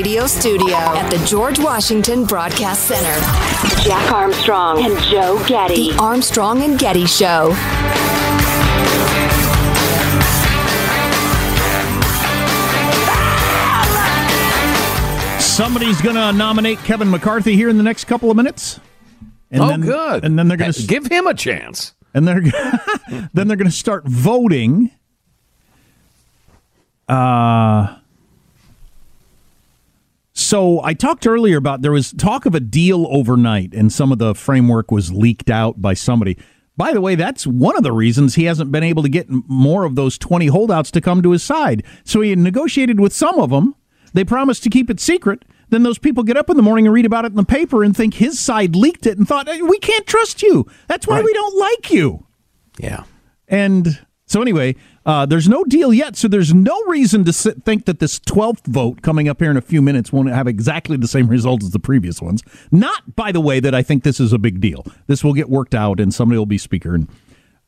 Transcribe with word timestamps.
Radio 0.00 0.26
Studio 0.26 0.76
at 0.76 1.10
the 1.10 1.22
George 1.26 1.58
Washington 1.58 2.24
Broadcast 2.24 2.84
Center, 2.84 3.20
Jack 3.82 4.10
Armstrong 4.10 4.82
and 4.82 4.98
Joe 5.02 5.38
Getty. 5.46 5.90
The 5.90 5.98
Armstrong 5.98 6.62
and 6.62 6.78
Getty 6.78 7.04
Show. 7.04 7.52
Somebody's 15.38 16.00
going 16.00 16.16
to 16.16 16.32
nominate 16.32 16.78
Kevin 16.78 17.10
McCarthy 17.10 17.54
here 17.54 17.68
in 17.68 17.76
the 17.76 17.82
next 17.82 18.04
couple 18.04 18.30
of 18.30 18.38
minutes. 18.38 18.80
And 19.50 19.62
oh, 19.62 19.68
then, 19.68 19.82
good. 19.82 20.24
And 20.24 20.38
then 20.38 20.48
they're 20.48 20.56
going 20.56 20.72
to 20.72 20.82
give 20.82 21.08
him 21.08 21.26
a 21.26 21.34
chance. 21.34 21.92
And 22.14 22.26
they're 22.26 22.40
then 23.34 23.48
they're 23.48 23.58
going 23.58 23.66
to 23.66 23.70
start 23.70 24.04
voting. 24.06 24.92
Uh 27.06 27.99
so 30.50 30.82
I 30.82 30.94
talked 30.94 31.28
earlier 31.28 31.56
about 31.56 31.82
there 31.82 31.92
was 31.92 32.10
talk 32.12 32.44
of 32.44 32.56
a 32.56 32.60
deal 32.60 33.06
overnight, 33.08 33.72
and 33.72 33.92
some 33.92 34.10
of 34.10 34.18
the 34.18 34.34
framework 34.34 34.90
was 34.90 35.12
leaked 35.12 35.48
out 35.48 35.80
by 35.80 35.94
somebody. 35.94 36.36
By 36.76 36.92
the 36.92 37.00
way, 37.00 37.14
that's 37.14 37.46
one 37.46 37.76
of 37.76 37.84
the 37.84 37.92
reasons 37.92 38.34
he 38.34 38.46
hasn't 38.46 38.72
been 38.72 38.82
able 38.82 39.04
to 39.04 39.08
get 39.08 39.28
more 39.28 39.84
of 39.84 39.94
those 39.94 40.18
20 40.18 40.48
holdouts 40.48 40.90
to 40.90 41.00
come 41.00 41.22
to 41.22 41.30
his 41.30 41.44
side. 41.44 41.84
So 42.02 42.20
he 42.20 42.34
negotiated 42.34 42.98
with 42.98 43.12
some 43.12 43.38
of 43.38 43.50
them. 43.50 43.76
They 44.12 44.24
promised 44.24 44.64
to 44.64 44.70
keep 44.70 44.90
it 44.90 44.98
secret. 44.98 45.44
Then 45.68 45.84
those 45.84 45.98
people 45.98 46.24
get 46.24 46.36
up 46.36 46.50
in 46.50 46.56
the 46.56 46.64
morning 46.64 46.84
and 46.84 46.92
read 46.92 47.06
about 47.06 47.24
it 47.24 47.30
in 47.30 47.36
the 47.36 47.44
paper 47.44 47.84
and 47.84 47.96
think 47.96 48.14
his 48.14 48.40
side 48.40 48.74
leaked 48.74 49.06
it 49.06 49.18
and 49.18 49.28
thought, 49.28 49.46
we 49.46 49.78
can't 49.78 50.06
trust 50.08 50.42
you. 50.42 50.66
That's 50.88 51.06
why 51.06 51.18
right. 51.18 51.24
we 51.24 51.32
don't 51.32 51.58
like 51.60 51.92
you. 51.92 52.26
Yeah. 52.76 53.04
And 53.46 54.04
so, 54.30 54.40
anyway, 54.40 54.76
uh, 55.04 55.26
there's 55.26 55.48
no 55.48 55.64
deal 55.64 55.92
yet, 55.92 56.14
so 56.14 56.28
there's 56.28 56.54
no 56.54 56.80
reason 56.86 57.24
to 57.24 57.32
sit, 57.32 57.64
think 57.64 57.86
that 57.86 57.98
this 57.98 58.20
12th 58.20 58.64
vote 58.64 59.02
coming 59.02 59.28
up 59.28 59.40
here 59.40 59.50
in 59.50 59.56
a 59.56 59.60
few 59.60 59.82
minutes 59.82 60.12
won't 60.12 60.28
have 60.28 60.46
exactly 60.46 60.96
the 60.96 61.08
same 61.08 61.26
result 61.26 61.64
as 61.64 61.72
the 61.72 61.80
previous 61.80 62.22
ones. 62.22 62.40
Not, 62.70 63.16
by 63.16 63.32
the 63.32 63.40
way, 63.40 63.58
that 63.58 63.74
I 63.74 63.82
think 63.82 64.04
this 64.04 64.20
is 64.20 64.32
a 64.32 64.38
big 64.38 64.60
deal. 64.60 64.86
This 65.08 65.24
will 65.24 65.34
get 65.34 65.50
worked 65.50 65.74
out, 65.74 65.98
and 65.98 66.14
somebody 66.14 66.38
will 66.38 66.46
be 66.46 66.58
speaker. 66.58 66.94
And 66.94 67.08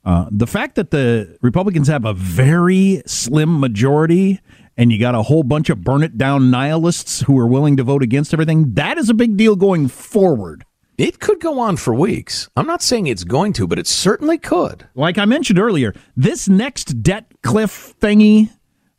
uh, 0.04 0.26
the 0.30 0.46
fact 0.46 0.76
that 0.76 0.92
the 0.92 1.36
Republicans 1.42 1.88
have 1.88 2.04
a 2.04 2.14
very 2.14 3.02
slim 3.06 3.58
majority, 3.58 4.38
and 4.76 4.92
you 4.92 5.00
got 5.00 5.16
a 5.16 5.22
whole 5.22 5.42
bunch 5.42 5.68
of 5.68 5.82
burn 5.82 6.04
it 6.04 6.16
down 6.16 6.52
nihilists 6.52 7.22
who 7.22 7.36
are 7.40 7.48
willing 7.48 7.76
to 7.76 7.82
vote 7.82 8.04
against 8.04 8.32
everything, 8.32 8.74
that 8.74 8.98
is 8.98 9.10
a 9.10 9.14
big 9.14 9.36
deal 9.36 9.56
going 9.56 9.88
forward. 9.88 10.64
It 10.98 11.20
could 11.20 11.41
go 11.41 11.58
on 11.58 11.76
for 11.76 11.94
weeks. 11.94 12.48
I'm 12.56 12.66
not 12.66 12.82
saying 12.82 13.06
it's 13.06 13.25
going 13.25 13.54
to, 13.54 13.66
but 13.66 13.78
it 13.78 13.86
certainly 13.86 14.38
could. 14.38 14.86
Like 14.94 15.19
I 15.19 15.25
mentioned 15.25 15.58
earlier, 15.58 15.94
this 16.16 16.48
next 16.48 17.03
debt 17.03 17.26
cliff 17.42 17.94
thingy 18.00 18.50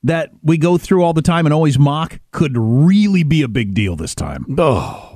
that 0.04 0.32
we 0.42 0.58
go 0.58 0.78
through 0.78 1.04
all 1.04 1.14
the 1.14 1.22
time 1.22 1.46
and 1.46 1.54
always 1.54 1.80
mock 1.80 2.20
could 2.32 2.58
really 2.58 3.24
be 3.24 3.42
a 3.42 3.48
big 3.48 3.74
deal 3.74 3.96
this 3.96 4.16
time. 4.16 4.46
Oh. 4.58 5.10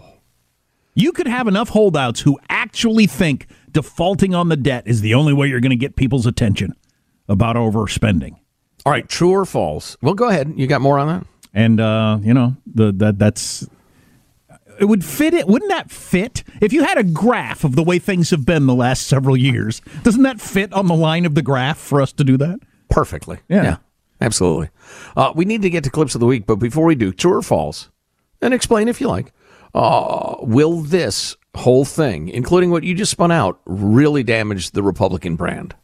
You 0.94 1.12
could 1.12 1.28
have 1.28 1.48
enough 1.48 1.70
holdouts 1.70 2.22
who 2.22 2.40
actually 2.50 3.06
think 3.06 3.48
defaulting 3.72 4.34
on 4.34 4.50
the 4.50 4.56
debt 4.56 4.88
is 4.88 5.02
the 5.02 5.14
only 5.14 5.34
way 5.34 5.48
you're 5.48 5.60
going 5.60 5.72
to 5.72 5.76
get 5.76 5.96
people's 5.96 6.26
attention 6.26 6.74
about 7.28 7.56
overspending. 7.56 8.36
All 8.86 8.92
right, 8.92 9.08
true 9.08 9.32
or 9.32 9.46
false? 9.46 9.98
Well, 10.02 10.14
go 10.14 10.30
ahead. 10.30 10.54
You 10.56 10.66
got 10.68 10.82
more 10.82 10.98
on 10.98 11.08
that? 11.08 11.28
And 11.54 11.80
uh, 11.80 12.20
you 12.22 12.34
know, 12.34 12.56
the 12.66 12.92
that 12.94 13.20
that's 13.20 13.68
it 14.80 14.86
would 14.86 15.04
fit 15.04 15.34
it. 15.34 15.48
Wouldn't 15.48 15.70
that 15.70 15.92
fit 15.92 16.44
if 16.62 16.74
you 16.74 16.84
had 16.84 16.98
a 16.98 17.04
graph 17.04 17.64
of 17.64 17.76
the 17.76 17.84
way 17.84 18.00
things 18.00 18.30
have 18.30 18.46
been 18.46 18.66
the 18.66 18.76
last 18.76 19.08
several 19.08 19.38
years? 19.38 19.82
Doesn't 20.04 20.24
that 20.24 20.42
fit 20.42 20.74
on 20.74 20.88
the 20.88 20.96
line 20.96 21.26
of 21.26 21.36
the 21.36 21.42
graph 21.42 21.78
for 21.78 22.02
us 22.02 22.12
to 22.14 22.24
do 22.24 22.38
that 22.38 22.60
perfectly? 22.90 23.40
Yeah, 23.50 23.64
yeah 23.64 23.78
absolutely. 24.22 24.70
Uh, 25.16 25.32
we 25.36 25.46
need 25.46 25.62
to 25.62 25.70
get 25.70 25.84
to 25.84 25.90
clips 25.90 26.16
of 26.16 26.22
the 26.22 26.28
week, 26.28 26.46
but 26.46 26.56
before 26.56 26.86
we 26.86 26.96
do, 26.96 27.12
true 27.12 27.36
or 27.36 27.42
false, 27.42 27.90
and 28.42 28.54
explain 28.54 28.88
if 28.88 29.02
you 29.02 29.08
like. 29.08 29.34
Uh, 29.74 30.38
will 30.40 30.82
this 30.82 31.36
whole 31.56 31.86
thing, 31.86 32.30
including 32.30 32.72
what 32.72 32.84
you 32.84 32.96
just 32.96 33.12
spun 33.12 33.32
out, 33.32 33.60
really 33.66 34.24
damage 34.24 34.72
the 34.72 34.84
Republican 34.84 35.36
brand? 35.36 35.76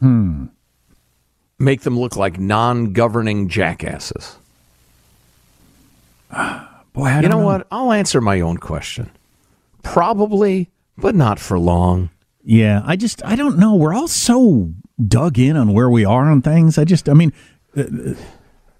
Hmm. 0.00 0.46
Make 1.58 1.80
them 1.82 1.98
look 1.98 2.16
like 2.16 2.38
non-governing 2.38 3.48
jackasses. 3.48 4.36
Boy, 6.92 7.14
you 7.16 7.22
know, 7.22 7.28
know, 7.28 7.38
what? 7.38 7.66
I'll 7.70 7.92
answer 7.92 8.20
my 8.20 8.40
own 8.40 8.56
question. 8.56 9.10
Probably, 9.82 10.70
but 10.96 11.14
not 11.14 11.38
for 11.38 11.58
long. 11.58 12.10
Yeah, 12.44 12.82
I 12.84 12.96
just 12.96 13.24
I 13.24 13.36
don't 13.36 13.58
know. 13.58 13.74
We're 13.74 13.94
all 13.94 14.08
so 14.08 14.72
dug 15.06 15.38
in 15.38 15.56
on 15.56 15.72
where 15.72 15.90
we 15.90 16.04
are 16.04 16.30
on 16.30 16.42
things. 16.42 16.78
I 16.78 16.84
just 16.84 17.08
I 17.08 17.12
mean. 17.14 17.32
Uh, 17.76 18.14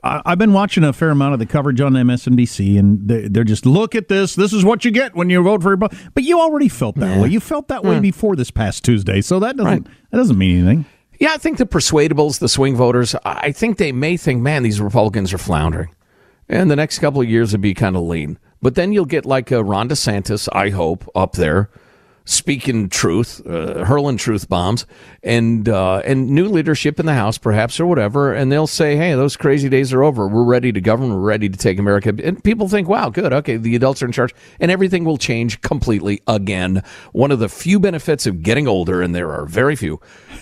I, 0.04 0.22
I've 0.24 0.38
been 0.38 0.52
watching 0.52 0.84
a 0.84 0.92
fair 0.92 1.10
amount 1.10 1.32
of 1.32 1.40
the 1.40 1.46
coverage 1.46 1.80
on 1.80 1.92
MSNBC, 1.94 2.78
and 2.78 3.08
they're, 3.08 3.28
they're 3.28 3.44
just 3.44 3.66
look 3.66 3.94
at 3.96 4.06
this. 4.08 4.36
This 4.36 4.52
is 4.52 4.64
what 4.64 4.84
you 4.84 4.90
get 4.92 5.16
when 5.16 5.30
you 5.30 5.42
vote 5.42 5.62
for 5.62 5.70
Republican. 5.70 6.10
But 6.14 6.22
you 6.22 6.38
already 6.40 6.68
felt 6.68 6.94
that 6.96 7.16
Yeah. 7.16 7.22
way. 7.22 7.28
You 7.28 7.40
felt 7.40 7.66
that 7.68 7.82
way 7.82 7.96
Hmm. 7.96 8.02
before 8.02 8.36
this 8.36 8.50
past 8.52 8.84
Tuesday, 8.84 9.20
so 9.20 9.40
that 9.40 9.56
doesn't 9.56 9.70
Right. 9.72 9.86
that 10.10 10.16
doesn't 10.16 10.38
mean 10.38 10.58
anything. 10.58 10.84
Yeah, 11.18 11.32
I 11.32 11.38
think 11.38 11.58
the 11.58 11.66
persuadables, 11.66 12.38
the 12.38 12.48
swing 12.48 12.76
voters, 12.76 13.14
I 13.24 13.46
I 13.48 13.52
think 13.52 13.78
they 13.78 13.90
may 13.90 14.16
think, 14.16 14.42
man, 14.42 14.62
these 14.62 14.80
Republicans 14.80 15.32
are 15.32 15.38
floundering. 15.38 15.88
And 16.48 16.70
the 16.70 16.76
next 16.76 16.98
couple 17.00 17.20
of 17.20 17.28
years 17.28 17.52
would 17.52 17.60
be 17.60 17.74
kind 17.74 17.96
of 17.96 18.02
lean. 18.02 18.38
But 18.62 18.74
then 18.74 18.92
you'll 18.92 19.04
get 19.04 19.26
like 19.26 19.50
a 19.50 19.62
Ron 19.62 19.88
DeSantis, 19.88 20.48
I 20.52 20.70
hope, 20.70 21.10
up 21.14 21.32
there 21.32 21.70
speaking 22.26 22.88
truth, 22.90 23.40
uh, 23.46 23.84
hurling 23.84 24.16
truth 24.18 24.48
bombs, 24.48 24.84
and 25.22 25.68
uh, 25.68 26.02
and 26.04 26.28
new 26.28 26.48
leadership 26.48 27.00
in 27.00 27.06
the 27.06 27.14
House, 27.14 27.38
perhaps 27.38 27.80
or 27.80 27.86
whatever, 27.86 28.34
and 28.34 28.52
they'll 28.52 28.66
say, 28.66 28.96
"Hey, 28.96 29.14
those 29.14 29.36
crazy 29.36 29.68
days 29.68 29.92
are 29.92 30.02
over. 30.02 30.28
We're 30.28 30.44
ready 30.44 30.72
to 30.72 30.80
govern. 30.80 31.08
We're 31.14 31.20
ready 31.20 31.48
to 31.48 31.56
take 31.56 31.78
America." 31.78 32.12
And 32.22 32.42
people 32.44 32.68
think, 32.68 32.88
"Wow, 32.88 33.08
good, 33.08 33.32
okay, 33.32 33.56
the 33.56 33.74
adults 33.76 34.02
are 34.02 34.06
in 34.06 34.12
charge," 34.12 34.34
and 34.60 34.70
everything 34.70 35.04
will 35.04 35.18
change 35.18 35.60
completely 35.62 36.20
again. 36.26 36.82
One 37.12 37.30
of 37.30 37.38
the 37.38 37.48
few 37.48 37.78
benefits 37.80 38.26
of 38.26 38.42
getting 38.42 38.68
older, 38.68 39.00
and 39.02 39.14
there 39.14 39.32
are 39.32 39.46
very 39.46 39.76
few, 39.76 40.00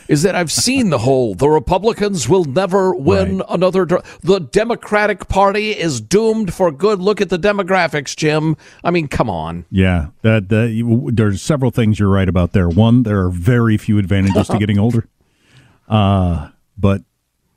is 0.08 0.22
that 0.22 0.34
I've 0.34 0.50
seen 0.52 0.90
the 0.90 0.98
whole 0.98 1.34
the 1.34 1.48
Republicans 1.48 2.28
will 2.28 2.44
never 2.44 2.94
win 2.94 3.38
Right. 3.38 3.46
another. 3.50 3.84
dr- 3.84 4.02
The 4.22 4.40
Democratic 4.40 5.28
Party 5.28 5.70
is 5.72 6.00
doomed 6.00 6.52
for 6.54 6.70
good. 6.72 7.00
Look 7.00 7.20
at 7.20 7.28
the 7.28 7.38
demographics, 7.38 8.16
Jim. 8.16 8.56
I 8.82 8.90
mean, 8.90 9.08
come 9.08 9.28
on. 9.28 9.66
Yeah, 9.70 10.08
that, 10.22 10.48
that 10.48 11.10
there's 11.12 11.42
several 11.42 11.70
things 11.74 11.98
you're 11.98 12.08
right 12.08 12.28
about 12.28 12.52
there. 12.52 12.68
One, 12.68 13.02
there 13.02 13.20
are 13.20 13.30
very 13.30 13.76
few 13.76 13.98
advantages 13.98 14.48
to 14.48 14.58
getting 14.60 14.78
older. 14.78 15.08
Uh, 15.88 16.50
but 16.78 17.02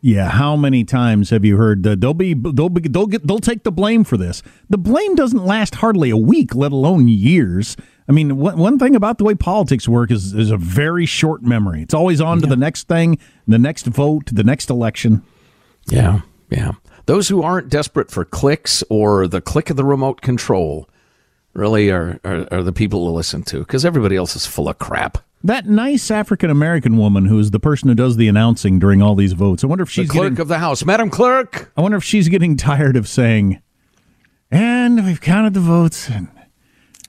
yeah, 0.02 0.30
how 0.30 0.56
many 0.56 0.84
times 0.84 1.32
have 1.32 1.44
you 1.44 1.58
heard 1.58 1.84
that 1.84 2.02
they'll 2.02 2.14
be 2.14 2.34
they'll 2.34 2.70
be 2.70 2.88
they'll 2.88 3.08
get 3.08 3.26
they'll 3.26 3.40
take 3.40 3.64
the 3.64 3.72
blame 3.72 4.04
for 4.04 4.18
this? 4.18 4.44
The 4.70 4.78
blame 4.78 5.16
doesn't 5.16 5.44
last 5.44 5.76
hardly 5.76 6.10
a 6.10 6.18
week, 6.18 6.54
let 6.56 6.72
alone 6.72 7.08
years. 7.08 7.76
I 8.08 8.14
mean, 8.14 8.38
one, 8.38 8.58
one 8.58 8.80
thing 8.80 8.96
about 8.96 9.18
the 9.18 9.24
way 9.24 9.36
politics 9.36 9.88
work 9.88 10.12
is 10.12 10.34
is 10.34 10.52
a 10.52 10.58
very 10.58 11.06
short 11.06 11.42
memory. 11.42 11.82
It's 11.82 11.94
always 11.94 12.22
on 12.22 12.42
to 12.42 12.48
the 12.48 12.56
next 12.56 12.88
thing, 12.88 13.18
the 13.48 13.58
next 13.58 13.86
vote, 13.86 14.30
the 14.32 14.44
next 14.44 14.70
election. 14.70 15.24
Yeah, 15.88 16.22
yeah. 16.50 16.74
Those 17.06 17.30
who 17.30 17.42
aren't 17.42 17.70
desperate 17.70 18.12
for 18.12 18.24
clicks 18.24 18.84
or 18.90 19.28
the 19.28 19.42
click 19.42 19.70
of 19.70 19.78
the 19.78 19.86
remote 19.86 20.22
control 20.22 20.90
really 21.58 21.90
are, 21.90 22.20
are, 22.24 22.48
are 22.52 22.64
the 22.64 22.72
people 22.72 23.06
to 23.06 23.12
listen 23.12 23.44
to 23.44 23.60
because 23.60 23.84
everybody 23.84 24.16
else 24.16 24.36
is 24.36 24.46
full 24.46 24.70
of 24.70 24.78
crap. 24.80 25.18
That 25.44 25.66
nice 25.68 26.10
African 26.12 26.50
American 26.50 26.98
woman 26.98 27.26
who 27.26 27.38
is 27.40 27.52
the 27.52 27.60
person 27.60 27.90
who 27.90 27.96
does 27.96 28.18
the 28.18 28.28
announcing 28.28 28.80
during 28.80 29.02
all 29.02 29.16
these 29.16 29.34
votes. 29.34 29.64
I 29.64 29.68
wonder 29.68 29.84
if 29.84 29.90
she's 29.90 30.08
The 30.08 30.14
clerk 30.14 30.24
getting, 30.32 30.42
of 30.42 30.48
the 30.48 30.60
House, 30.60 30.84
Madam 30.86 31.10
Clerk. 31.10 31.72
I 31.78 31.82
wonder 31.82 31.98
if 31.98 32.04
she's 32.04 32.28
getting 32.28 32.58
tired 32.58 32.96
of 32.96 33.08
saying, 33.08 33.62
and 34.50 35.06
we've 35.06 35.22
counted 35.22 35.54
the 35.54 35.60
votes 35.60 36.10
and 36.10 36.28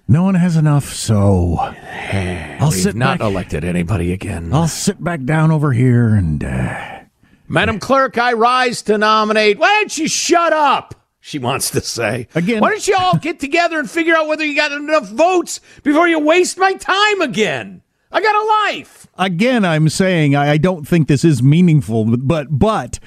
no 0.07 0.23
one 0.23 0.35
has 0.37 0.57
enough, 0.57 0.87
so 0.95 1.57
I'll 1.59 2.71
We've 2.71 2.79
sit 2.81 2.97
not 2.97 3.19
back. 3.19 3.27
elected 3.27 3.65
anybody 3.65 4.13
again. 4.13 4.53
I'll 4.53 4.67
sit 4.69 5.03
back 5.03 5.25
down 5.25 5.51
over 5.51 5.73
here 5.73 6.15
and 6.15 6.43
uh, 6.43 7.01
Madam 7.47 7.79
Clerk, 7.79 8.17
I 8.19 8.33
rise 8.35 8.83
to 8.83 8.97
nominate. 8.99 9.59
Why 9.59 9.69
don't 9.81 9.97
you 9.99 10.09
shut 10.09 10.53
up? 10.53 10.95
She 11.21 11.39
wants 11.39 11.71
to 11.73 11.81
say. 11.81 12.29
Again- 12.35 12.61
Why 12.61 12.71
don't 12.71 12.87
you 12.87 12.97
all 12.99 13.17
get 13.19 13.41
together 13.41 13.79
and 13.79 13.91
figure 13.91 14.17
out 14.17 14.29
whether 14.29 14.45
you 14.45 14.55
got 14.57 14.73
enough 14.73 15.09
votes 15.09 15.61
before 15.83 16.09
you 16.09 16.19
waste 16.19 16.59
my 16.59 16.73
time 16.75 17.21
again? 17.21 17.83
I 18.11 18.21
got 18.23 18.35
a 18.35 18.47
life. 18.77 19.07
again, 19.19 19.65
I'm 19.65 19.89
saying 19.89 20.35
I, 20.35 20.53
I 20.53 20.57
don't 20.57 20.87
think 20.89 21.09
this 21.09 21.25
is 21.25 21.43
meaningful, 21.43 22.17
but 22.17 22.47
but 22.51 22.99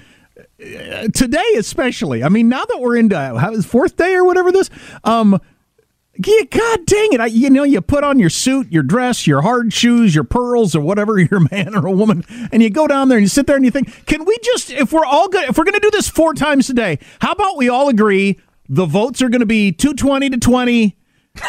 uh, 0.64 1.08
today 1.16 1.44
especially. 1.58 2.24
I 2.24 2.30
mean, 2.30 2.50
now 2.50 2.64
that 2.66 2.80
we're 2.80 2.98
into 2.98 3.18
how 3.18 3.52
is 3.54 3.66
fourth 3.66 3.96
day 3.96 4.14
or 4.14 4.24
whatever 4.26 4.52
this, 4.52 4.70
um. 5.04 5.40
Yeah, 6.16 6.44
God 6.50 6.86
dang 6.86 7.14
it! 7.14 7.22
I, 7.22 7.28
you 7.28 7.50
know, 7.50 7.64
you 7.64 7.80
put 7.80 8.04
on 8.04 8.20
your 8.20 8.30
suit, 8.30 8.70
your 8.70 8.84
dress, 8.84 9.26
your 9.26 9.42
hard 9.42 9.72
shoes, 9.72 10.14
your 10.14 10.26
pearls, 10.26 10.76
or 10.76 10.82
whatever. 10.82 11.18
You're 11.20 11.40
a 11.46 11.48
man 11.50 11.74
or 11.74 11.88
a 11.88 11.92
woman, 11.92 12.26
and 12.52 12.62
you 12.62 12.70
go 12.70 12.86
down 12.86 13.08
there 13.08 13.18
and 13.18 13.24
you 13.24 13.30
sit 13.30 13.48
there 13.48 13.56
and 13.56 13.64
you 13.64 13.72
think, 13.72 14.06
can 14.08 14.26
we 14.26 14.38
just, 14.44 14.72
if 14.72 14.92
we're 14.92 15.06
all 15.06 15.30
good, 15.30 15.50
if 15.50 15.58
we're 15.58 15.64
going 15.64 15.76
to 15.76 15.80
do 15.80 15.90
this 15.90 16.10
four 16.10 16.34
times 16.34 16.70
a 16.70 16.74
day, 16.74 17.00
how 17.22 17.32
about 17.32 17.58
we 17.58 17.70
all 17.70 17.88
agree 17.88 18.40
the 18.68 18.86
votes 18.86 19.22
are 19.22 19.30
going 19.30 19.40
to 19.40 19.46
be 19.46 19.72
two 19.72 19.94
twenty 19.94 20.30
to 20.30 20.38
twenty? 20.38 20.98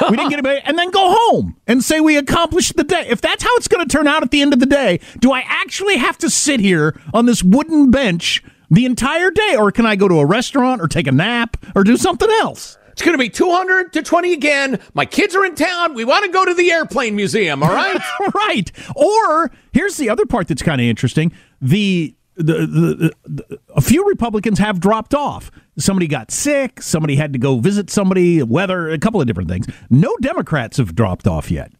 we 0.08 0.16
didn't 0.16 0.30
get 0.30 0.46
it, 0.46 0.62
and 0.64 0.78
then 0.78 0.90
go 0.92 1.12
home 1.12 1.56
and 1.66 1.82
say 1.82 1.98
we 1.98 2.16
accomplished 2.16 2.76
the 2.76 2.84
day. 2.84 3.06
If 3.08 3.20
that's 3.20 3.42
how 3.42 3.50
it's 3.56 3.66
going 3.66 3.86
to 3.86 3.92
turn 3.92 4.06
out 4.06 4.22
at 4.22 4.30
the 4.30 4.40
end 4.40 4.52
of 4.52 4.60
the 4.60 4.66
day, 4.66 5.00
do 5.18 5.32
I 5.32 5.40
actually 5.44 5.96
have 5.96 6.16
to 6.18 6.30
sit 6.30 6.60
here 6.60 7.00
on 7.12 7.26
this 7.26 7.42
wooden 7.42 7.90
bench 7.90 8.44
the 8.70 8.86
entire 8.86 9.32
day, 9.32 9.56
or 9.58 9.72
can 9.72 9.84
I 9.84 9.96
go 9.96 10.06
to 10.06 10.20
a 10.20 10.24
restaurant 10.26 10.80
or 10.80 10.86
take 10.86 11.08
a 11.08 11.12
nap 11.12 11.56
or 11.74 11.82
do 11.82 11.96
something 11.96 12.30
else? 12.30 12.78
It's 13.02 13.06
going 13.08 13.18
to 13.18 13.24
be 13.24 13.30
200 13.30 13.92
to 13.94 14.02
20 14.02 14.32
again. 14.32 14.78
My 14.94 15.04
kids 15.04 15.34
are 15.34 15.44
in 15.44 15.56
town. 15.56 15.94
We 15.94 16.04
want 16.04 16.24
to 16.24 16.30
go 16.30 16.44
to 16.44 16.54
the 16.54 16.70
airplane 16.70 17.16
museum, 17.16 17.60
all 17.60 17.74
right? 17.74 18.00
right. 18.34 18.70
Or 18.94 19.50
here's 19.72 19.96
the 19.96 20.08
other 20.08 20.24
part 20.24 20.46
that's 20.46 20.62
kind 20.62 20.80
of 20.80 20.84
interesting. 20.84 21.32
The, 21.60 22.14
the, 22.36 22.64
the, 22.64 23.12
the 23.24 23.58
a 23.74 23.80
few 23.80 24.06
Republicans 24.06 24.60
have 24.60 24.78
dropped 24.78 25.16
off. 25.16 25.50
Somebody 25.76 26.06
got 26.06 26.30
sick. 26.30 26.80
Somebody 26.80 27.16
had 27.16 27.32
to 27.32 27.40
go 27.40 27.58
visit 27.58 27.90
somebody. 27.90 28.40
Weather, 28.40 28.90
a 28.90 28.98
couple 28.98 29.20
of 29.20 29.26
different 29.26 29.50
things. 29.50 29.66
No 29.90 30.14
Democrats 30.20 30.76
have 30.76 30.94
dropped 30.94 31.26
off 31.26 31.50
yet. 31.50 31.72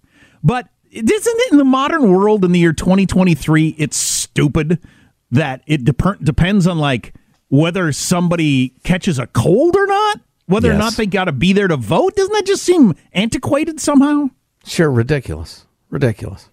But 0.43 0.71
isn't 0.91 1.07
it 1.09 1.53
in 1.53 1.59
the 1.59 1.65
modern 1.65 2.11
world 2.11 2.45
in 2.45 2.51
the 2.51 2.59
year 2.59 2.73
2023? 2.73 3.77
It's 3.79 3.97
stupid 3.97 4.81
that 5.31 5.63
it 5.69 5.85
dep- 5.85 6.19
depends 6.21 6.67
on 6.67 6.79
like 6.79 7.15
whether 7.49 7.93
somebody 7.93 8.71
catches 8.83 9.21
a 9.21 9.29
cold 9.29 9.77
or 9.77 9.87
not. 9.87 10.21
Whether 10.53 10.71
or 10.71 10.79
not 10.79 10.95
they 10.95 11.07
got 11.07 11.25
to 11.25 11.33
be 11.33 11.53
there 11.53 11.69
to 11.69 11.77
vote. 11.77 12.15
Doesn't 12.17 12.33
that 12.33 12.47
just 12.47 12.63
seem 12.63 12.95
antiquated 13.13 13.81
somehow? 13.81 14.31
Sure, 14.65 14.91
ridiculous. 14.91 15.67
Ridiculous. 15.91 16.49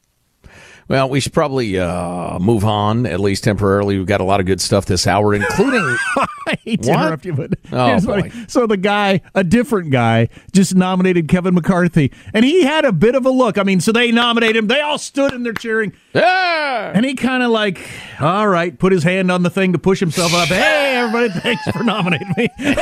Well, 0.89 1.07
we 1.07 1.19
should 1.19 1.33
probably 1.33 1.77
uh, 1.79 2.39
move 2.39 2.65
on, 2.65 3.05
at 3.05 3.19
least 3.19 3.43
temporarily. 3.43 3.95
We've 3.97 4.07
got 4.07 4.21
a 4.21 4.23
lot 4.23 4.39
of 4.39 4.47
good 4.47 4.59
stuff 4.59 4.85
this 4.87 5.05
hour, 5.05 5.35
including. 5.35 5.81
I 6.47 6.57
hate 6.65 6.81
to 6.81 6.89
What? 6.89 6.99
interrupt 7.01 7.25
you, 7.25 7.33
but 7.33 7.51
Oh, 7.71 8.01
boy. 8.01 8.31
so 8.47 8.65
the 8.65 8.75
guy, 8.75 9.21
a 9.35 9.43
different 9.43 9.91
guy, 9.91 10.29
just 10.51 10.73
nominated 10.73 11.27
Kevin 11.27 11.53
McCarthy, 11.53 12.11
and 12.33 12.43
he 12.43 12.63
had 12.63 12.85
a 12.85 12.91
bit 12.91 13.13
of 13.13 13.23
a 13.27 13.29
look. 13.29 13.59
I 13.59 13.63
mean, 13.63 13.79
so 13.81 13.91
they 13.91 14.11
nominate 14.11 14.55
him. 14.55 14.65
They 14.65 14.81
all 14.81 14.97
stood 14.97 15.31
and 15.31 15.45
they're 15.45 15.53
cheering, 15.53 15.93
Yeah! 16.15 16.91
and 16.95 17.05
he 17.05 17.13
kind 17.13 17.43
of 17.43 17.51
like, 17.51 17.87
all 18.19 18.47
right, 18.47 18.75
put 18.77 18.91
his 18.91 19.03
hand 19.03 19.29
on 19.31 19.43
the 19.43 19.51
thing 19.51 19.73
to 19.73 19.77
push 19.79 19.99
himself 19.99 20.33
up. 20.33 20.47
hey, 20.47 20.95
everybody, 20.95 21.29
thanks 21.39 21.63
for 21.71 21.83
nominating 21.83 22.33
me. 22.35 22.49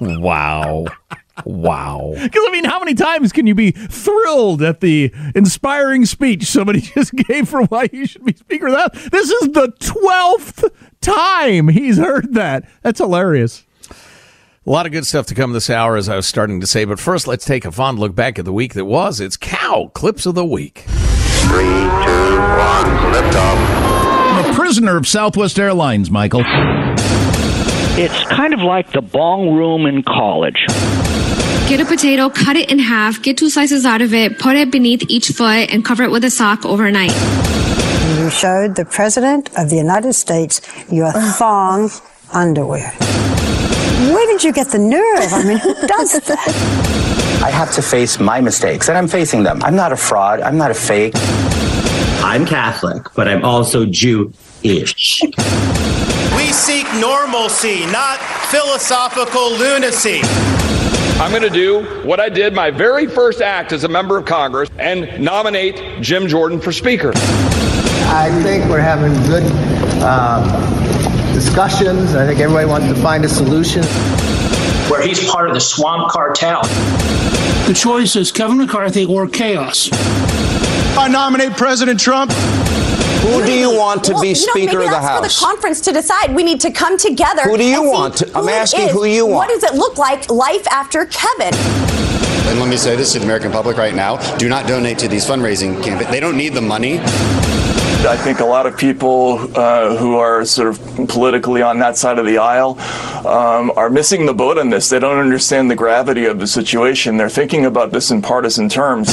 Wow. 0.00 0.84
Wow. 1.44 2.12
Because 2.14 2.44
I 2.46 2.50
mean, 2.50 2.64
how 2.64 2.78
many 2.78 2.94
times 2.94 3.32
can 3.32 3.46
you 3.46 3.54
be 3.54 3.70
thrilled 3.70 4.62
at 4.62 4.80
the 4.80 5.12
inspiring 5.34 6.06
speech 6.06 6.44
somebody 6.44 6.80
just 6.94 7.14
gave 7.14 7.48
for 7.48 7.62
why 7.64 7.88
you 7.92 8.06
should 8.06 8.24
be 8.24 8.34
Speaker 8.34 8.66
of 8.68 8.72
the 8.72 8.78
House? 8.78 9.08
This 9.10 9.30
is 9.30 9.48
the 9.52 9.72
twelfth 9.78 10.64
time 11.00 11.68
he's 11.68 11.98
heard 11.98 12.34
that. 12.34 12.68
That's 12.82 12.98
hilarious. 12.98 13.64
A 14.66 14.70
lot 14.70 14.84
of 14.84 14.90
good 14.90 15.06
stuff 15.06 15.26
to 15.26 15.34
come 15.36 15.52
this 15.52 15.70
hour, 15.70 15.96
as 15.96 16.08
I 16.08 16.16
was 16.16 16.26
starting 16.26 16.60
to 16.60 16.66
say. 16.66 16.84
But 16.84 16.98
first, 16.98 17.28
let's 17.28 17.44
take 17.44 17.64
a 17.64 17.70
fond 17.70 18.00
look 18.00 18.16
back 18.16 18.36
at 18.36 18.44
the 18.44 18.52
week 18.52 18.74
that 18.74 18.84
was. 18.84 19.20
It's 19.20 19.36
Cow 19.36 19.92
Clips 19.94 20.26
of 20.26 20.34
the 20.34 20.44
Week. 20.44 20.84
Three, 20.88 21.62
two, 21.62 22.40
one, 22.40 23.12
lift 23.12 23.36
off. 23.36 23.58
I'm 24.36 24.50
a 24.50 24.54
prisoner 24.54 24.96
of 24.96 25.06
Southwest 25.06 25.60
Airlines, 25.60 26.10
Michael. 26.10 26.42
It's 27.98 28.24
kind 28.24 28.52
of 28.52 28.60
like 28.60 28.90
the 28.90 29.02
bong 29.02 29.54
room 29.54 29.86
in 29.86 30.02
college. 30.02 30.66
Get 31.68 31.80
a 31.80 31.84
potato, 31.84 32.30
cut 32.30 32.54
it 32.54 32.70
in 32.70 32.78
half, 32.78 33.20
get 33.20 33.36
two 33.36 33.50
slices 33.50 33.84
out 33.84 34.00
of 34.00 34.14
it, 34.14 34.38
put 34.38 34.54
it 34.54 34.70
beneath 34.70 35.02
each 35.10 35.30
foot, 35.30 35.68
and 35.72 35.84
cover 35.84 36.04
it 36.04 36.12
with 36.12 36.22
a 36.22 36.30
sock 36.30 36.64
overnight. 36.64 37.10
You 38.18 38.30
showed 38.30 38.76
the 38.76 38.84
President 38.84 39.50
of 39.58 39.68
the 39.68 39.74
United 39.76 40.12
States 40.12 40.60
your 40.92 41.10
thong 41.10 41.90
underwear. 42.32 42.92
Where 44.12 44.26
did 44.28 44.44
you 44.44 44.52
get 44.52 44.68
the 44.68 44.78
nerve? 44.78 45.32
I 45.32 45.42
mean, 45.44 45.58
who 45.58 45.74
does 45.88 46.12
that? 46.20 47.40
I 47.42 47.50
have 47.50 47.72
to 47.72 47.82
face 47.82 48.20
my 48.20 48.40
mistakes, 48.40 48.88
and 48.88 48.96
I'm 48.96 49.08
facing 49.08 49.42
them. 49.42 49.60
I'm 49.64 49.74
not 49.74 49.92
a 49.92 49.96
fraud. 49.96 50.40
I'm 50.42 50.56
not 50.56 50.70
a 50.70 50.74
fake. 50.74 51.14
I'm 52.22 52.46
Catholic, 52.46 53.08
but 53.16 53.26
I'm 53.26 53.44
also 53.44 53.84
Jew-ish. 53.84 55.22
We 56.36 56.52
seek 56.52 56.86
normalcy, 56.94 57.86
not 57.86 58.20
philosophical 58.50 59.50
lunacy. 59.50 60.20
I'm 61.18 61.30
going 61.30 61.42
to 61.42 61.48
do 61.50 61.82
what 62.06 62.20
I 62.20 62.28
did 62.28 62.52
my 62.52 62.70
very 62.70 63.06
first 63.06 63.40
act 63.40 63.72
as 63.72 63.84
a 63.84 63.88
member 63.88 64.18
of 64.18 64.26
Congress 64.26 64.68
and 64.78 65.18
nominate 65.18 66.02
Jim 66.02 66.28
Jordan 66.28 66.60
for 66.60 66.72
Speaker. 66.72 67.12
I 67.16 68.30
think 68.42 68.66
we're 68.66 68.80
having 68.80 69.14
good 69.26 69.42
um, 70.02 70.44
discussions. 71.32 72.14
I 72.14 72.26
think 72.26 72.38
everybody 72.40 72.68
wants 72.68 72.88
to 72.88 72.94
find 72.96 73.24
a 73.24 73.30
solution. 73.30 73.82
Where 74.90 75.00
he's 75.00 75.26
part 75.30 75.48
of 75.48 75.54
the 75.54 75.60
swamp 75.60 76.12
cartel. 76.12 76.62
The 77.66 77.74
choice 77.74 78.14
is 78.14 78.30
Kevin 78.30 78.58
McCarthy 78.58 79.06
or 79.06 79.26
chaos. 79.26 79.88
I 80.98 81.08
nominate 81.10 81.56
President 81.56 81.98
Trump. 81.98 82.30
Who 83.26 83.44
do 83.44 83.52
you 83.52 83.76
want 83.76 84.04
to 84.04 84.12
be 84.20 84.28
you 84.28 84.34
know, 84.34 84.52
Speaker 84.52 84.78
maybe 84.78 84.84
of 84.84 84.90
the 84.90 84.90
that's 84.90 85.04
House? 85.04 85.18
for 85.18 85.40
the 85.40 85.46
conference 85.46 85.80
to 85.80 85.92
decide. 85.92 86.32
We 86.32 86.44
need 86.44 86.60
to 86.60 86.70
come 86.70 86.96
together. 86.96 87.42
Who 87.42 87.56
do 87.56 87.64
you 87.64 87.82
and 87.82 87.90
want 87.90 88.16
to- 88.18 88.26
I'm 88.36 88.44
who 88.44 88.48
it 88.48 88.52
asking 88.52 88.80
is. 88.82 88.92
who 88.92 89.04
you 89.04 89.26
want. 89.26 89.50
What 89.50 89.60
does 89.60 89.64
it 89.64 89.74
look 89.76 89.98
like, 89.98 90.30
life 90.30 90.64
after 90.70 91.06
Kevin? 91.06 91.52
And 92.48 92.60
let 92.60 92.68
me 92.68 92.76
say 92.76 92.94
this 92.94 93.12
to 93.14 93.18
the 93.18 93.24
American 93.24 93.50
public 93.50 93.76
right 93.78 93.94
now 93.96 94.18
do 94.36 94.48
not 94.48 94.68
donate 94.68 94.98
to 95.00 95.08
these 95.08 95.26
fundraising 95.26 95.82
campaigns. 95.82 96.08
They 96.12 96.20
don't 96.20 96.36
need 96.36 96.54
the 96.54 96.62
money. 96.62 97.00
I 98.06 98.16
think 98.16 98.38
a 98.38 98.44
lot 98.44 98.66
of 98.66 98.76
people 98.78 99.50
uh, 99.58 99.96
who 99.96 100.16
are 100.16 100.44
sort 100.44 100.68
of 100.68 101.08
politically 101.08 101.62
on 101.62 101.80
that 101.80 101.96
side 101.96 102.20
of 102.20 102.26
the 102.26 102.38
aisle 102.38 102.78
um, 103.26 103.72
are 103.74 103.90
missing 103.90 104.26
the 104.26 104.34
boat 104.34 104.58
on 104.58 104.70
this. 104.70 104.88
They 104.88 105.00
don't 105.00 105.18
understand 105.18 105.68
the 105.68 105.74
gravity 105.74 106.26
of 106.26 106.38
the 106.38 106.46
situation. 106.46 107.16
They're 107.16 107.28
thinking 107.28 107.66
about 107.66 107.90
this 107.90 108.12
in 108.12 108.22
partisan 108.22 108.68
terms. 108.68 109.12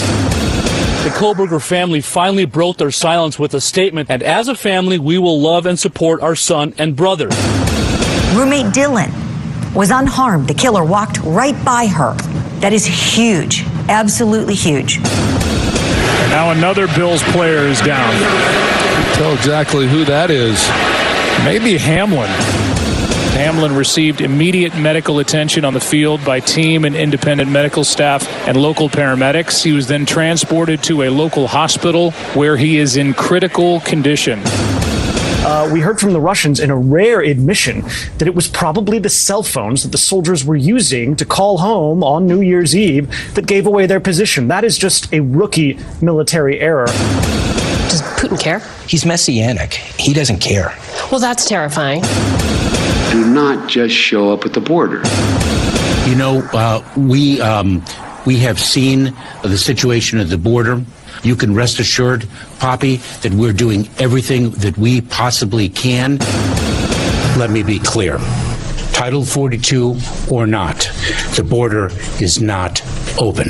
The 1.04 1.10
Kohberger 1.10 1.62
family 1.62 2.00
finally 2.00 2.46
broke 2.46 2.78
their 2.78 2.90
silence 2.90 3.38
with 3.38 3.54
a 3.54 3.60
statement, 3.60 4.10
and 4.10 4.24
as 4.24 4.48
a 4.48 4.56
family, 4.56 4.98
we 4.98 5.18
will 5.18 5.38
love 5.38 5.66
and 5.66 5.78
support 5.78 6.22
our 6.22 6.34
son 6.34 6.74
and 6.78 6.96
brother. 6.96 7.28
Roommate 8.34 8.68
Dylan 8.68 9.12
was 9.76 9.92
unharmed. 9.92 10.48
The 10.48 10.54
killer 10.54 10.86
walked 10.86 11.20
right 11.20 11.62
by 11.66 11.88
her. 11.88 12.14
That 12.62 12.72
is 12.72 12.86
huge, 12.86 13.66
absolutely 13.90 14.56
huge. 14.56 15.00
Now 16.30 16.52
another 16.52 16.88
Bills 16.96 17.22
player 17.34 17.68
is 17.68 17.82
down. 17.82 18.14
Tell 19.16 19.34
exactly 19.34 19.90
who 19.90 20.06
that 20.06 20.32
is. 20.32 20.70
Maybe 21.44 21.78
Hamlin. 21.78 22.32
Hamlin 23.54 23.76
received 23.76 24.22
immediate 24.22 24.76
medical 24.76 25.20
attention 25.20 25.64
on 25.64 25.76
the 25.76 25.80
field 25.80 26.26
by 26.26 26.40
team 26.40 26.86
and 26.86 26.96
independent 26.96 27.52
medical 27.52 27.84
staff 27.84 28.28
and 28.48 28.58
local 28.58 28.90
paramedics. 28.90 29.64
He 29.64 29.74
was 29.74 29.86
then 29.86 30.08
transported 30.08 30.82
to 30.86 31.04
a 31.04 31.10
local 31.10 31.46
hospital 31.46 32.10
where 32.34 32.58
he 32.58 32.80
is 32.80 32.98
in 32.98 33.14
critical 33.14 33.80
condition. 33.82 34.42
Uh, 35.46 35.70
we 35.72 35.82
heard 35.82 36.00
from 36.00 36.14
the 36.14 36.20
Russians 36.20 36.60
in 36.60 36.72
a 36.72 36.76
rare 36.76 37.22
admission 37.22 37.84
that 38.18 38.28
it 38.28 38.34
was 38.34 38.48
probably 38.48 38.98
the 38.98 39.08
cell 39.08 39.44
phones 39.44 39.84
that 39.84 39.92
the 39.92 40.00
soldiers 40.00 40.44
were 40.44 40.56
using 40.56 41.16
to 41.16 41.24
call 41.24 41.60
home 41.60 42.04
on 42.04 42.26
New 42.26 42.42
Year's 42.42 42.76
Eve 42.76 43.08
that 43.36 43.46
gave 43.46 43.68
away 43.68 43.86
their 43.86 44.00
position. 44.00 44.48
That 44.48 44.64
is 44.64 44.80
just 44.80 45.14
a 45.14 45.20
rookie 45.20 45.78
military 46.02 46.60
error. 46.60 46.88
Does 46.88 48.02
Putin 48.18 48.40
care? 48.40 48.60
He's 48.88 49.06
messianic. 49.06 49.76
He 49.76 50.12
doesn't 50.12 50.40
care. 50.40 50.76
Well, 51.12 51.20
that's 51.20 51.48
terrifying. 51.48 52.02
Do 53.14 53.24
not 53.32 53.70
just 53.70 53.94
show 53.94 54.34
up 54.34 54.44
at 54.44 54.54
the 54.54 54.60
border. 54.60 55.04
You 56.10 56.16
know, 56.16 56.42
uh, 56.52 56.84
we 56.98 57.40
um, 57.42 57.86
we 58.26 58.38
have 58.38 58.60
seen 58.60 59.16
the 59.44 59.56
situation 59.56 60.18
at 60.18 60.30
the 60.30 60.38
border. 60.40 60.84
You 61.22 61.36
can 61.36 61.54
rest 61.54 61.80
assured, 61.80 62.28
Poppy, 62.58 62.96
that 63.22 63.32
we're 63.36 63.54
doing 63.54 63.88
everything 64.00 64.50
that 64.66 64.80
we 64.80 65.02
possibly 65.02 65.70
can. 65.70 66.18
Let 67.38 67.52
me 67.52 67.62
be 67.62 67.78
clear. 67.78 68.18
Title 68.94 69.24
42 69.24 69.96
or 70.32 70.48
not, 70.48 70.80
the 71.36 71.46
border 71.48 71.92
is 72.20 72.42
not 72.42 72.82
open. 73.20 73.50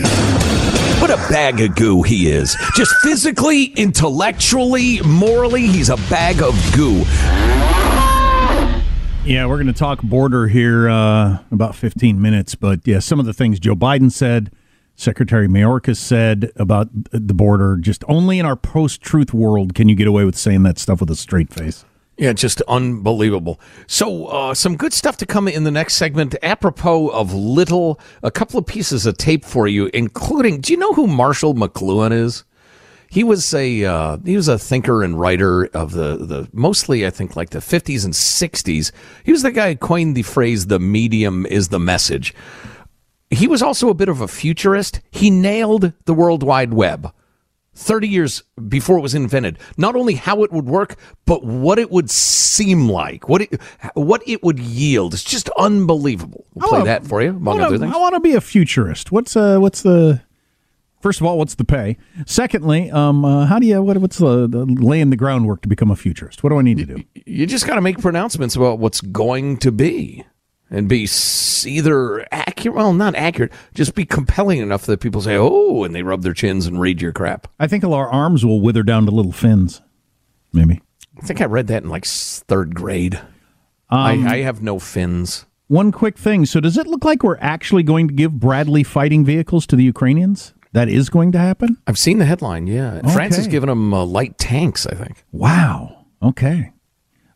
What 1.00 1.10
a 1.10 1.15
bag 1.32 1.62
of 1.62 1.77
goo 1.77 2.01
he 2.01 2.29
is. 2.29 2.58
Just 2.75 2.93
physically, 2.98 3.65
intellectually, 3.77 5.00
morally, 5.03 5.67
he's 5.67 5.89
a 5.89 5.98
bag 6.10 6.41
of 6.41 6.53
goo. 6.75 7.05
Yeah, 9.25 9.45
we're 9.45 9.55
going 9.55 9.67
to 9.67 9.73
talk 9.73 10.01
border 10.01 10.47
here 10.47 10.89
uh, 10.89 11.37
about 11.49 11.75
15 11.75 12.21
minutes, 12.21 12.55
but 12.55 12.85
yeah, 12.85 12.99
some 12.99 13.21
of 13.21 13.25
the 13.25 13.31
things 13.31 13.57
Joe 13.57 13.73
Biden 13.73 14.11
said, 14.11 14.51
Secretary 14.97 15.47
Mayorkas 15.47 15.95
said 15.95 16.51
about 16.57 16.89
the 17.11 17.33
border, 17.33 17.77
just 17.77 18.03
only 18.09 18.37
in 18.37 18.45
our 18.45 18.57
post-truth 18.57 19.33
world 19.33 19.75
can 19.75 19.87
you 19.87 19.95
get 19.95 20.07
away 20.07 20.25
with 20.25 20.35
saying 20.35 20.63
that 20.63 20.77
stuff 20.77 20.99
with 20.99 21.09
a 21.09 21.15
straight 21.15 21.53
face. 21.53 21.85
Yeah, 22.17 22.33
just 22.33 22.61
unbelievable. 22.63 23.61
So, 23.87 24.25
uh, 24.25 24.53
some 24.53 24.75
good 24.75 24.91
stuff 24.91 25.15
to 25.17 25.25
come 25.25 25.47
in 25.47 25.63
the 25.63 25.71
next 25.71 25.95
segment. 25.95 26.35
Apropos 26.43 27.07
of 27.07 27.33
little, 27.33 28.01
a 28.23 28.29
couple 28.29 28.59
of 28.59 28.65
pieces 28.65 29.05
of 29.05 29.17
tape 29.17 29.45
for 29.45 29.69
you, 29.69 29.89
including. 29.93 30.59
Do 30.59 30.73
you 30.73 30.77
know 30.77 30.93
who 30.93 31.07
Marshall 31.07 31.55
McLuhan 31.55 32.11
is? 32.11 32.43
He 33.13 33.24
was 33.24 33.53
a 33.53 33.86
uh, 33.86 34.17
he 34.25 34.36
was 34.36 34.48
a 34.48 34.58
thinker 34.58 35.03
and 35.03 35.20
writer 35.20 35.65
of 35.67 35.91
the 35.91 36.17
the 36.17 36.50
mostly 36.51 37.05
I 37.05 37.12
think 37.12 37.36
like 37.36 37.51
the 37.51 37.60
50s 37.60 38.03
and 38.05 38.12
60s. 38.12 38.91
He 39.24 39.32
was 39.32 39.43
the 39.43 39.51
guy 39.51 39.70
who 39.70 39.75
coined 39.77 40.15
the 40.15 40.24
phrase 40.24 40.65
"the 40.65 40.79
medium 40.79 41.46
is 41.46 41.67
the 41.67 41.79
message." 41.79 42.34
He 43.29 43.48
was 43.48 43.62
also 43.62 43.89
a 43.89 43.93
bit 43.93 44.10
of 44.10 44.20
a 44.20 44.27
futurist. 44.27 45.00
He 45.12 45.29
nailed 45.29 45.93
the 46.05 46.13
World 46.15 46.41
Wide 46.41 46.74
Web. 46.74 47.13
30 47.75 48.08
years 48.08 48.43
before 48.67 48.98
it 48.98 49.01
was 49.01 49.15
invented 49.15 49.58
not 49.77 49.96
only 49.96 50.13
how 50.13 50.43
it 50.43 50.51
would 50.51 50.67
work 50.67 50.96
but 51.25 51.43
what 51.43 51.79
it 51.79 51.89
would 51.89 52.08
seem 52.08 52.88
like 52.88 53.27
what 53.27 53.41
it 53.41 53.60
what 53.96 54.22
it 54.27 54.43
would 54.43 54.60
yield 54.60 55.15
it's 55.15 55.24
just 55.24 55.50
unbelievable 55.58 56.46
we'll 56.53 56.70
play 56.70 56.77
wanna- 56.79 56.86
that 56.86 57.03
for 57.03 57.24
you 57.24 57.29
among 57.29 57.60
I 57.60 57.63
wanna, 57.63 57.79
things 57.79 57.96
I 57.96 57.98
want 57.98 58.13
to 58.13 58.20
be 58.20 58.34
a 58.34 58.41
futurist. 58.41 59.12
What's 59.12 59.36
uh, 59.36 59.58
what's 59.58 59.82
the 59.82 60.22
first 61.03 61.19
of 61.22 61.27
all, 61.27 61.38
what's 61.38 61.55
the 61.55 61.65
pay? 61.65 61.98
Secondly, 62.25 62.89
um, 62.89 63.24
uh, 63.24 63.45
how 63.45 63.60
do 63.60 63.67
you 63.67 63.83
what, 63.83 63.98
what's 64.00 64.17
the, 64.17 64.48
the 64.48 64.65
laying 64.65 65.12
the 65.12 65.15
groundwork 65.15 65.62
to 65.62 65.67
become 65.67 65.91
a 65.91 65.95
futurist? 65.95 66.41
What 66.43 66.50
do 66.50 66.57
I 66.57 66.63
need 66.63 66.77
to 66.79 66.86
do? 66.86 67.03
you 67.25 67.45
just 67.45 67.67
got 67.67 67.75
to 67.75 67.81
make 67.81 68.00
pronouncements 68.00 68.55
about 68.55 68.79
what's 68.79 69.01
going 69.01 69.57
to 69.57 69.72
be 69.72 70.25
and 70.69 70.89
be 70.89 71.07
either 71.65 72.25
accurate 72.31 72.75
well 72.75 72.93
not 72.93 73.15
accurate 73.15 73.51
just 73.74 73.95
be 73.95 74.05
compelling 74.05 74.60
enough 74.60 74.86
that 74.86 75.00
people 75.00 75.22
say 75.22 75.38
oh 75.38 75.83
and 75.83 75.93
they 75.93 76.03
rub 76.03 76.24
their 76.24 76.33
chins 76.33 76.65
and 76.65 76.81
read 76.81 77.01
your 77.01 77.12
crap 77.13 77.48
I 77.60 77.67
think 77.67 77.83
our 77.83 78.10
arms 78.10 78.45
will 78.45 78.60
wither 78.60 78.83
down 78.83 79.05
to 79.05 79.12
little 79.12 79.31
fins. 79.31 79.81
Maybe. 80.51 80.81
i 81.22 81.25
think 81.25 81.41
i 81.41 81.45
read 81.45 81.67
that 81.67 81.83
in 81.83 81.89
like 81.89 82.05
third 82.05 82.74
grade 82.75 83.15
Um, 83.89 84.27
I, 84.27 84.36
I 84.36 84.38
have 84.41 84.62
no 84.62 84.79
fins 84.79 85.45
One 85.67 85.91
quick 85.91 86.17
thing. 86.17 86.45
So, 86.45 86.60
does 86.60 86.77
it 86.77 86.88
look 86.88 87.05
like 87.05 87.24
we're 87.24 87.38
actually 87.39 87.83
going 87.83 88.07
to 88.07 88.13
give 88.13 88.39
Bradley 88.39 88.83
fighting 88.83 89.24
vehicles 89.25 89.65
to 89.67 89.75
the 89.75 89.83
Ukrainians? 89.83 90.53
That 90.73 90.89
is 90.89 91.09
going 91.09 91.31
to 91.31 91.37
happen? 91.39 91.77
i've 91.87 91.97
seen 91.97 92.17
the 92.17 92.25
headline 92.25 92.67
yeah 92.67 92.99
france 93.13 93.35
has 93.37 93.47
given 93.47 93.69
them 93.69 93.93
uh, 93.93 94.03
light 94.05 94.37
tanks 94.37 94.85
i 94.87 94.93
think 94.95 95.23
Wow. 95.31 96.05
Okay. 96.21 96.71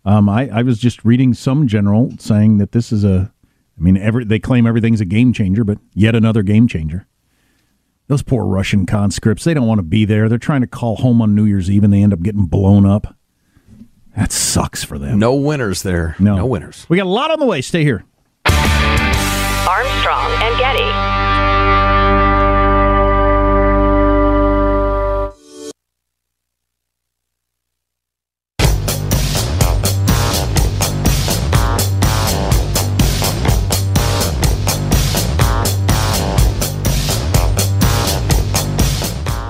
Um, 0.06 0.29
I, 0.29 0.48
I 0.50 0.62
was 0.63 0.79
just 0.79 1.03
reading 1.03 1.34
some 1.34 1.67
general 1.67 2.12
saying 2.20 2.58
that 2.60 2.72
this 2.72 2.91
is 2.94 3.03
a, 3.03 3.32
I 3.77 3.82
mean, 3.82 3.98
every 3.98 4.24
they 4.24 4.39
claim 4.39 4.65
everything's 4.65 5.01
a 5.01 5.06
game 5.06 5.34
changer, 5.34 5.65
but 5.65 5.77
yet 5.94 6.15
another 6.15 6.41
game 6.44 6.67
changer. 6.70 7.06
Those 8.08 8.24
poor 8.24 8.46
Russian 8.46 8.86
conscripts, 8.86 9.44
they 9.44 9.53
don't 9.53 9.67
want 9.67 9.79
to 9.79 9.84
be 9.84 10.06
there. 10.06 10.29
They're 10.29 10.38
trying 10.38 10.62
to 10.62 10.67
call 10.67 10.96
home 10.96 11.22
on 11.22 11.36
New 11.36 11.44
Year's 11.44 11.70
Eve 11.70 11.84
and 11.84 11.91
they 11.91 12.01
end 12.01 12.13
up 12.13 12.22
getting 12.22 12.46
blown 12.46 12.86
up. 12.86 13.15
That 14.15 14.32
sucks 14.32 14.86
for 14.86 14.98
them. 14.98 15.20
no 15.20 15.36
winners 15.36 15.84
there 15.84 16.15
No, 16.17 16.38
no 16.38 16.46
winners 16.46 16.86
We 16.88 16.96
got 16.96 17.06
a 17.06 17.10
lot 17.10 17.29
on 17.29 17.39
the 17.39 17.46
way. 17.46 17.62
Stay 17.62 17.84
here. 17.84 18.06
Armstrong 18.46 20.32
and 20.41 20.58
Getty. 20.58 21.17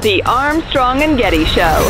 The 0.08 0.24
Armstrong 0.24 1.02
and 1.02 1.18
Getty 1.18 1.44
Show. 1.44 1.90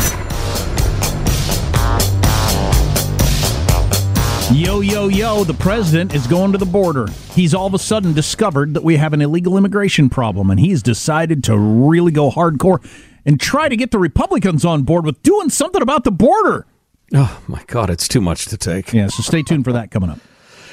Yo, 4.52 4.80
yo, 4.80 5.06
yo, 5.06 5.44
the 5.44 5.54
president 5.56 6.12
is 6.12 6.26
going 6.26 6.50
to 6.50 6.58
the 6.58 6.66
border. 6.66 7.06
He's 7.34 7.54
all 7.54 7.68
of 7.68 7.74
a 7.74 7.78
sudden 7.78 8.14
discovered 8.14 8.74
that 8.74 8.82
we 8.82 8.96
have 8.96 9.12
an 9.12 9.22
illegal 9.22 9.56
immigration 9.56 10.10
problem, 10.10 10.50
and 10.50 10.58
he's 10.58 10.82
decided 10.82 11.44
to 11.44 11.56
really 11.56 12.10
go 12.10 12.28
hardcore 12.28 12.84
and 13.24 13.38
try 13.38 13.68
to 13.68 13.76
get 13.76 13.92
the 13.92 14.00
Republicans 14.00 14.64
on 14.64 14.82
board 14.82 15.04
with 15.04 15.22
doing 15.22 15.48
something 15.48 15.80
about 15.80 16.02
the 16.02 16.10
border. 16.10 16.66
oh 17.14 17.40
my 17.46 17.62
god 17.68 17.88
it's 17.88 18.08
too 18.08 18.20
much 18.20 18.46
to 18.46 18.56
take 18.56 18.92
Yeah, 18.92 19.06
so 19.06 19.22
stay 19.22 19.44
tuned 19.44 19.62
for 19.62 19.72
that 19.74 19.92
coming 19.92 20.10
up. 20.10 20.18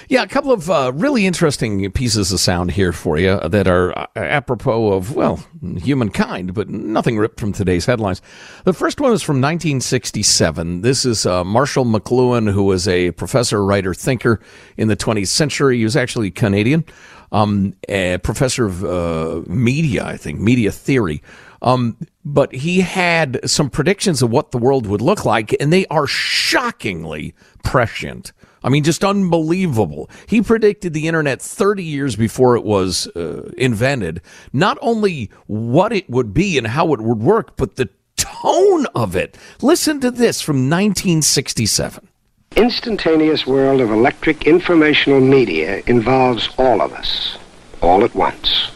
Yeah, 0.08 0.22
a 0.22 0.28
couple 0.28 0.52
of 0.52 0.70
uh, 0.70 0.92
really 0.94 1.26
interesting 1.26 1.92
pieces 1.92 2.32
of 2.32 2.40
sound 2.40 2.72
here 2.72 2.94
for 2.94 3.18
you 3.18 3.40
that 3.40 3.68
are 3.68 3.98
uh, 3.98 4.06
apropos 4.16 4.94
of, 4.94 5.16
well, 5.16 5.44
humankind, 5.78 6.54
but 6.54 6.70
nothing 6.70 7.18
ripped 7.18 7.40
from 7.40 7.54
today's 7.54 7.88
headlines. 7.88 8.22
The 8.66 8.74
first 8.74 9.02
one 9.02 9.14
is 9.14 9.24
from 9.24 9.38
1967. 9.38 10.82
This 10.82 11.06
is 11.06 11.26
uh, 11.26 11.44
Marshall 11.44 11.86
McLuhan, 11.86 12.52
who 12.52 12.64
was 12.64 12.88
a 12.88 13.12
professor, 13.12 13.66
writer, 13.66 13.96
thinker 13.96 14.40
in 14.78 14.90
the 14.90 14.96
20th 14.96 15.30
century. 15.30 15.80
He 15.80 15.84
was 15.84 15.96
actually 15.96 16.30
Canadian, 16.30 16.86
um, 17.32 17.74
a 17.90 18.20
professor 18.20 18.66
of 18.66 18.86
uh, 18.86 19.42
media, 19.48 20.06
I 20.06 20.18
think, 20.18 20.40
media 20.40 20.72
theory. 20.72 21.24
Um, 21.64 21.98
but 22.24 22.54
he 22.54 22.82
had 22.82 23.40
some 23.50 23.72
predictions 23.72 24.22
of 24.22 24.30
what 24.30 24.52
the 24.52 24.60
world 24.60 24.86
would 24.86 25.02
look 25.02 25.26
like, 25.26 25.56
and 25.60 25.74
they 25.74 25.88
are 25.88 26.06
shockingly 26.06 27.34
prescient. 27.64 28.34
I 28.66 28.70
mean, 28.70 28.84
just 28.84 29.04
unbelievable. 29.04 30.10
He 30.26 30.42
predicted 30.42 30.94
the 30.94 31.08
internet 31.08 31.40
30 31.40 31.84
years 31.84 32.16
before 32.16 32.56
it 32.58 32.64
was 32.64 33.06
uh, 33.16 33.52
invented. 33.60 34.22
Not 34.54 34.80
only 34.82 35.30
what 35.46 35.94
it 35.94 36.10
would 36.10 36.34
be 36.34 36.58
and 36.58 36.66
how 36.66 36.92
it 36.94 37.00
would 37.00 37.20
work, 37.20 37.58
but 37.58 37.76
the 37.76 37.90
tone 38.18 38.88
of 38.96 39.16
it. 39.16 39.38
Listen 39.62 40.00
to 40.00 40.10
this 40.10 40.42
from 40.42 40.56
1967. 40.56 42.08
Instantaneous 42.56 43.46
world 43.46 43.82
of 43.82 43.92
electric 43.92 44.48
informational 44.48 45.22
media 45.22 45.84
involves 45.86 46.50
all 46.58 46.82
of 46.82 46.92
us, 46.94 47.38
all 47.82 48.04
at 48.04 48.16
once. 48.16 48.72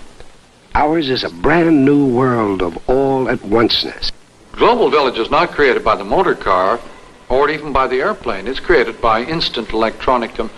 Ours 0.76 1.10
is 1.10 1.24
a 1.24 1.32
brand 1.32 1.84
new 1.84 2.06
world 2.06 2.62
of 2.62 2.78
all 2.88 3.28
at 3.28 3.40
onceness. 3.40 4.12
Global 4.52 4.92
Village 4.92 5.18
is 5.18 5.32
not 5.32 5.50
created 5.50 5.84
by 5.84 5.96
the 5.96 6.04
motor 6.04 6.36
car, 6.36 6.80
or 7.30 7.50
even 7.50 7.72
by 7.72 7.88
the 7.88 8.02
airplane 8.02 8.48
It's 8.48 8.60
created 8.60 9.00
by 9.00 9.24
instant 9.24 9.72
electronic 9.72 10.40
um, 10.40 10.50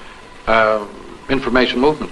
uh, 0.48 0.88
information 1.30 1.80
movement. 1.80 2.12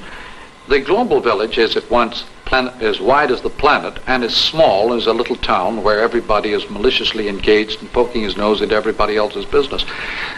The 0.68 0.80
global 0.82 1.20
village 1.20 1.58
is 1.58 1.75
at 1.75 1.89
once 1.89 2.25
planet, 2.46 2.82
as 2.82 3.00
wide 3.00 3.32
as 3.32 3.42
the 3.42 3.50
planet 3.50 4.00
and 4.06 4.24
as 4.24 4.36
small 4.36 4.94
as 4.94 5.08
a 5.08 5.13
little 5.13 5.36
town 5.36 5.84
where 5.84 6.00
everybody 6.00 6.51
is 6.51 6.70
maliciously 6.70 7.28
engaged 7.28 7.82
and 7.82 7.92
poking 7.92 8.24
his 8.24 8.36
nose 8.38 8.62
into 8.62 8.75
everybody 8.75 9.16
else's 9.16 9.46
business. 9.46 9.86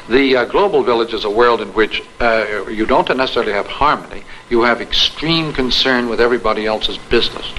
The 0.08 0.38
uh, 0.38 0.46
global 0.46 0.84
village 0.84 1.13
is 1.13 1.25
a 1.25 1.30
world 1.30 1.62
in 1.62 1.70
which 1.70 2.04
uh, 2.20 2.68
you 2.68 2.86
don't 2.86 3.10
necessarily 3.16 3.54
have 3.54 3.68
harmony. 3.68 4.24
You 4.50 4.62
have 4.62 4.82
extreme 4.82 5.51
concern 5.54 6.10
with 6.10 6.22
everybody 6.22 6.66
else's 6.66 6.98
business 6.98 7.51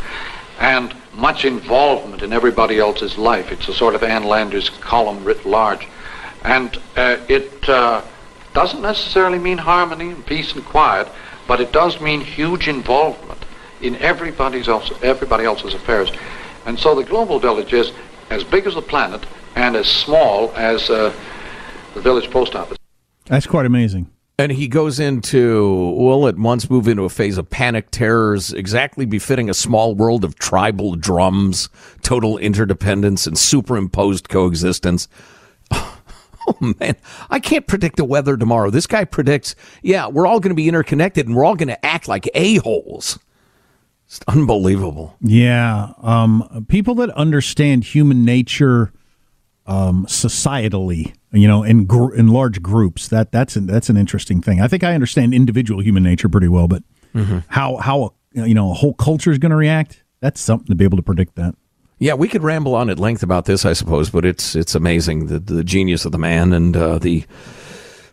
and 0.60 0.94
much 1.14 1.44
involvement 1.44 2.22
in 2.22 2.32
everybody 2.32 2.78
else's 2.78 3.18
life. 3.18 3.50
It's 3.50 3.68
a 3.68 3.74
sort 3.74 3.94
of 3.94 4.02
Ann 4.02 4.24
Landers 4.24 4.70
column 4.70 5.24
writ 5.24 5.44
large. 5.44 5.88
And 6.44 6.76
uh, 6.96 7.18
it 7.28 7.68
uh, 7.68 8.02
doesn't 8.54 8.82
necessarily 8.82 9.38
mean 9.38 9.58
harmony 9.58 10.10
and 10.10 10.26
peace 10.26 10.52
and 10.52 10.64
quiet, 10.64 11.08
but 11.46 11.60
it 11.60 11.72
does 11.72 12.00
mean 12.00 12.20
huge 12.20 12.68
involvement 12.68 13.44
in 13.80 13.96
everybody's 13.96 14.68
else, 14.68 14.90
everybody 15.02 15.44
else's 15.44 15.74
affairs. 15.74 16.10
And 16.66 16.78
so 16.78 16.94
the 16.94 17.04
global 17.04 17.38
village 17.38 17.72
is 17.72 17.92
as 18.30 18.44
big 18.44 18.66
as 18.66 18.74
the 18.74 18.82
planet 18.82 19.24
and 19.56 19.76
as 19.76 19.86
small 19.86 20.52
as 20.54 20.88
uh, 20.88 21.12
the 21.94 22.00
village 22.00 22.30
post 22.30 22.54
office. 22.54 22.78
That's 23.26 23.46
quite 23.46 23.66
amazing. 23.66 24.10
And 24.38 24.50
he 24.50 24.66
goes 24.66 24.98
into, 24.98 25.94
will 25.96 26.26
at 26.26 26.36
once 26.36 26.68
move 26.70 26.88
into 26.88 27.04
a 27.04 27.08
phase 27.08 27.38
of 27.38 27.50
panic 27.50 27.90
terrors, 27.90 28.52
exactly 28.52 29.04
befitting 29.04 29.50
a 29.50 29.54
small 29.54 29.94
world 29.94 30.24
of 30.24 30.36
tribal 30.36 30.96
drums, 30.96 31.68
total 32.02 32.38
interdependence, 32.38 33.26
and 33.26 33.36
superimposed 33.36 34.28
coexistence. 34.28 35.06
Oh 36.60 36.74
man, 36.80 36.96
I 37.30 37.38
can't 37.38 37.66
predict 37.66 37.96
the 37.96 38.04
weather 38.04 38.36
tomorrow. 38.36 38.70
This 38.70 38.86
guy 38.86 39.04
predicts, 39.04 39.54
yeah, 39.82 40.08
we're 40.08 40.26
all 40.26 40.40
going 40.40 40.50
to 40.50 40.56
be 40.56 40.68
interconnected 40.68 41.26
and 41.26 41.36
we're 41.36 41.44
all 41.44 41.54
going 41.54 41.68
to 41.68 41.86
act 41.86 42.08
like 42.08 42.28
a-holes. 42.34 43.18
It's 44.06 44.20
unbelievable. 44.26 45.16
Yeah. 45.20 45.92
Um, 46.02 46.66
people 46.68 46.96
that 46.96 47.10
understand 47.10 47.84
human 47.84 48.24
nature 48.24 48.92
um, 49.66 50.04
societally, 50.06 51.14
you 51.32 51.46
know, 51.46 51.62
in 51.62 51.84
gr- 51.86 52.14
in 52.14 52.28
large 52.28 52.60
groups, 52.60 53.06
that 53.08 53.30
that's 53.30 53.54
an, 53.56 53.66
that's 53.66 53.88
an 53.88 53.96
interesting 53.96 54.42
thing. 54.42 54.60
I 54.60 54.66
think 54.68 54.82
I 54.82 54.94
understand 54.94 55.32
individual 55.34 55.80
human 55.82 56.02
nature 56.02 56.28
pretty 56.28 56.48
well, 56.48 56.68
but 56.68 56.82
Mm-hmm. 57.14 57.40
how 57.48 57.76
how 57.76 58.14
a, 58.34 58.46
you 58.48 58.54
know 58.54 58.70
a 58.70 58.74
whole 58.74 58.94
culture 58.94 59.30
is 59.30 59.36
going 59.38 59.50
to 59.50 59.56
react, 59.56 60.02
that's 60.20 60.40
something 60.40 60.66
to 60.68 60.74
be 60.74 60.82
able 60.84 60.96
to 60.96 61.02
predict 61.02 61.34
that. 61.36 61.54
Yeah, 62.02 62.14
we 62.14 62.26
could 62.26 62.42
ramble 62.42 62.74
on 62.74 62.90
at 62.90 62.98
length 62.98 63.22
about 63.22 63.44
this, 63.44 63.64
I 63.64 63.74
suppose, 63.74 64.10
but 64.10 64.24
it's 64.24 64.56
it's 64.56 64.74
amazing 64.74 65.26
the 65.26 65.38
the 65.38 65.62
genius 65.62 66.04
of 66.04 66.10
the 66.10 66.18
man 66.18 66.52
and 66.52 66.76
uh, 66.76 66.98
the 66.98 67.22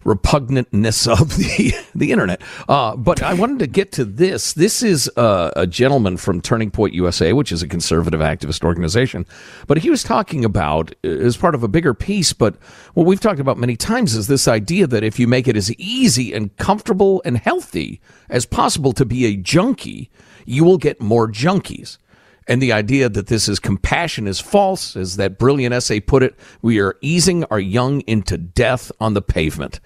repugnantness 0.06 1.08
of 1.08 1.36
the 1.38 1.74
the 1.96 2.12
internet. 2.12 2.40
Uh, 2.68 2.96
but 2.96 3.24
I 3.24 3.34
wanted 3.34 3.58
to 3.58 3.66
get 3.66 3.92
to 3.94 4.06
this. 4.06 4.54
This 4.54 4.84
is 4.84 5.10
uh, 5.18 5.50
a 5.56 5.66
gentleman 5.66 6.18
from 6.18 6.40
Turning 6.40 6.70
Point 6.70 6.94
USA, 6.94 7.34
which 7.34 7.52
is 7.52 7.64
a 7.64 7.68
conservative 7.68 8.20
activist 8.20 8.64
organization. 8.64 9.26
But 9.66 9.80
he 9.80 9.90
was 9.90 10.04
talking 10.04 10.46
about 10.46 10.94
uh, 11.04 11.08
as 11.08 11.36
part 11.36 11.56
of 11.56 11.64
a 11.64 11.68
bigger 11.68 11.96
piece. 11.96 12.32
But 12.32 12.58
what 12.94 13.08
we've 13.08 13.20
talked 13.20 13.40
about 13.40 13.58
many 13.58 13.76
times 13.76 14.14
is 14.14 14.28
this 14.28 14.48
idea 14.48 14.86
that 14.86 15.04
if 15.04 15.18
you 15.18 15.28
make 15.28 15.48
it 15.48 15.58
as 15.58 15.74
easy 15.80 16.32
and 16.32 16.56
comfortable 16.58 17.24
and 17.26 17.40
healthy 17.40 18.02
as 18.30 18.46
possible 18.46 18.94
to 18.94 19.04
be 19.04 19.26
a 19.26 19.36
junkie, 19.36 20.12
you 20.46 20.64
will 20.64 20.78
get 20.78 21.02
more 21.02 21.28
junkies. 21.28 21.98
And 22.50 22.62
the 22.62 22.74
idea 22.74 23.10
that 23.10 23.28
this 23.28 23.48
is 23.48 23.60
compassion 23.60 24.28
is 24.28 24.40
false, 24.40 24.96
as 24.96 25.18
that 25.18 25.38
brilliant 25.38 25.74
essay 25.74 26.00
put 26.00 26.24
it. 26.24 26.34
We 26.64 26.80
are 26.80 26.98
easing 27.00 27.44
our 27.46 27.60
young 27.60 28.02
into 28.02 28.40
death 28.40 28.92
on 29.00 29.14
the 29.14 29.22
pavement. 29.22 29.80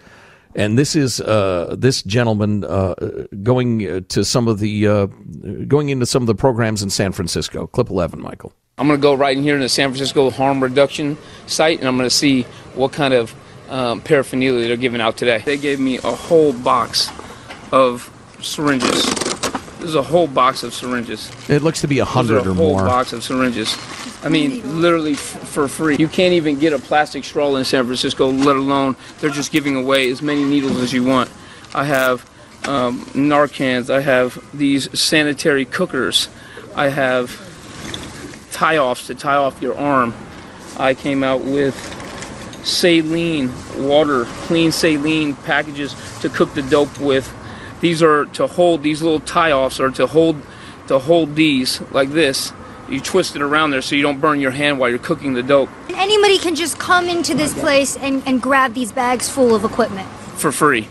And 0.55 0.77
this 0.77 0.96
is 0.96 1.20
uh, 1.20 1.75
this 1.77 2.03
gentleman 2.03 2.63
uh, 2.63 2.96
going 3.43 3.86
uh, 3.86 4.00
to 4.08 4.24
some 4.24 4.48
of 4.48 4.60
the 4.60 4.88
uh, 4.88 5.08
going 5.67 5.89
into 5.89 6.05
some 6.05 6.24
of 6.24 6.27
the 6.27 6.36
programs 6.36 6.82
in 6.82 6.89
San 6.89 7.12
Francisco. 7.12 7.67
Clip 7.67 7.89
eleven, 7.89 8.22
Michael. 8.22 8.53
I'm 8.77 8.88
going 8.88 9.00
to 9.00 9.01
go 9.01 9.13
right 9.13 9.36
in 9.36 9.43
here 9.43 9.55
in 9.55 9.61
the 9.61 9.70
San 9.70 9.90
Francisco 9.90 10.29
harm 10.29 10.64
reduction 10.64 11.18
site, 11.48 11.79
and 11.79 11.87
I'm 11.87 11.98
going 11.98 12.09
to 12.09 12.16
see 12.16 12.44
what 12.75 12.94
kind 12.94 13.14
of 13.14 13.35
um, 13.70 14.00
paraphernalia 14.01 14.68
they're 14.68 14.77
giving 14.77 15.01
out 15.01 15.18
today. 15.18 15.40
They 15.46 15.57
gave 15.57 15.79
me 15.79 15.98
a 15.98 16.16
whole 16.16 16.53
box 16.53 17.11
of 17.72 18.09
syringes. 18.42 19.23
This 19.83 19.89
is 19.89 19.96
a 19.96 20.01
whole 20.01 20.27
box 20.27 20.63
of 20.63 20.74
syringes. 20.74 21.29
It 21.50 21.61
looks 21.61 21.81
to 21.81 21.89
be 21.89 22.00
a 22.00 22.05
Those 22.05 22.31
are 22.31 22.39
hundred 22.39 22.48
a 22.48 22.53
whole 22.53 22.77
box 22.77 23.11
of 23.11 23.22
syringes. 23.22 23.77
I 24.24 24.29
mean, 24.29 24.81
literally 24.81 25.13
for 25.13 25.67
free. 25.67 25.98
You 25.98 26.07
can't 26.07 26.31
even 26.35 26.57
get 26.57 26.72
a 26.72 26.79
plastic 26.79 27.25
straw 27.25 27.53
in 27.57 27.65
San 27.65 27.83
Francisco, 27.83 28.31
let 28.31 28.55
alone 28.55 28.96
they're 29.19 29.29
just 29.29 29.51
giving 29.51 29.75
away 29.75 30.09
as 30.09 30.22
many 30.22 30.46
needles 30.46 30.81
as 30.81 30.93
you 30.93 31.03
want. 31.03 31.29
I 31.75 31.83
have 31.83 32.22
um, 32.65 33.01
Narcans. 33.07 33.89
I 33.89 34.00
have 34.00 34.41
these 34.57 34.87
sanitary 34.98 35.65
cookers. 35.65 36.29
I 36.77 36.87
have 36.87 37.29
tie-offs 38.53 39.07
to 39.07 39.15
tie 39.15 39.35
off 39.35 39.61
your 39.61 39.77
arm. 39.77 40.13
I 40.77 40.93
came 40.93 41.25
out 41.25 41.41
with 41.41 41.75
saline 42.63 43.51
water, 43.77 44.24
clean 44.46 44.72
saline 44.72 45.35
packages 45.35 45.93
to 46.22 46.29
cook 46.29 46.53
the 46.53 46.61
dope 46.61 46.98
with. 47.01 47.29
These 47.83 48.01
are 48.01 48.24
to 48.39 48.48
hold 48.48 48.81
these 48.81 49.01
little 49.01 49.19
tie-offs 49.19 49.81
are 49.81 49.91
to 49.91 50.07
hold 50.07 50.41
to 50.87 51.00
hold 51.00 51.35
these 51.35 51.81
like 51.91 52.11
this. 52.11 52.53
You 52.87 53.01
twist 53.01 53.35
it 53.35 53.41
around 53.41 53.72
there 53.72 53.81
so 53.81 53.96
you 53.96 54.01
don't 54.01 54.22
burn 54.22 54.39
your 54.39 54.51
hand 54.51 54.79
while 54.79 54.89
you're 54.89 55.00
cooking 55.00 55.33
the 55.33 55.43
dope 55.43 55.69
Anybody 55.89 56.37
can 56.37 56.55
just 56.55 56.79
come 56.79 57.09
into 57.09 57.33
this 57.33 57.53
place 57.53 57.98
and, 57.98 58.24
and 58.25 58.41
grab 58.41 58.74
these 58.74 58.93
bags 58.93 59.29
full 59.29 59.53
of 59.53 59.65
equipment. 59.65 60.07
for 60.37 60.53
free, 60.53 60.87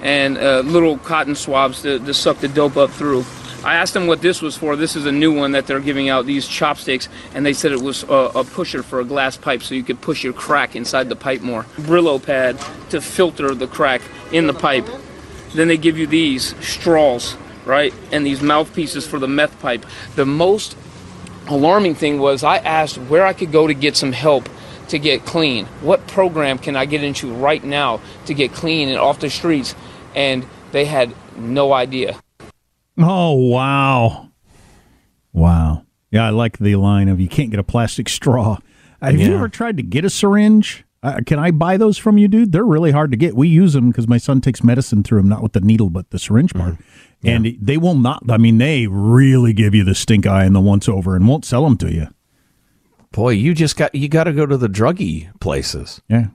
and 0.00 0.38
uh, 0.38 0.60
little 0.60 0.96
cotton 0.96 1.34
swabs 1.34 1.82
to, 1.82 1.98
to 1.98 2.14
suck 2.14 2.38
the 2.38 2.48
dope 2.48 2.78
up 2.78 2.90
through. 2.90 3.24
I 3.62 3.74
asked 3.74 3.92
them 3.92 4.06
what 4.06 4.22
this 4.22 4.40
was 4.40 4.56
for. 4.56 4.76
This 4.76 4.96
is 4.96 5.04
a 5.04 5.12
new 5.12 5.34
one 5.34 5.52
that 5.52 5.66
they're 5.66 5.80
giving 5.80 6.08
out, 6.08 6.24
these 6.24 6.48
chopsticks, 6.48 7.10
and 7.34 7.44
they 7.44 7.52
said 7.52 7.72
it 7.72 7.82
was 7.82 8.02
a, 8.04 8.40
a 8.40 8.44
pusher 8.44 8.82
for 8.82 9.00
a 9.00 9.04
glass 9.04 9.36
pipe 9.36 9.62
so 9.62 9.74
you 9.74 9.82
could 9.82 10.00
push 10.00 10.24
your 10.24 10.32
crack 10.32 10.74
inside 10.74 11.10
the 11.10 11.16
pipe 11.16 11.42
more. 11.42 11.64
Brillo 11.76 12.18
pad 12.22 12.58
to 12.88 13.02
filter 13.02 13.54
the 13.54 13.66
crack 13.66 14.00
in 14.32 14.46
the 14.46 14.54
pipe. 14.54 14.88
Then 15.54 15.68
they 15.68 15.76
give 15.76 15.98
you 15.98 16.06
these 16.06 16.54
straws, 16.64 17.36
right? 17.64 17.92
And 18.12 18.24
these 18.24 18.42
mouthpieces 18.42 19.06
for 19.06 19.18
the 19.18 19.28
meth 19.28 19.58
pipe. 19.60 19.84
The 20.14 20.26
most 20.26 20.76
alarming 21.48 21.94
thing 21.94 22.18
was 22.18 22.44
I 22.44 22.58
asked 22.58 22.96
where 22.98 23.26
I 23.26 23.32
could 23.32 23.52
go 23.52 23.66
to 23.66 23.74
get 23.74 23.96
some 23.96 24.12
help 24.12 24.48
to 24.88 24.98
get 24.98 25.24
clean. 25.24 25.66
What 25.80 26.06
program 26.06 26.58
can 26.58 26.76
I 26.76 26.84
get 26.84 27.02
into 27.02 27.32
right 27.32 27.62
now 27.62 28.00
to 28.26 28.34
get 28.34 28.52
clean 28.52 28.88
and 28.88 28.98
off 28.98 29.20
the 29.20 29.30
streets? 29.30 29.74
And 30.14 30.46
they 30.72 30.84
had 30.84 31.14
no 31.36 31.72
idea. 31.72 32.20
Oh 32.98 33.34
wow, 33.34 34.30
wow. 35.32 35.84
Yeah, 36.10 36.26
I 36.26 36.30
like 36.30 36.58
the 36.58 36.76
line 36.76 37.08
of 37.08 37.20
you 37.20 37.28
can't 37.28 37.50
get 37.50 37.60
a 37.60 37.64
plastic 37.64 38.08
straw. 38.08 38.58
Have 39.00 39.18
you 39.18 39.34
ever 39.34 39.48
tried 39.48 39.76
to 39.78 39.82
get 39.82 40.04
a 40.04 40.10
syringe? 40.10 40.84
Uh, 41.02 41.20
can 41.24 41.38
I 41.38 41.50
buy 41.50 41.78
those 41.78 41.96
from 41.96 42.18
you, 42.18 42.28
dude? 42.28 42.52
They're 42.52 42.64
really 42.64 42.90
hard 42.90 43.10
to 43.10 43.16
get. 43.16 43.34
We 43.34 43.48
use 43.48 43.72
them 43.72 43.88
because 43.88 44.06
my 44.06 44.18
son 44.18 44.40
takes 44.40 44.62
medicine 44.62 45.02
through 45.02 45.20
them, 45.20 45.28
not 45.28 45.42
with 45.42 45.52
the 45.52 45.60
needle, 45.60 45.88
but 45.88 46.10
the 46.10 46.18
syringe 46.18 46.52
part. 46.52 46.76
And 47.24 47.56
they 47.60 47.76
will 47.76 47.94
not. 47.94 48.22
I 48.30 48.36
mean, 48.36 48.58
they 48.58 48.86
really 48.86 49.52
give 49.52 49.74
you 49.74 49.84
the 49.84 49.94
stink 49.94 50.26
eye 50.26 50.44
and 50.44 50.54
the 50.54 50.60
once 50.60 50.88
over, 50.88 51.16
and 51.16 51.26
won't 51.26 51.44
sell 51.44 51.64
them 51.64 51.76
to 51.78 51.92
you. 51.92 52.08
Boy, 53.12 53.30
you 53.30 53.54
just 53.54 53.76
got 53.76 53.94
you 53.94 54.08
got 54.08 54.24
to 54.24 54.32
go 54.32 54.46
to 54.46 54.56
the 54.56 54.68
druggy 54.68 55.28
places. 55.40 56.00
Yeah. 56.08 56.28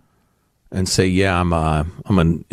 And 0.71 0.89
say, 0.89 1.07
yeah, 1.07 1.39
I'm 1.39 1.53
uh, 1.53 1.85
I'm 2.05 2.19
an 2.19 2.45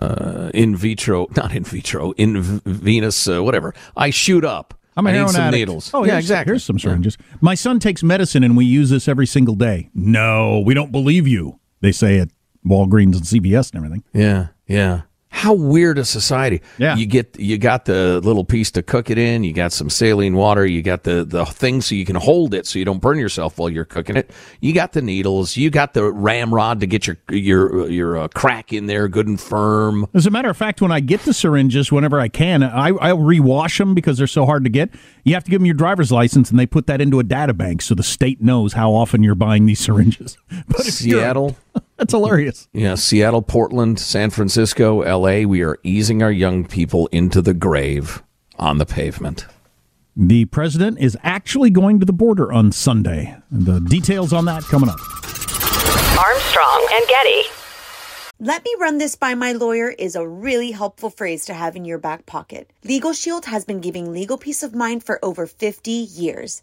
uh, 0.00 0.50
in 0.54 0.76
vitro, 0.76 1.26
not 1.36 1.54
in 1.54 1.64
vitro, 1.64 2.12
in 2.12 2.40
Venus, 2.42 3.26
uh, 3.26 3.42
whatever. 3.42 3.74
I 3.96 4.10
shoot 4.10 4.44
up. 4.44 4.78
I'm 4.96 5.06
a 5.06 5.08
I 5.08 5.12
need 5.12 5.16
heroin 5.18 5.32
some 5.34 5.42
addict. 5.42 5.58
needles. 5.60 5.90
Oh, 5.92 6.04
yeah, 6.04 6.12
here's- 6.12 6.24
exactly. 6.24 6.50
Here's 6.52 6.64
some 6.64 6.78
syringes. 6.78 7.16
My 7.40 7.54
son 7.54 7.78
takes 7.80 8.02
medicine, 8.02 8.44
and 8.44 8.56
we 8.56 8.64
use 8.64 8.90
this 8.90 9.08
every 9.08 9.26
single 9.26 9.54
day. 9.54 9.90
No, 9.94 10.62
we 10.64 10.74
don't 10.74 10.92
believe 10.92 11.26
you. 11.26 11.58
They 11.80 11.92
say 11.92 12.18
at 12.20 12.28
Walgreens 12.66 13.14
and 13.16 13.24
CVS 13.24 13.70
and 13.72 13.84
everything. 13.84 14.04
Yeah, 14.12 14.48
yeah. 14.66 15.02
How 15.34 15.52
weird 15.52 15.98
a 15.98 16.04
society. 16.04 16.62
Yeah. 16.78 16.96
You 16.96 17.06
get 17.06 17.38
you 17.38 17.58
got 17.58 17.86
the 17.86 18.20
little 18.20 18.44
piece 18.44 18.70
to 18.70 18.82
cook 18.82 19.10
it 19.10 19.18
in, 19.18 19.42
you 19.42 19.52
got 19.52 19.72
some 19.72 19.90
saline 19.90 20.36
water, 20.36 20.64
you 20.64 20.80
got 20.80 21.02
the 21.02 21.24
the 21.24 21.44
thing 21.44 21.80
so 21.80 21.96
you 21.96 22.04
can 22.04 22.14
hold 22.14 22.54
it 22.54 22.68
so 22.68 22.78
you 22.78 22.84
don't 22.84 23.00
burn 23.00 23.18
yourself 23.18 23.58
while 23.58 23.68
you're 23.68 23.84
cooking 23.84 24.16
it. 24.16 24.30
You 24.60 24.72
got 24.72 24.92
the 24.92 25.02
needles, 25.02 25.56
you 25.56 25.70
got 25.70 25.92
the 25.92 26.04
ramrod 26.10 26.78
to 26.80 26.86
get 26.86 27.08
your 27.08 27.16
your 27.30 27.90
your 27.90 28.16
uh, 28.16 28.28
crack 28.28 28.72
in 28.72 28.86
there 28.86 29.08
good 29.08 29.26
and 29.26 29.40
firm. 29.40 30.06
As 30.14 30.24
a 30.24 30.30
matter 30.30 30.48
of 30.48 30.56
fact, 30.56 30.80
when 30.80 30.92
I 30.92 31.00
get 31.00 31.22
the 31.22 31.34
syringes, 31.34 31.90
whenever 31.90 32.20
I 32.20 32.28
can, 32.28 32.62
I, 32.62 32.90
I 32.90 33.10
rewash 33.10 33.78
them 33.78 33.92
because 33.92 34.18
they're 34.18 34.28
so 34.28 34.46
hard 34.46 34.62
to 34.64 34.70
get. 34.70 34.90
You 35.24 35.34
have 35.34 35.42
to 35.44 35.50
give 35.50 35.60
them 35.60 35.66
your 35.66 35.74
driver's 35.74 36.12
license, 36.12 36.48
and 36.50 36.58
they 36.60 36.66
put 36.66 36.86
that 36.86 37.00
into 37.00 37.18
a 37.18 37.24
data 37.24 37.52
bank 37.54 37.82
so 37.82 37.96
the 37.96 38.04
state 38.04 38.40
knows 38.40 38.74
how 38.74 38.92
often 38.92 39.24
you're 39.24 39.34
buying 39.34 39.66
these 39.66 39.80
syringes. 39.80 40.38
But 40.68 40.82
Seattle. 40.82 41.56
that's 41.96 42.12
hilarious. 42.12 42.68
Yeah, 42.72 42.94
Seattle, 42.96 43.42
Portland, 43.42 44.00
San 44.00 44.30
Francisco, 44.30 45.02
LA, 45.02 45.46
we 45.46 45.62
are 45.62 45.78
easing 45.82 46.22
our 46.22 46.32
young 46.32 46.64
people 46.64 47.08
into 47.08 47.40
the 47.40 47.54
grave 47.54 48.22
on 48.58 48.78
the 48.78 48.86
pavement. 48.86 49.46
The 50.16 50.44
president 50.44 50.98
is 51.00 51.18
actually 51.22 51.70
going 51.70 51.98
to 52.00 52.06
the 52.06 52.12
border 52.12 52.52
on 52.52 52.72
Sunday. 52.72 53.36
The 53.50 53.80
details 53.80 54.32
on 54.32 54.44
that 54.44 54.62
coming 54.62 54.88
up. 54.88 55.00
Armstrong 56.18 56.88
and 56.92 57.08
Getty. 57.08 57.42
Let 58.40 58.64
me 58.64 58.74
run 58.78 58.98
this 58.98 59.16
by 59.16 59.34
my 59.34 59.52
lawyer 59.52 59.90
is 59.90 60.16
a 60.16 60.26
really 60.26 60.72
helpful 60.72 61.10
phrase 61.10 61.44
to 61.46 61.54
have 61.54 61.76
in 61.76 61.84
your 61.84 61.98
back 61.98 62.26
pocket. 62.26 62.72
Legal 62.84 63.12
Shield 63.12 63.46
has 63.46 63.64
been 63.64 63.80
giving 63.80 64.12
legal 64.12 64.38
peace 64.38 64.62
of 64.62 64.74
mind 64.74 65.04
for 65.04 65.24
over 65.24 65.46
50 65.46 65.90
years. 65.90 66.62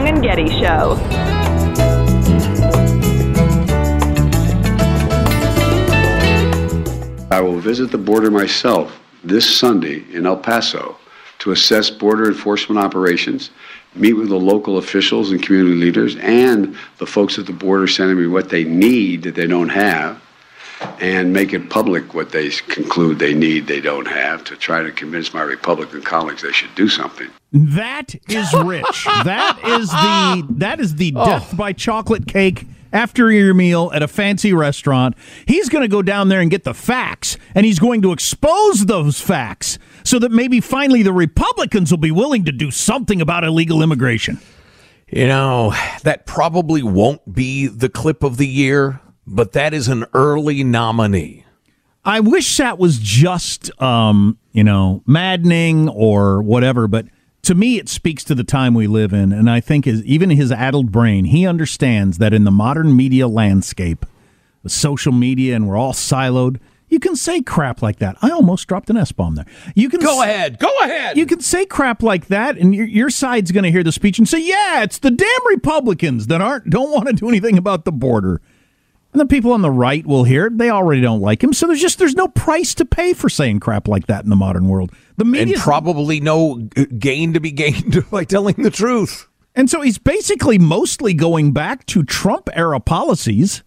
Armstrong 0.00 0.06
and 0.08 0.22
Getty 0.22 0.48
Show. 0.60 0.96
I 7.30 7.40
will 7.40 7.58
visit 7.58 7.90
the 7.90 7.98
border 7.98 8.30
myself 8.30 8.98
this 9.22 9.58
Sunday 9.58 10.04
in 10.12 10.26
El 10.26 10.36
Paso 10.36 10.96
to 11.40 11.52
assess 11.52 11.90
border 11.90 12.28
enforcement 12.28 12.78
operations, 12.78 13.50
meet 13.94 14.14
with 14.14 14.28
the 14.28 14.36
local 14.36 14.78
officials 14.78 15.30
and 15.30 15.42
community 15.42 15.76
leaders, 15.76 16.16
and 16.16 16.76
the 16.98 17.06
folks 17.06 17.38
at 17.38 17.46
the 17.46 17.52
border 17.52 17.86
sending 17.86 18.18
me 18.18 18.26
what 18.26 18.48
they 18.48 18.64
need 18.64 19.22
that 19.22 19.34
they 19.34 19.46
don't 19.46 19.68
have, 19.68 20.20
and 21.00 21.32
make 21.32 21.52
it 21.52 21.68
public 21.70 22.14
what 22.14 22.30
they 22.30 22.50
conclude 22.50 23.18
they 23.18 23.34
need 23.34 23.66
they 23.66 23.80
don't 23.80 24.06
have 24.08 24.44
to 24.44 24.56
try 24.56 24.82
to 24.82 24.90
convince 24.90 25.32
my 25.34 25.42
Republican 25.42 26.02
colleagues 26.02 26.42
they 26.42 26.52
should 26.52 26.74
do 26.74 26.88
something. 26.88 27.28
That 27.52 28.14
is 28.28 28.52
rich. 28.54 29.04
that 29.24 29.58
is 29.64 29.90
the 29.90 30.46
that 30.58 30.80
is 30.80 30.94
the 30.96 31.12
Oh. 31.16 31.24
death 31.26 31.56
by 31.56 31.72
chocolate 31.72 32.26
cake 32.26 32.66
after 32.92 33.30
your 33.30 33.54
meal 33.54 33.90
at 33.94 34.02
a 34.02 34.08
fancy 34.08 34.52
restaurant. 34.52 35.14
He's 35.46 35.68
going 35.68 35.82
to 35.82 35.88
go 35.88 36.02
down 36.02 36.28
there 36.28 36.40
and 36.40 36.50
get 36.50 36.64
the 36.64 36.74
facts 36.74 37.36
and 37.54 37.64
he's 37.66 37.78
going 37.78 38.02
to 38.02 38.12
expose 38.12 38.86
those 38.86 39.20
facts 39.20 39.78
so 40.04 40.18
that 40.18 40.32
maybe 40.32 40.60
finally 40.60 41.02
the 41.02 41.12
Republicans 41.12 41.90
will 41.90 41.98
be 41.98 42.10
willing 42.10 42.44
to 42.46 42.52
do 42.52 42.70
something 42.70 43.20
about 43.20 43.44
illegal 43.44 43.82
immigration. 43.82 44.40
You 45.08 45.26
know, 45.26 45.74
that 46.04 46.24
probably 46.26 46.82
won't 46.84 47.34
be 47.34 47.66
the 47.66 47.88
clip 47.88 48.22
of 48.22 48.36
the 48.36 48.46
year, 48.46 49.00
but 49.30 49.52
that 49.52 49.72
is 49.72 49.88
an 49.88 50.04
early 50.12 50.62
nominee. 50.64 51.44
I 52.04 52.20
wish 52.20 52.56
that 52.56 52.78
was 52.78 52.98
just, 52.98 53.70
um, 53.80 54.38
you 54.52 54.64
know, 54.64 55.02
maddening 55.06 55.88
or 55.88 56.42
whatever, 56.42 56.88
but 56.88 57.06
to 57.42 57.54
me, 57.54 57.78
it 57.78 57.88
speaks 57.88 58.24
to 58.24 58.34
the 58.34 58.44
time 58.44 58.74
we 58.74 58.86
live 58.86 59.12
in. 59.12 59.32
And 59.32 59.48
I 59.50 59.60
think 59.60 59.84
his, 59.84 60.04
even 60.04 60.30
his 60.30 60.50
addled 60.52 60.90
brain, 60.92 61.26
he 61.26 61.46
understands 61.46 62.18
that 62.18 62.34
in 62.34 62.44
the 62.44 62.50
modern 62.50 62.96
media 62.96 63.28
landscape, 63.28 64.04
with 64.62 64.72
social 64.72 65.12
media, 65.12 65.56
and 65.56 65.66
we're 65.68 65.76
all 65.76 65.92
siloed, 65.94 66.58
you 66.88 66.98
can 66.98 67.16
say 67.16 67.40
crap 67.40 67.80
like 67.82 67.98
that. 67.98 68.16
I 68.20 68.30
almost 68.30 68.66
dropped 68.66 68.90
an 68.90 68.96
S 68.96 69.12
bomb 69.12 69.36
there. 69.36 69.46
You 69.74 69.88
can 69.88 70.00
Go 70.00 70.20
s- 70.20 70.28
ahead. 70.28 70.58
Go 70.58 70.70
ahead. 70.82 71.16
You 71.16 71.24
can 71.24 71.40
say 71.40 71.64
crap 71.64 72.02
like 72.02 72.26
that, 72.26 72.58
and 72.58 72.74
your, 72.74 72.86
your 72.86 73.10
side's 73.10 73.52
going 73.52 73.64
to 73.64 73.70
hear 73.70 73.84
the 73.84 73.92
speech 73.92 74.18
and 74.18 74.28
say, 74.28 74.40
"Yeah, 74.40 74.82
it's 74.82 74.98
the 74.98 75.10
damn 75.10 75.46
Republicans 75.48 76.26
that 76.26 76.40
aren't 76.42 76.68
don't 76.68 76.90
want 76.90 77.06
to 77.06 77.12
do 77.12 77.28
anything 77.28 77.56
about 77.56 77.84
the 77.84 77.92
border." 77.92 78.40
And 79.12 79.20
the 79.20 79.26
people 79.26 79.52
on 79.52 79.62
the 79.62 79.70
right 79.70 80.06
will 80.06 80.22
hear 80.22 80.46
it. 80.46 80.58
They 80.58 80.70
already 80.70 81.00
don't 81.00 81.20
like 81.20 81.42
him, 81.42 81.52
so 81.52 81.66
there's 81.66 81.80
just 81.80 81.98
there's 81.98 82.14
no 82.14 82.28
price 82.28 82.74
to 82.76 82.84
pay 82.84 83.12
for 83.12 83.28
saying 83.28 83.60
crap 83.60 83.88
like 83.88 84.06
that 84.06 84.22
in 84.22 84.30
the 84.30 84.36
modern 84.36 84.68
world. 84.68 84.92
The 85.16 85.24
media 85.24 85.54
And 85.54 85.62
probably 85.62 86.20
no 86.20 86.56
gain 86.98 87.32
to 87.32 87.40
be 87.40 87.50
gained 87.50 88.04
by 88.10 88.24
telling 88.24 88.54
the 88.56 88.70
truth. 88.70 89.28
And 89.56 89.68
so 89.68 89.80
he's 89.80 89.98
basically 89.98 90.58
mostly 90.58 91.12
going 91.12 91.52
back 91.52 91.84
to 91.86 92.04
Trump 92.04 92.48
era 92.52 92.78
policies 92.78 93.64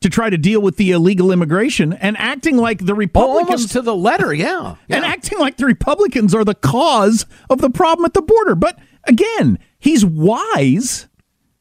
to 0.00 0.10
try 0.10 0.28
to 0.28 0.36
deal 0.36 0.60
with 0.60 0.76
the 0.76 0.90
illegal 0.90 1.32
immigration 1.32 1.94
and 1.94 2.14
acting 2.18 2.58
like 2.58 2.84
the 2.84 2.94
Republicans 2.94 3.48
Almost 3.48 3.72
to 3.72 3.80
the 3.80 3.96
letter, 3.96 4.34
yeah. 4.34 4.76
and 4.90 5.02
acting 5.02 5.38
like 5.38 5.56
the 5.56 5.64
Republicans 5.64 6.34
are 6.34 6.44
the 6.44 6.54
cause 6.54 7.24
of 7.48 7.62
the 7.62 7.70
problem 7.70 8.04
at 8.04 8.12
the 8.12 8.20
border. 8.20 8.54
But 8.54 8.78
again, 9.04 9.58
he's 9.78 10.04
wise, 10.04 11.08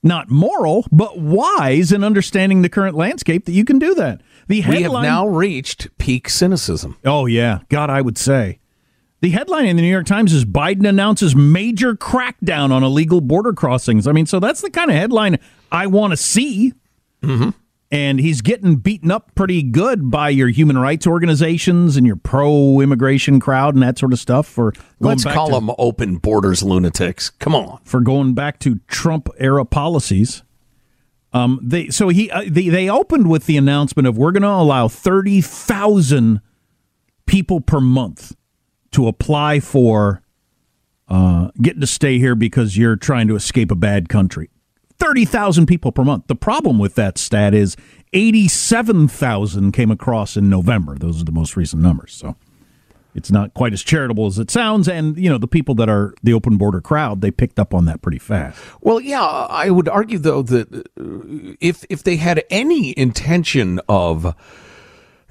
not 0.03 0.29
moral, 0.29 0.85
but 0.91 1.17
wise 1.17 1.91
in 1.91 2.03
understanding 2.03 2.61
the 2.61 2.69
current 2.69 2.95
landscape 2.95 3.45
that 3.45 3.53
you 3.53 3.65
can 3.65 3.79
do 3.79 3.95
that. 3.95 4.21
The 4.47 4.57
We 4.57 4.61
have 4.61 4.81
headline 4.83 5.03
now 5.03 5.25
reached 5.27 5.97
peak 5.97 6.29
cynicism. 6.29 6.97
Oh 7.05 7.25
yeah, 7.25 7.59
God, 7.69 7.89
I 7.89 8.01
would 8.01 8.17
say. 8.17 8.59
The 9.21 9.29
headline 9.29 9.67
in 9.67 9.77
the 9.77 9.81
New 9.81 9.87
York 9.87 10.05
Times 10.05 10.33
is 10.33 10.43
Biden 10.43 10.85
announces 10.85 11.33
major 11.33 11.95
crackdown 11.95 12.71
on 12.71 12.83
illegal 12.83 13.21
border 13.21 13.53
crossings. 13.53 14.05
I 14.05 14.11
mean, 14.11 14.25
so 14.25 14.41
that's 14.41 14.59
the 14.59 14.69
kind 14.69 14.91
of 14.91 14.97
headline 14.97 15.39
I 15.71 15.87
want 15.87 16.11
to 16.11 16.17
see. 16.17 16.73
Mm-hmm. 17.21 17.51
And 17.93 18.19
he's 18.19 18.41
getting 18.41 18.77
beaten 18.77 19.11
up 19.11 19.35
pretty 19.35 19.61
good 19.61 20.09
by 20.09 20.29
your 20.29 20.47
human 20.49 20.79
rights 20.79 21.05
organizations 21.05 21.95
and 21.95 22.07
your 22.07 22.15
pro-immigration 22.15 23.39
crowd 23.39 23.75
and 23.75 23.83
that 23.83 23.99
sort 23.99 24.13
of 24.13 24.19
stuff 24.19 24.47
for 24.47 24.71
going 24.71 24.81
Let's 24.99 25.25
back 25.25 25.35
call 25.35 25.49
to, 25.49 25.53
them 25.53 25.69
open 25.77 26.15
borders 26.17 26.63
lunatics. 26.63 27.29
Come 27.29 27.53
on. 27.53 27.79
for 27.83 28.01
going 28.01 28.33
back 28.33 28.57
to 28.61 28.79
Trump 28.87 29.29
era 29.37 29.63
policies. 29.63 30.41
Um, 31.33 31.59
they 31.61 31.89
so 31.89 32.09
he 32.09 32.31
uh, 32.31 32.45
they 32.47 32.69
they 32.69 32.89
opened 32.89 33.29
with 33.29 33.45
the 33.45 33.57
announcement 33.57 34.07
of 34.07 34.17
we're 34.17 34.31
going 34.31 34.41
to 34.41 34.49
allow 34.49 34.87
thirty 34.87 35.41
thousand 35.41 36.41
people 37.27 37.61
per 37.61 37.79
month 37.79 38.35
to 38.91 39.07
apply 39.07 39.59
for 39.59 40.23
uh, 41.09 41.49
getting 41.61 41.81
to 41.81 41.87
stay 41.87 42.17
here 42.17 42.33
because 42.33 42.75
you're 42.75 42.95
trying 42.95 43.27
to 43.27 43.35
escape 43.35 43.69
a 43.69 43.75
bad 43.75 44.09
country. 44.09 44.49
Thirty 45.03 45.25
thousand 45.25 45.65
people 45.65 45.91
per 45.91 46.05
month. 46.05 46.27
The 46.27 46.35
problem 46.35 46.79
with 46.79 46.95
that 46.95 47.17
stat 47.17 47.53
is 47.53 47.75
eighty-seven 48.13 49.09
thousand 49.09 49.73
came 49.73 49.91
across 49.91 50.37
in 50.37 50.49
November. 50.49 50.95
Those 50.97 51.21
are 51.21 51.25
the 51.25 51.33
most 51.33 51.57
recent 51.57 51.81
numbers. 51.81 52.13
So 52.13 52.37
It's 53.13 53.29
not 53.29 53.53
quite 53.53 53.73
as 53.73 53.83
charitable 53.83 54.27
as 54.27 54.39
it 54.39 54.49
sounds, 54.49 54.87
and 54.87 55.17
you 55.17 55.29
know 55.29 55.37
the 55.37 55.47
people 55.47 55.75
that 55.75 55.89
are 55.89 56.13
the 56.23 56.31
open 56.31 56.55
border 56.55 56.79
crowd 56.79 57.19
they 57.19 57.31
picked 57.31 57.59
up 57.59 57.73
on 57.73 57.83
that 57.83 58.01
pretty 58.01 58.17
fast. 58.17 58.57
Well, 58.79 59.01
yeah, 59.01 59.21
I 59.21 59.69
would 59.71 59.89
argue 59.89 60.19
though 60.19 60.41
that 60.41 60.73
uh, 60.73 61.53
if 61.59 61.83
if 61.89 62.03
they 62.03 62.15
had 62.15 62.45
any 62.49 62.97
intention 62.97 63.81
of 63.89 64.33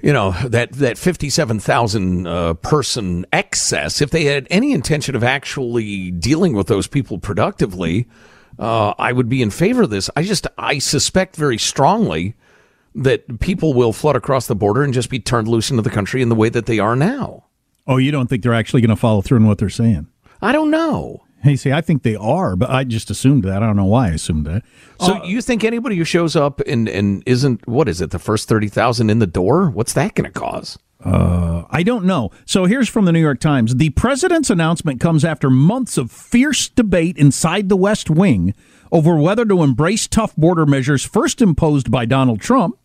you 0.03 0.13
know 0.13 0.33
that 0.45 0.73
that 0.73 0.99
57,000 0.99 2.27
uh, 2.27 2.53
person 2.55 3.25
excess 3.33 4.01
if 4.01 4.11
they 4.11 4.25
had 4.25 4.45
any 4.51 4.71
intention 4.71 5.15
of 5.15 5.23
actually 5.23 6.11
dealing 6.11 6.53
with 6.53 6.67
those 6.67 6.85
people 6.85 7.17
productively 7.17 8.07
uh, 8.59 8.93
I 8.97 9.11
would 9.11 9.29
be 9.29 9.41
in 9.41 9.49
favor 9.49 9.83
of 9.83 9.89
this 9.89 10.09
I 10.15 10.23
just 10.23 10.47
I 10.57 10.79
suspect 10.79 11.35
very 11.35 11.57
strongly 11.57 12.35
that 12.95 13.39
people 13.39 13.73
will 13.73 13.93
flood 13.93 14.15
across 14.15 14.47
the 14.47 14.55
border 14.55 14.83
and 14.83 14.93
just 14.93 15.09
be 15.09 15.19
turned 15.19 15.47
loose 15.47 15.71
into 15.71 15.81
the 15.81 15.89
country 15.89 16.21
in 16.21 16.29
the 16.29 16.35
way 16.35 16.49
that 16.49 16.65
they 16.65 16.79
are 16.79 16.95
now 16.95 17.45
Oh, 17.85 17.97
you 17.97 18.11
don't 18.11 18.27
think 18.27 18.43
they're 18.43 18.53
actually 18.53 18.81
going 18.81 18.89
to 18.89 18.95
follow 18.95 19.21
through 19.21 19.39
on 19.39 19.45
what 19.47 19.57
they're 19.57 19.69
saying? 19.69 20.07
I 20.41 20.51
don't 20.51 20.71
know 20.71 21.23
Hey, 21.43 21.57
see, 21.57 21.73
I 21.73 21.81
think 21.81 22.03
they 22.03 22.15
are, 22.15 22.55
but 22.55 22.69
I 22.69 22.85
just 22.85 23.09
assumed 23.11 23.43
that. 23.43 23.61
I 23.61 23.65
don't 23.65 23.75
know 23.75 23.83
why 23.83 24.07
I 24.07 24.11
assumed 24.11 24.45
that. 24.47 24.63
so 25.01 25.21
you 25.25 25.41
think 25.41 25.65
anybody 25.65 25.97
who 25.97 26.05
shows 26.05 26.37
up 26.37 26.61
and 26.61 26.87
and 26.87 27.21
isn't 27.25 27.67
what 27.67 27.89
is 27.89 27.99
it 27.99 28.11
the 28.11 28.19
first 28.19 28.47
30,000 28.47 29.09
in 29.09 29.19
the 29.19 29.27
door 29.27 29.69
what's 29.69 29.91
that 29.93 30.15
going 30.15 30.31
to 30.31 30.39
cause 30.39 30.79
Uh, 31.03 31.63
I 31.69 31.83
don't 31.83 32.05
know. 32.05 32.31
So 32.45 32.65
here's 32.65 32.87
from 32.87 33.05
the 33.05 33.11
New 33.11 33.19
York 33.19 33.39
Times. 33.39 33.75
The 33.75 33.89
president's 33.89 34.49
announcement 34.49 35.01
comes 35.01 35.25
after 35.25 35.49
months 35.49 35.97
of 35.97 36.11
fierce 36.11 36.69
debate 36.69 37.17
inside 37.17 37.67
the 37.67 37.75
West 37.75 38.09
Wing 38.09 38.53
over 38.91 39.17
whether 39.17 39.43
to 39.45 39.63
embrace 39.63 40.07
tough 40.07 40.35
border 40.35 40.65
measures 40.65 41.03
first 41.03 41.41
imposed 41.41 41.91
by 41.91 42.05
Donald 42.05 42.39
Trump 42.39 42.77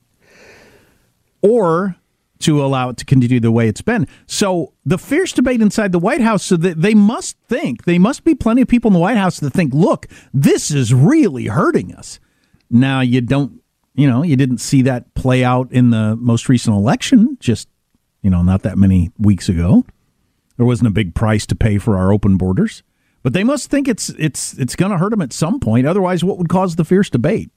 or 1.42 1.96
to 2.40 2.64
allow 2.64 2.88
it 2.88 2.96
to 2.96 3.04
continue 3.04 3.40
the 3.40 3.52
way 3.52 3.68
it's 3.68 3.83
been. 3.83 4.07
So 4.26 4.72
the 4.85 4.98
fierce 4.98 5.33
debate 5.33 5.61
inside 5.61 5.92
the 5.92 5.98
White 5.98 6.20
House, 6.20 6.44
so 6.44 6.57
that 6.57 6.81
they 6.81 6.94
must 6.94 7.37
think, 7.48 7.85
they 7.85 7.98
must 7.98 8.24
be 8.24 8.35
plenty 8.35 8.62
of 8.62 8.68
people 8.68 8.88
in 8.88 8.94
the 8.94 9.00
White 9.00 9.16
House 9.16 9.40
that 9.40 9.52
think, 9.52 9.74
look, 9.74 10.07
this 10.33 10.70
is 10.70 10.94
really 10.94 11.46
hurting 11.46 11.94
us. 11.94 12.20
Now 12.70 13.00
you 13.00 13.20
don't, 13.20 13.61
you 13.94 14.09
know, 14.09 14.22
you 14.22 14.37
didn't 14.37 14.59
see 14.59 14.83
that 14.83 15.14
play 15.14 15.42
out 15.44 15.72
in 15.72 15.90
the 15.90 16.16
most 16.16 16.48
recent 16.48 16.76
election, 16.76 17.37
just, 17.40 17.68
you 18.22 18.31
know, 18.31 18.42
not 18.42 18.62
that 18.62 18.78
many 18.78 19.11
weeks 19.18 19.48
ago. 19.48 19.85
There 20.57 20.66
wasn't 20.66 20.88
a 20.88 20.92
big 20.92 21.14
price 21.14 21.46
to 21.46 21.54
pay 21.54 21.78
for 21.78 21.96
our 21.96 22.12
open 22.12 22.37
borders. 22.37 22.83
But 23.22 23.33
they 23.33 23.44
must 23.44 23.70
think 23.70 23.88
it's 23.88 24.11
it's 24.11 24.54
it's 24.54 24.76
going 24.76 24.92
to 24.92 24.98
hurt 24.98 25.11
them 25.11 25.22
at 25.22 25.33
some 25.33 25.61
point. 25.61 25.87
Otherwise, 25.87 26.24
what 26.24 26.38
would 26.38 26.48
cause 26.48 26.76
the 26.76 26.85
fierce 26.85 27.11
debate? 27.11 27.50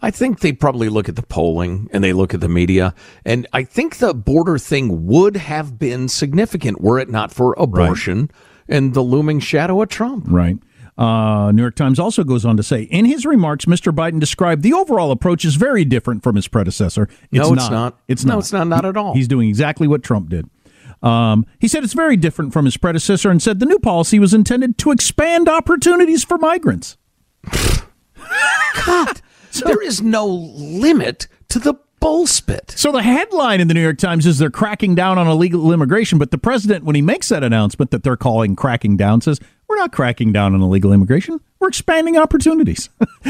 I 0.00 0.10
think 0.10 0.40
they 0.40 0.52
probably 0.52 0.88
look 0.88 1.08
at 1.08 1.16
the 1.16 1.22
polling 1.22 1.88
and 1.92 2.04
they 2.04 2.12
look 2.12 2.32
at 2.32 2.40
the 2.40 2.48
media. 2.48 2.94
And 3.24 3.46
I 3.52 3.64
think 3.64 3.96
the 3.96 4.14
border 4.14 4.58
thing 4.58 5.06
would 5.06 5.36
have 5.36 5.78
been 5.78 6.08
significant 6.08 6.80
were 6.80 6.98
it 6.98 7.08
not 7.08 7.32
for 7.32 7.54
abortion 7.58 8.30
and 8.68 8.94
the 8.94 9.02
looming 9.02 9.40
shadow 9.40 9.82
of 9.82 9.88
Trump. 9.88 10.26
Right. 10.28 10.58
Uh, 10.98 11.52
New 11.52 11.62
York 11.62 11.76
Times 11.76 12.00
also 12.00 12.24
goes 12.24 12.44
on 12.44 12.56
to 12.56 12.62
say, 12.64 12.82
in 12.82 13.04
his 13.04 13.24
remarks, 13.24 13.66
Mr. 13.66 13.94
Biden 13.94 14.18
described 14.18 14.62
the 14.64 14.72
overall 14.72 15.12
approach 15.12 15.44
as 15.44 15.54
very 15.54 15.84
different 15.84 16.24
from 16.24 16.34
his 16.34 16.48
predecessor. 16.48 17.08
No, 17.30 17.52
it's 17.54 17.70
not. 17.70 17.98
It's 18.08 18.24
No, 18.24 18.34
not. 18.34 18.38
it's 18.40 18.52
not- 18.52 18.66
not 18.66 18.84
at 18.84 18.96
all. 18.96 19.14
He's 19.14 19.28
doing 19.28 19.48
exactly 19.48 19.86
what 19.86 20.02
Trump 20.02 20.28
did. 20.28 20.50
Um, 21.00 21.46
he 21.60 21.68
said 21.68 21.84
it's 21.84 21.92
very 21.92 22.16
different 22.16 22.52
from 22.52 22.64
his 22.64 22.76
predecessor 22.76 23.30
and 23.30 23.40
said 23.40 23.60
the 23.60 23.66
new 23.66 23.78
policy 23.78 24.18
was 24.18 24.34
intended 24.34 24.76
to 24.78 24.90
expand 24.90 25.48
opportunities 25.48 26.24
for 26.24 26.36
migrants. 26.38 26.96
God, 28.84 29.20
there 29.64 29.80
is 29.82 30.02
no 30.02 30.26
limit 30.26 31.28
to 31.50 31.58
the 31.60 31.74
bullspit. 32.00 32.70
So 32.76 32.90
the 32.92 33.02
headline 33.02 33.60
in 33.60 33.68
the 33.68 33.74
New 33.74 33.82
York 33.82 33.98
Times 33.98 34.26
is 34.26 34.38
they're 34.38 34.50
cracking 34.50 34.94
down 34.94 35.18
on 35.18 35.26
illegal 35.28 35.72
immigration, 35.72 36.18
but 36.18 36.30
the 36.30 36.38
president, 36.38 36.84
when 36.84 36.96
he 36.96 37.02
makes 37.02 37.28
that 37.28 37.42
announcement 37.44 37.90
that 37.92 38.02
they're 38.02 38.16
calling 38.16 38.56
cracking 38.56 38.96
down, 38.96 39.20
says 39.20 39.40
we're 39.68 39.76
not 39.76 39.92
cracking 39.92 40.32
down 40.32 40.54
on 40.54 40.62
illegal 40.62 40.92
immigration. 40.92 41.40
We're 41.60 41.68
expanding 41.68 42.16
opportunities. 42.16 42.88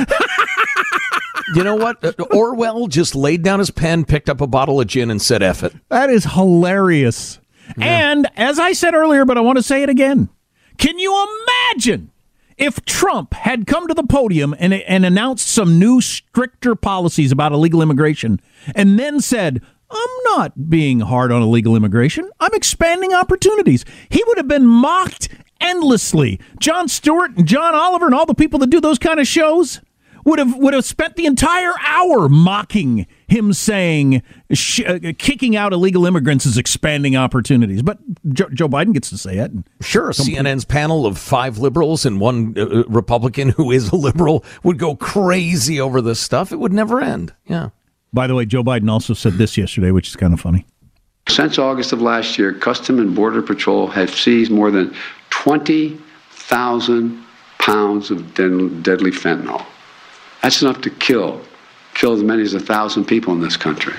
You 1.55 1.65
know 1.65 1.77
what? 1.77 2.21
Orwell 2.31 2.89
just 2.89 3.15
laid 3.15 3.43
down 3.43 3.59
his 3.59 3.71
pen, 3.71 4.05
picked 4.05 4.29
up 4.29 4.41
a 4.41 4.47
bottle 4.47 4.81
of 4.81 4.87
gin, 4.87 5.11
and 5.11 5.21
said, 5.21 5.43
F 5.43 5.63
it. 5.63 5.75
That 5.89 6.11
is 6.11 6.25
hilarious. 6.25 7.39
And 7.81 8.29
as 8.37 8.59
I 8.59 8.73
said 8.73 8.95
earlier, 8.95 9.25
but 9.25 9.39
I 9.39 9.41
want 9.41 9.57
to 9.57 9.63
say 9.63 9.83
it 9.83 9.89
again. 9.89 10.29
Can 10.77 10.99
you 10.99 11.27
imagine 11.47 12.11
if 12.57 12.85
Trump 12.85 13.35
had 13.35 13.67
come 13.67 13.89
to 13.89 13.95
the 13.95 14.05
podium 14.05 14.55
and, 14.59 14.75
and 14.75 15.05
announced 15.05 15.49
some 15.49 15.79
new, 15.79 16.01
stricter 16.01 16.75
policies 16.75 17.33
about 17.33 17.53
illegal 17.53 17.83
immigration 17.83 18.41
and 18.75 18.99
then 18.99 19.21
said, 19.21 19.63
I'm 19.91 20.11
not 20.25 20.69
being 20.69 21.01
hard 21.01 21.33
on 21.33 21.43
illegal 21.43 21.77
immigration. 21.77 22.31
I'm 22.41 22.55
expanding 22.55 23.15
opportunities. 23.15 23.85
He 24.11 24.23
would 24.27 24.37
have 24.37 24.49
been 24.49 24.67
mocked 24.67 25.29
endlessly. 25.61 26.41
Jon 26.61 26.89
Stewart 26.89 27.37
and 27.37 27.47
John 27.47 27.75
Oliver 27.75 28.07
and 28.07 28.15
all 28.15 28.27
the 28.27 28.35
people 28.35 28.59
that 28.61 28.71
do 28.71 28.81
those 28.81 28.99
kind 28.99 29.21
of 29.21 29.27
shows 29.27 29.81
would 30.25 30.39
have 30.39 30.57
would 30.57 30.75
have 30.75 30.85
spent 30.85 31.17
the 31.17 31.25
entire 31.27 31.73
hour 31.87 32.29
mocking 32.29 33.07
him 33.29 33.53
saying 33.53 34.23
sh- 34.53 34.81
uh, 34.87 34.99
kicking 35.19 35.57
out 35.57 35.73
illegal 35.73 36.05
immigrants 36.05 36.45
is 36.45 36.59
expanding 36.59 37.17
opportunities. 37.17 37.83
But 37.83 37.99
Joe, 38.31 38.49
Joe 38.53 38.69
Biden 38.69 38.93
gets 38.93 39.09
to 39.11 39.19
say 39.19 39.39
it. 39.39 39.51
And 39.51 39.65
Sure, 39.81 40.11
CNN's 40.11 40.65
panel 40.65 41.07
of 41.07 41.19
five 41.19 41.59
liberals 41.59 42.05
and 42.05 42.21
one 42.21 42.55
uh, 42.59 42.85
Republican 42.89 43.51
who 43.51 43.71
is 43.71 43.91
a 43.91 43.97
liberal 43.97 44.45
would 44.63 44.79
go 44.79 44.97
crazy 44.97 45.81
over 45.81 46.01
this 46.03 46.21
stuff. 46.21 46.53
It 46.53 46.57
would 46.57 46.73
never 46.73 47.01
end. 47.01 47.33
Yeah. 47.47 47.71
By 48.13 48.27
the 48.27 48.35
way, 48.35 48.45
Joe 48.47 48.63
Biden 48.63 48.91
also 48.91 49.15
said 49.15 49.35
this 49.35 49.57
yesterday, 49.57 49.91
which 49.91 50.09
is 50.09 50.17
kind 50.17 50.33
of 50.33 50.41
funny. 50.41 50.67
Since 51.29 51.59
August 51.59 51.93
of 51.93 52.01
last 52.01 52.39
year, 52.39 52.53
Custom 52.53 52.99
and 52.99 53.15
Border 53.15 53.43
Patrol 53.43 53.87
have 53.89 54.15
seized 54.15 54.51
more 54.51 54.71
than 54.71 54.95
20,000 55.31 57.25
pounds 57.59 58.11
of 58.11 58.35
den- 58.35 58.83
deadly 58.83 59.11
fentanyl. 59.11 59.65
That's 60.43 60.63
enough 60.63 60.81
to 60.83 60.91
kill, 60.91 61.41
kill 61.95 62.13
as 62.13 62.23
many 62.23 62.43
as 62.43 62.55
a 62.55 62.61
thousand 62.61 63.05
people 63.05 63.35
in 63.35 63.41
this 63.41 63.57
country. 63.57 63.95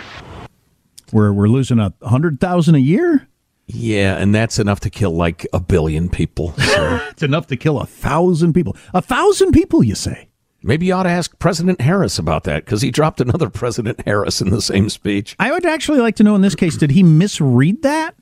We're 1.12 1.34
we're 1.34 1.48
losing 1.48 1.80
a 1.80 1.94
hundred 2.04 2.39
thousand 2.39 2.76
a 2.76 2.80
year. 2.80 3.28
Yeah, 3.68 4.18
and 4.18 4.34
that's 4.34 4.58
enough 4.58 4.80
to 4.82 4.89
kill 4.89 5.12
like 5.12 5.46
a 5.54 5.60
billion 5.60 6.10
people. 6.10 6.54
So 6.54 7.00
It's 7.12 7.24
enough 7.24 7.48
to 7.48 7.58
kill 7.58 7.80
a 7.80 7.86
thousand 7.86 8.54
people. 8.54 8.76
A 8.94 9.02
thousand 9.02 9.52
people, 9.52 9.84
you 9.84 9.96
say? 9.96 10.29
Maybe 10.63 10.86
you 10.88 10.93
ought 10.93 11.04
to 11.04 11.10
ask 11.10 11.38
President 11.39 11.82
Harris 11.82 12.17
about 12.19 12.43
that 12.45 12.65
because 12.65 12.82
he 12.82 12.91
dropped 12.91 13.22
another 13.22 13.50
President 13.62 14.02
Harris 14.06 14.41
in 14.41 14.50
the 14.50 14.62
same 14.62 14.89
speech. 14.89 15.36
I 15.39 15.52
would 15.52 15.65
actually 15.65 16.00
like 16.00 16.15
to 16.17 16.24
know 16.24 16.36
in 16.36 16.41
this 16.41 16.56
case, 16.56 16.78
did 16.78 16.91
he 16.91 17.04
misread 17.04 17.82
that, 17.84 18.15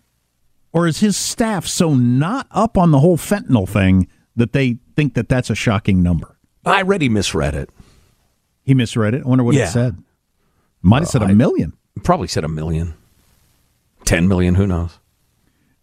or 0.73 0.87
is 0.87 0.99
his 0.99 1.17
staff 1.17 1.65
so 1.65 1.93
not 1.95 2.47
up 2.51 2.77
on 2.77 2.91
the 2.91 2.99
whole 2.99 3.17
fentanyl 3.17 3.67
thing 3.67 4.07
that 4.35 4.53
they 4.53 4.77
think 4.95 5.13
that 5.15 5.29
that's 5.29 5.49
a 5.49 5.55
shocking 5.55 6.03
number? 6.03 6.37
I 6.65 6.79
already 6.83 7.09
misread 7.09 7.55
it. 7.55 7.69
He 8.63 8.73
misread 8.73 9.13
it. 9.13 9.23
I 9.23 9.27
wonder 9.27 9.43
what 9.43 9.55
Yeah. 9.55 9.63
it 9.65 9.71
said. 9.71 9.97
Might 10.81 10.99
have 10.99 11.07
said 11.09 11.21
a 11.23 11.25
I- 11.25 11.33
million. 11.33 11.73
Probably 12.03 12.27
said 12.27 12.43
a 12.43 12.47
million. 12.49 12.93
10 14.05 14.27
million, 14.27 14.55
who 14.55 14.67
knows? 14.67 14.99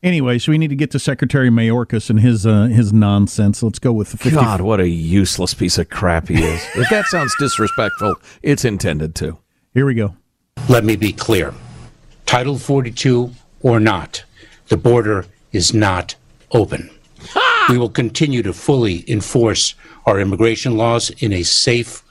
Anyway, 0.05 0.39
so 0.39 0.53
we 0.53 0.59
need 0.59 0.69
to 0.69 0.77
get 0.77 0.91
to 0.91 0.99
Secretary 0.99 1.49
Mayorkas 1.49 2.11
and 2.11 2.21
his 2.21 2.47
uh, 2.47 2.67
his 2.67 2.93
nonsense. 2.93 3.63
Let's 3.63 3.79
go 3.79 3.91
with 3.91 4.11
the 4.11 4.19
50. 4.19 4.37
God, 4.37 4.61
what 4.61 4.79
a 4.79 4.87
useless 4.87 5.55
piece 5.55 5.79
of 5.79 5.89
crap 5.89 6.29
he 6.29 6.35
is. 6.35 6.63
if 6.75 6.91
that 6.91 7.07
sounds 7.07 7.35
disrespectful, 7.39 8.15
it's 8.43 8.67
intended 8.67 9.15
to. 9.17 9.39
Here 9.73 9.87
we 9.87 9.95
go. 9.95 10.15
Let 10.69 10.85
me 10.85 10.97
be 10.97 11.15
clear. 11.15 11.55
Title 12.27 12.59
42 12.59 13.33
or 13.63 13.81
not, 13.81 14.25
the 14.69 14.77
border 14.77 15.25
is 15.53 15.73
not 15.73 16.17
open. 16.53 16.91
We 17.71 17.79
will 17.79 17.89
continue 17.89 18.43
to 18.43 18.53
fully 18.53 19.11
enforce 19.11 19.75
our 20.05 20.21
immigration 20.21 20.77
laws 20.77 21.09
in 21.11 21.33
a 21.33 21.43
safe, 21.45 22.03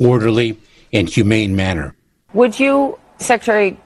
orderly, 0.00 0.58
and 0.92 1.08
humane 1.08 1.54
manner. 1.54 1.94
Would 2.34 2.58
you, 2.58 2.98
Secretary, 3.18 3.78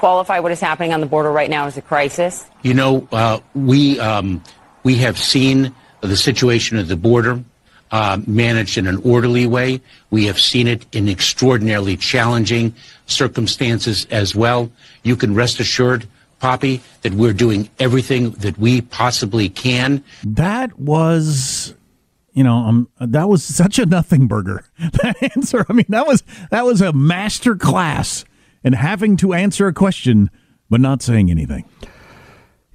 qualify 0.00 0.40
what 0.40 0.50
is 0.50 0.60
happening 0.60 0.92
on 0.92 1.00
the 1.00 1.06
border 1.06 1.30
right 1.30 1.50
now 1.50 1.66
as 1.66 1.76
a 1.76 1.82
crisis? 1.82 2.46
You 2.62 2.74
know, 2.74 3.06
uh, 3.12 3.38
we 3.54 4.00
um, 4.00 4.42
we 4.82 4.96
have 4.96 5.18
seen 5.18 5.74
the 6.00 6.16
situation 6.16 6.78
at 6.78 6.88
the 6.88 6.96
border 6.96 7.44
uh, 7.90 8.18
managed 8.26 8.78
in 8.78 8.86
an 8.86 8.96
orderly 9.04 9.46
way. 9.46 9.80
We 10.10 10.24
have 10.26 10.40
seen 10.40 10.66
it 10.66 10.86
in 10.92 11.08
extraordinarily 11.08 11.96
challenging 11.96 12.74
circumstances 13.06 14.06
as 14.10 14.34
well. 14.34 14.70
You 15.02 15.16
can 15.16 15.34
rest 15.34 15.60
assured, 15.60 16.08
Poppy, 16.38 16.80
that 17.02 17.12
we're 17.12 17.34
doing 17.34 17.68
everything 17.78 18.30
that 18.30 18.58
we 18.58 18.80
possibly 18.80 19.48
can. 19.48 20.02
That 20.24 20.78
was, 20.78 21.74
you 22.32 22.44
know, 22.44 22.56
um, 22.56 22.88
that 23.00 23.28
was 23.28 23.44
such 23.44 23.78
a 23.78 23.86
nothing 23.86 24.26
burger. 24.26 24.64
That 24.78 25.16
answer. 25.36 25.66
I 25.68 25.72
mean, 25.72 25.86
that 25.90 26.06
was 26.06 26.22
that 26.50 26.64
was 26.64 26.80
a 26.80 26.92
master 26.92 27.54
class 27.54 28.24
in 28.62 28.74
having 28.74 29.16
to 29.18 29.32
answer 29.32 29.66
a 29.66 29.72
question 29.72 30.30
but 30.68 30.80
not 30.80 31.02
saying 31.02 31.30
anything. 31.30 31.64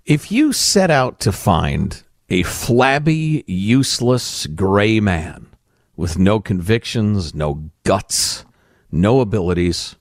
If 0.06 0.32
you 0.32 0.54
set 0.54 0.92
out 0.92 1.20
to 1.22 1.32
find 1.32 2.04
a 2.30 2.44
flabby, 2.44 3.44
useless 3.48 4.46
gray 4.48 5.00
man 5.00 5.48
with 5.96 6.20
no 6.20 6.40
convictions, 6.40 7.34
no 7.34 7.70
guts, 7.84 8.46
no 8.92 9.22
abilities, 9.22 9.96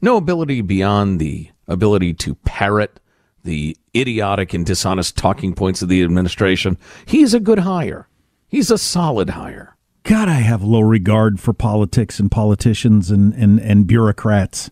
no 0.00 0.16
ability 0.16 0.60
beyond 0.60 1.18
the 1.18 1.50
ability 1.66 2.14
to 2.14 2.34
parrot 2.36 3.00
the 3.42 3.76
idiotic 3.94 4.54
and 4.54 4.66
dishonest 4.66 5.16
talking 5.16 5.54
points 5.54 5.82
of 5.82 5.88
the 5.88 6.02
administration. 6.02 6.78
He's 7.06 7.34
a 7.34 7.40
good 7.40 7.60
hire. 7.60 8.08
He's 8.48 8.70
a 8.70 8.78
solid 8.78 9.30
hire. 9.30 9.76
God, 10.02 10.28
I 10.28 10.40
have 10.40 10.62
low 10.62 10.80
regard 10.80 11.40
for 11.40 11.52
politics 11.52 12.20
and 12.20 12.30
politicians 12.30 13.10
and, 13.10 13.34
and, 13.34 13.58
and 13.58 13.86
bureaucrats. 13.86 14.70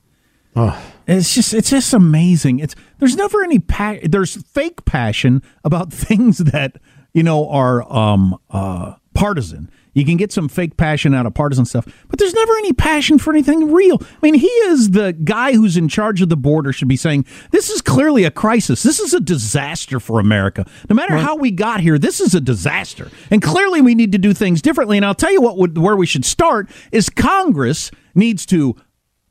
Oh. 0.56 0.90
It's 1.06 1.34
just 1.34 1.52
it's 1.52 1.70
just 1.70 1.92
amazing. 1.92 2.60
It's 2.60 2.74
there's 2.98 3.16
never 3.16 3.42
any 3.44 3.58
pa- 3.58 3.98
there's 4.02 4.42
fake 4.42 4.84
passion 4.84 5.42
about 5.62 5.92
things 5.92 6.38
that 6.38 6.78
you 7.12 7.22
know 7.22 7.48
are 7.48 7.90
um 7.92 8.38
uh 8.50 8.94
partisan. 9.14 9.70
You 9.92 10.04
can 10.04 10.16
get 10.16 10.32
some 10.32 10.48
fake 10.48 10.76
passion 10.76 11.14
out 11.14 11.24
of 11.24 11.34
partisan 11.34 11.64
stuff, 11.66 11.86
but 12.08 12.18
there's 12.18 12.34
never 12.34 12.56
any 12.56 12.72
passion 12.72 13.16
for 13.16 13.32
anything 13.32 13.72
real. 13.72 14.02
I 14.02 14.16
mean, 14.22 14.34
he 14.34 14.48
is 14.48 14.90
the 14.90 15.12
guy 15.12 15.52
who's 15.52 15.76
in 15.76 15.86
charge 15.86 16.20
of 16.20 16.28
the 16.28 16.36
border 16.36 16.72
should 16.72 16.88
be 16.88 16.96
saying, 16.96 17.26
"This 17.52 17.70
is 17.70 17.80
clearly 17.80 18.24
a 18.24 18.30
crisis. 18.32 18.82
This 18.82 18.98
is 18.98 19.14
a 19.14 19.20
disaster 19.20 20.00
for 20.00 20.18
America. 20.18 20.66
No 20.88 20.96
matter 20.96 21.16
how 21.16 21.36
we 21.36 21.52
got 21.52 21.80
here, 21.80 21.96
this 21.96 22.20
is 22.20 22.34
a 22.34 22.40
disaster. 22.40 23.08
And 23.30 23.40
clearly 23.40 23.82
we 23.82 23.94
need 23.94 24.10
to 24.12 24.18
do 24.18 24.32
things 24.32 24.62
differently." 24.62 24.96
And 24.96 25.06
I'll 25.06 25.14
tell 25.14 25.32
you 25.32 25.42
what 25.42 25.58
would, 25.58 25.78
where 25.78 25.96
we 25.96 26.06
should 26.06 26.24
start 26.24 26.68
is 26.90 27.08
Congress 27.08 27.90
needs 28.16 28.46
to 28.46 28.74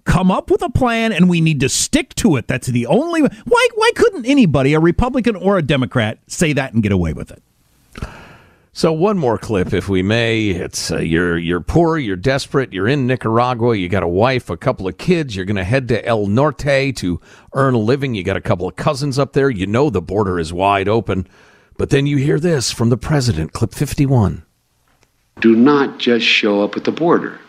come 0.05 0.31
up 0.31 0.51
with 0.51 0.61
a 0.61 0.69
plan 0.69 1.11
and 1.11 1.29
we 1.29 1.41
need 1.41 1.59
to 1.61 1.69
stick 1.69 2.13
to 2.15 2.35
it. 2.35 2.47
That's 2.47 2.67
the 2.67 2.85
only 2.87 3.21
why 3.21 3.67
why 3.75 3.91
couldn't 3.95 4.25
anybody, 4.25 4.73
a 4.73 4.79
Republican 4.79 5.35
or 5.35 5.57
a 5.57 5.61
Democrat, 5.61 6.19
say 6.27 6.53
that 6.53 6.73
and 6.73 6.83
get 6.83 6.91
away 6.91 7.13
with 7.13 7.31
it? 7.31 7.41
So 8.75 8.91
one 8.91 9.19
more 9.19 9.37
clip, 9.37 9.71
if 9.71 9.87
we 9.87 10.01
may. 10.01 10.49
It's 10.49 10.89
uh, 10.91 10.97
you're 10.97 11.37
you're 11.37 11.61
poor, 11.61 11.99
you're 11.99 12.15
desperate, 12.15 12.73
you're 12.73 12.87
in 12.87 13.05
Nicaragua, 13.05 13.75
you 13.75 13.87
got 13.87 14.01
a 14.01 14.07
wife, 14.07 14.49
a 14.49 14.57
couple 14.57 14.87
of 14.87 14.97
kids, 14.97 15.35
you're 15.35 15.45
going 15.45 15.57
to 15.57 15.63
head 15.63 15.87
to 15.89 16.03
El 16.03 16.25
Norte 16.25 16.91
to 16.95 17.21
earn 17.53 17.75
a 17.75 17.77
living. 17.77 18.15
You 18.15 18.23
got 18.23 18.35
a 18.35 18.41
couple 18.41 18.67
of 18.67 18.75
cousins 18.75 19.19
up 19.19 19.33
there. 19.33 19.51
You 19.51 19.67
know 19.67 19.91
the 19.91 20.01
border 20.01 20.39
is 20.39 20.51
wide 20.51 20.87
open, 20.87 21.27
but 21.77 21.91
then 21.91 22.07
you 22.07 22.17
hear 22.17 22.39
this 22.39 22.71
from 22.71 22.89
the 22.89 22.97
president. 22.97 23.53
Clip 23.53 23.75
fifty 23.75 24.07
one. 24.07 24.43
Do 25.39 25.55
not 25.55 25.99
just 25.99 26.25
show 26.25 26.63
up 26.63 26.75
at 26.75 26.83
the 26.83 26.91
border. 26.91 27.39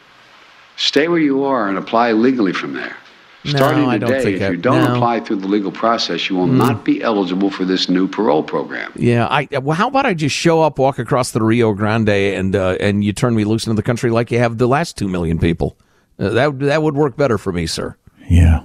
Stay 0.77 1.09
where 1.09 1.19
you 1.21 1.45
are 1.45 1.69
and 1.69 1.79
apply 1.79 2.13
legally 2.13 2.53
from 2.53 2.75
there. 2.75 2.97
No, 3.45 3.51
Starting 3.51 3.85
I 3.85 3.99
don't 3.99 4.09
today, 4.11 4.23
think 4.25 4.37
if 4.39 4.43
I- 4.49 4.51
you 4.53 4.57
don't 4.57 4.83
no. 4.85 4.95
apply 4.95 5.21
through 5.21 5.37
the 5.37 5.47
legal 5.49 5.71
process, 5.71 6.31
you 6.31 6.37
will 6.37 6.47
Mm. 6.49 6.57
not 6.57 6.83
be 6.85 7.03
eligible 7.03 7.51
for 7.51 7.67
this 7.67 7.91
new 7.91 8.09
parole 8.09 8.43
program. 8.43 8.91
Yeah, 8.97 9.27
I 9.31 9.47
well, 9.63 9.77
how 9.77 9.89
about 9.89 10.07
I 10.07 10.15
just 10.15 10.35
show 10.35 10.63
up, 10.63 10.79
walk 10.79 10.99
across 10.99 11.31
the 11.33 11.43
Rio 11.43 11.75
Grande, 11.75 12.09
and 12.09 12.57
uh, 12.57 12.77
and 12.81 13.05
you 13.05 13.13
turn 13.13 13.35
me 13.35 13.45
loose 13.45 13.67
into 13.67 13.77
the 13.77 13.83
country 13.83 14.11
like 14.11 14.31
you 14.31 14.39
have 14.39 14.57
the 14.57 14.67
last 14.67 14.97
two 14.97 15.09
million 15.09 15.39
people. 15.39 15.77
Uh, 16.19 16.31
that 16.31 16.59
that 16.61 16.83
would 16.83 16.95
work 16.95 17.17
better 17.19 17.37
for 17.37 17.53
me, 17.53 17.67
sir. 17.67 17.97
Yeah. 18.31 18.61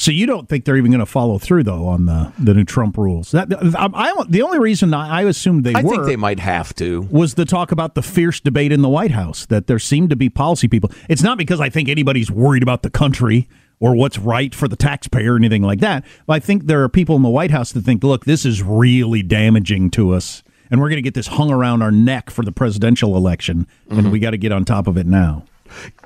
So 0.00 0.10
you 0.10 0.24
don't 0.24 0.48
think 0.48 0.64
they're 0.64 0.78
even 0.78 0.90
going 0.90 1.00
to 1.00 1.06
follow 1.06 1.36
through 1.38 1.64
though 1.64 1.86
on 1.86 2.06
the 2.06 2.32
the 2.38 2.54
new 2.54 2.64
Trump 2.64 2.96
rules? 2.96 3.32
That 3.32 3.52
I, 3.76 3.90
I 3.92 4.24
the 4.26 4.40
only 4.40 4.58
reason 4.58 4.94
I, 4.94 5.20
I 5.20 5.22
assumed 5.24 5.62
they 5.62 5.74
I 5.74 5.82
were 5.82 5.90
think 5.90 6.06
they 6.06 6.16
might 6.16 6.40
have 6.40 6.74
to. 6.76 7.02
was 7.10 7.34
the 7.34 7.44
talk 7.44 7.70
about 7.70 7.94
the 7.94 8.00
fierce 8.00 8.40
debate 8.40 8.72
in 8.72 8.80
the 8.80 8.88
White 8.88 9.10
House 9.10 9.44
that 9.46 9.66
there 9.66 9.78
seemed 9.78 10.08
to 10.08 10.16
be 10.16 10.30
policy 10.30 10.68
people. 10.68 10.90
It's 11.10 11.22
not 11.22 11.36
because 11.36 11.60
I 11.60 11.68
think 11.68 11.90
anybody's 11.90 12.30
worried 12.30 12.62
about 12.62 12.82
the 12.82 12.88
country 12.88 13.46
or 13.78 13.94
what's 13.94 14.18
right 14.18 14.54
for 14.54 14.68
the 14.68 14.76
taxpayer 14.76 15.34
or 15.34 15.36
anything 15.36 15.62
like 15.62 15.80
that. 15.80 16.02
But 16.26 16.32
I 16.32 16.38
think 16.38 16.64
there 16.64 16.82
are 16.82 16.88
people 16.88 17.14
in 17.16 17.22
the 17.22 17.28
White 17.28 17.50
House 17.50 17.72
that 17.72 17.84
think, 17.84 18.02
look, 18.02 18.24
this 18.24 18.46
is 18.46 18.62
really 18.62 19.22
damaging 19.22 19.90
to 19.90 20.14
us, 20.14 20.42
and 20.70 20.80
we're 20.80 20.88
going 20.88 20.96
to 20.96 21.02
get 21.02 21.12
this 21.12 21.26
hung 21.26 21.50
around 21.50 21.82
our 21.82 21.92
neck 21.92 22.30
for 22.30 22.42
the 22.42 22.52
presidential 22.52 23.18
election, 23.18 23.66
and 23.90 24.00
mm-hmm. 24.00 24.10
we 24.10 24.18
got 24.18 24.30
to 24.30 24.38
get 24.38 24.50
on 24.50 24.64
top 24.64 24.86
of 24.86 24.96
it 24.96 25.06
now. 25.06 25.44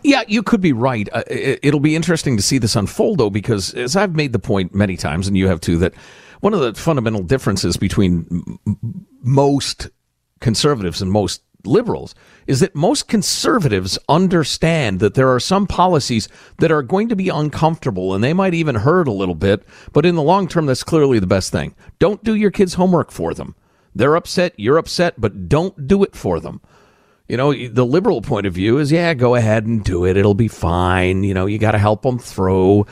Yeah, 0.02 0.22
you 0.28 0.42
could 0.42 0.60
be 0.60 0.72
right. 0.72 1.08
Uh, 1.12 1.22
it, 1.28 1.60
it'll 1.62 1.80
be 1.80 1.96
interesting 1.96 2.36
to 2.36 2.42
see 2.42 2.58
this 2.58 2.76
unfold, 2.76 3.18
though, 3.18 3.30
because 3.30 3.74
as 3.74 3.96
I've 3.96 4.14
made 4.14 4.32
the 4.32 4.38
point 4.38 4.74
many 4.74 4.96
times, 4.96 5.28
and 5.28 5.36
you 5.36 5.48
have 5.48 5.60
too, 5.60 5.78
that 5.78 5.94
one 6.40 6.54
of 6.54 6.60
the 6.60 6.74
fundamental 6.74 7.22
differences 7.22 7.76
between 7.76 8.26
m- 8.66 9.06
most 9.22 9.88
conservatives 10.40 11.00
and 11.00 11.10
most 11.10 11.42
liberals 11.66 12.14
is 12.46 12.60
that 12.60 12.74
most 12.74 13.08
conservatives 13.08 13.98
understand 14.08 15.00
that 15.00 15.14
there 15.14 15.32
are 15.32 15.40
some 15.40 15.66
policies 15.66 16.28
that 16.58 16.70
are 16.70 16.82
going 16.82 17.08
to 17.08 17.16
be 17.16 17.28
uncomfortable 17.28 18.14
and 18.14 18.22
they 18.22 18.34
might 18.34 18.54
even 18.54 18.74
hurt 18.74 19.08
a 19.08 19.12
little 19.12 19.34
bit, 19.34 19.62
but 19.92 20.04
in 20.04 20.14
the 20.14 20.22
long 20.22 20.46
term, 20.46 20.66
that's 20.66 20.84
clearly 20.84 21.18
the 21.18 21.26
best 21.26 21.50
thing. 21.50 21.74
Don't 21.98 22.22
do 22.22 22.34
your 22.34 22.50
kids' 22.50 22.74
homework 22.74 23.10
for 23.10 23.32
them. 23.34 23.54
They're 23.94 24.16
upset, 24.16 24.52
you're 24.56 24.78
upset, 24.78 25.14
but 25.18 25.48
don't 25.48 25.86
do 25.86 26.02
it 26.02 26.16
for 26.16 26.40
them. 26.40 26.60
You 27.28 27.38
know, 27.38 27.54
the 27.54 27.86
liberal 27.86 28.20
point 28.20 28.46
of 28.46 28.52
view 28.52 28.76
is, 28.76 28.92
yeah, 28.92 29.14
go 29.14 29.34
ahead 29.34 29.64
and 29.64 29.82
do 29.82 30.04
it. 30.04 30.18
It'll 30.18 30.34
be 30.34 30.48
fine. 30.48 31.24
You 31.24 31.32
know, 31.32 31.46
you 31.46 31.58
got 31.58 31.72
to 31.72 31.78
help 31.78 32.02
them 32.02 32.18
through. 32.18 32.86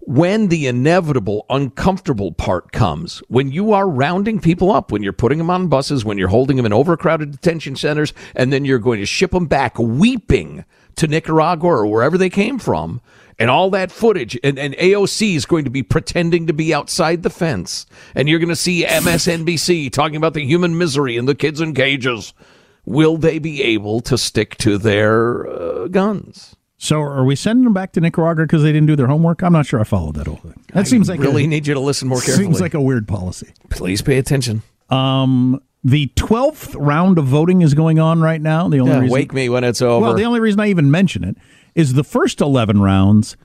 When 0.00 0.48
the 0.48 0.66
inevitable, 0.66 1.46
uncomfortable 1.48 2.32
part 2.32 2.72
comes, 2.72 3.20
when 3.28 3.52
you 3.52 3.72
are 3.72 3.88
rounding 3.88 4.40
people 4.40 4.72
up, 4.72 4.90
when 4.90 5.04
you're 5.04 5.12
putting 5.12 5.38
them 5.38 5.50
on 5.50 5.68
buses, 5.68 6.04
when 6.04 6.18
you're 6.18 6.26
holding 6.26 6.56
them 6.56 6.66
in 6.66 6.72
overcrowded 6.72 7.30
detention 7.30 7.76
centers, 7.76 8.12
and 8.34 8.52
then 8.52 8.64
you're 8.64 8.80
going 8.80 8.98
to 8.98 9.06
ship 9.06 9.30
them 9.30 9.46
back 9.46 9.78
weeping 9.78 10.64
to 10.96 11.06
Nicaragua 11.06 11.70
or 11.70 11.86
wherever 11.86 12.18
they 12.18 12.30
came 12.30 12.58
from, 12.58 13.00
and 13.38 13.50
all 13.50 13.70
that 13.70 13.92
footage, 13.92 14.36
and, 14.42 14.58
and 14.58 14.74
AOC 14.74 15.36
is 15.36 15.46
going 15.46 15.64
to 15.64 15.70
be 15.70 15.84
pretending 15.84 16.48
to 16.48 16.52
be 16.52 16.74
outside 16.74 17.22
the 17.22 17.30
fence, 17.30 17.86
and 18.16 18.28
you're 18.28 18.40
going 18.40 18.48
to 18.48 18.56
see 18.56 18.84
MSNBC 18.84 19.92
talking 19.92 20.16
about 20.16 20.34
the 20.34 20.44
human 20.44 20.76
misery 20.76 21.16
and 21.16 21.28
the 21.28 21.36
kids 21.36 21.60
in 21.60 21.72
cages 21.72 22.34
will 22.90 23.16
they 23.16 23.38
be 23.38 23.62
able 23.62 24.00
to 24.00 24.18
stick 24.18 24.56
to 24.58 24.76
their 24.76 25.48
uh, 25.48 25.86
guns? 25.88 26.56
So, 26.76 27.00
are 27.00 27.24
we 27.24 27.36
sending 27.36 27.64
them 27.64 27.74
back 27.74 27.92
to 27.92 28.00
Nicaragua 28.00 28.44
because 28.44 28.62
they 28.62 28.72
didn't 28.72 28.86
do 28.86 28.96
their 28.96 29.06
homework? 29.06 29.42
I'm 29.42 29.52
not 29.52 29.66
sure 29.66 29.80
I 29.80 29.84
followed 29.84 30.16
that 30.16 30.26
whole 30.26 30.36
thing. 30.36 30.64
That 30.72 30.86
seems 30.86 31.08
like 31.08 31.20
really 31.20 31.44
a, 31.44 31.46
need 31.46 31.66
you 31.66 31.74
to 31.74 31.80
listen 31.80 32.08
more 32.08 32.20
carefully. 32.20 32.46
Seems 32.46 32.60
like 32.60 32.74
a 32.74 32.80
weird 32.80 33.06
policy. 33.06 33.52
Please 33.68 34.00
pay 34.02 34.16
attention. 34.18 34.62
Um, 34.88 35.62
the 35.84 36.06
twelfth 36.16 36.74
round 36.74 37.18
of 37.18 37.26
voting 37.26 37.62
is 37.62 37.74
going 37.74 37.98
on 37.98 38.22
right 38.22 38.40
now. 38.40 38.68
The 38.68 38.80
only 38.80 38.92
Yeah, 38.92 39.00
reason, 39.00 39.12
wake 39.14 39.32
me 39.34 39.48
when 39.50 39.62
it's 39.62 39.82
over. 39.82 40.06
Well, 40.06 40.14
the 40.14 40.24
only 40.24 40.40
reason 40.40 40.58
I 40.58 40.68
even 40.68 40.90
mention 40.90 41.22
it 41.22 41.36
is 41.74 41.92
the 41.92 42.04
first 42.04 42.40
eleven 42.40 42.80
rounds. 42.80 43.36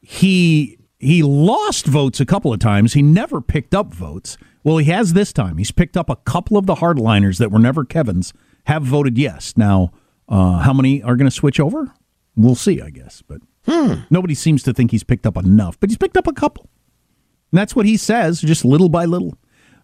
He 0.00 0.78
he 0.98 1.22
lost 1.24 1.86
votes 1.86 2.20
a 2.20 2.26
couple 2.26 2.52
of 2.52 2.60
times. 2.60 2.92
He 2.94 3.02
never 3.02 3.40
picked 3.40 3.74
up 3.74 3.92
votes. 3.92 4.38
Well, 4.62 4.78
he 4.78 4.90
has 4.90 5.12
this 5.12 5.32
time. 5.32 5.58
He's 5.58 5.72
picked 5.72 5.96
up 5.96 6.08
a 6.08 6.16
couple 6.16 6.56
of 6.56 6.66
the 6.66 6.76
hardliners 6.76 7.38
that 7.38 7.50
were 7.50 7.58
never 7.58 7.84
Kevin's 7.84 8.32
have 8.66 8.82
voted 8.82 9.16
yes. 9.18 9.54
Now, 9.56 9.92
uh, 10.28 10.58
how 10.58 10.72
many 10.72 11.02
are 11.02 11.16
going 11.16 11.28
to 11.28 11.34
switch 11.34 11.58
over? 11.58 11.92
We'll 12.36 12.54
see, 12.54 12.80
I 12.80 12.90
guess. 12.90 13.22
But 13.26 13.40
nobody 14.10 14.34
seems 14.34 14.62
to 14.64 14.72
think 14.72 14.90
he's 14.90 15.04
picked 15.04 15.26
up 15.26 15.36
enough. 15.36 15.78
But 15.80 15.90
he's 15.90 15.98
picked 15.98 16.16
up 16.16 16.26
a 16.26 16.32
couple. 16.32 16.68
And 17.52 17.58
that's 17.58 17.76
what 17.76 17.86
he 17.86 17.96
says, 17.96 18.40
just 18.40 18.64
little 18.64 18.88
by 18.88 19.04
little. 19.04 19.38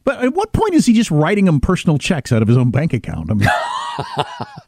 But 0.04 0.24
at 0.24 0.34
what 0.34 0.52
point 0.52 0.74
is 0.74 0.86
he 0.86 0.92
just 0.92 1.12
writing 1.12 1.46
him 1.46 1.60
personal 1.60 1.96
checks 1.96 2.32
out 2.32 2.42
of 2.42 2.48
his 2.48 2.56
own 2.56 2.70
bank 2.72 2.92
account? 2.92 3.30
I 3.30 3.34
mean, 3.34 3.48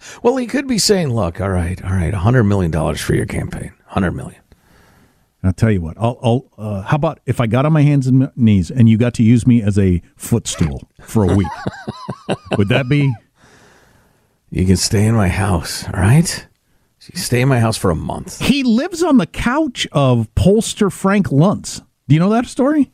well, 0.22 0.36
he 0.36 0.46
could 0.46 0.68
be 0.68 0.78
saying, 0.78 1.12
"Look, 1.12 1.40
all 1.40 1.50
right, 1.50 1.82
all 1.84 1.90
right, 1.90 2.14
hundred 2.14 2.44
million 2.44 2.70
dollars 2.70 3.00
for 3.00 3.14
your 3.14 3.26
campaign, 3.26 3.72
hundred 3.86 4.12
million. 4.12 4.40
I'll 5.42 5.52
tell 5.52 5.72
you 5.72 5.80
what. 5.80 5.96
I'll. 5.98 6.18
I'll 6.22 6.50
uh, 6.56 6.82
how 6.82 6.94
about 6.94 7.18
if 7.26 7.40
I 7.40 7.48
got 7.48 7.66
on 7.66 7.72
my 7.72 7.82
hands 7.82 8.06
and 8.06 8.30
knees 8.36 8.70
and 8.70 8.88
you 8.88 8.96
got 8.96 9.12
to 9.14 9.22
use 9.24 9.44
me 9.44 9.60
as 9.60 9.78
a 9.78 10.00
footstool 10.16 10.88
for 11.02 11.24
a 11.30 11.34
week? 11.34 11.48
Would 12.56 12.68
that 12.68 12.88
be? 12.88 13.12
You 14.54 14.64
can 14.66 14.76
stay 14.76 15.04
in 15.04 15.16
my 15.16 15.26
house, 15.28 15.84
all 15.92 16.00
right? 16.00 16.46
You 17.12 17.18
stay 17.18 17.40
in 17.40 17.48
my 17.48 17.58
house 17.58 17.76
for 17.76 17.90
a 17.90 17.96
month. 17.96 18.40
He 18.40 18.62
lives 18.62 19.02
on 19.02 19.16
the 19.16 19.26
couch 19.26 19.84
of 19.90 20.32
pollster 20.36 20.92
Frank 20.92 21.26
Luntz. 21.30 21.82
Do 22.06 22.14
you 22.14 22.20
know 22.20 22.30
that 22.30 22.46
story? 22.46 22.92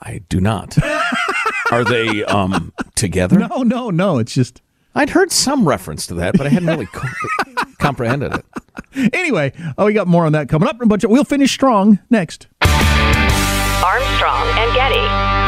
I 0.00 0.22
do 0.30 0.40
not. 0.40 0.78
Are 1.70 1.84
they 1.84 2.24
um 2.24 2.72
together? 2.94 3.38
No, 3.38 3.62
no, 3.64 3.90
no. 3.90 4.16
It's 4.16 4.32
just 4.32 4.62
I'd 4.94 5.10
heard 5.10 5.30
some 5.30 5.68
reference 5.68 6.06
to 6.06 6.14
that, 6.14 6.38
but 6.38 6.46
I 6.46 6.48
hadn't 6.48 6.68
really 6.68 6.86
co- 6.86 7.06
comprehended 7.78 8.32
it. 8.34 9.12
anyway. 9.14 9.52
Oh, 9.76 9.84
we 9.84 9.92
got 9.92 10.06
more 10.08 10.24
on 10.24 10.32
that 10.32 10.48
coming 10.48 10.70
up. 10.70 10.78
But 10.86 11.04
we'll 11.04 11.22
finish 11.22 11.52
strong 11.52 11.98
next. 12.08 12.46
Armstrong 12.62 14.46
and 14.56 14.74
Getty. 14.74 15.47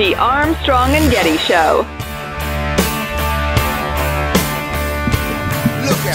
The 0.00 0.14
Armstrong 0.14 0.92
and 0.92 1.12
Getty 1.12 1.36
Show. 1.36 1.82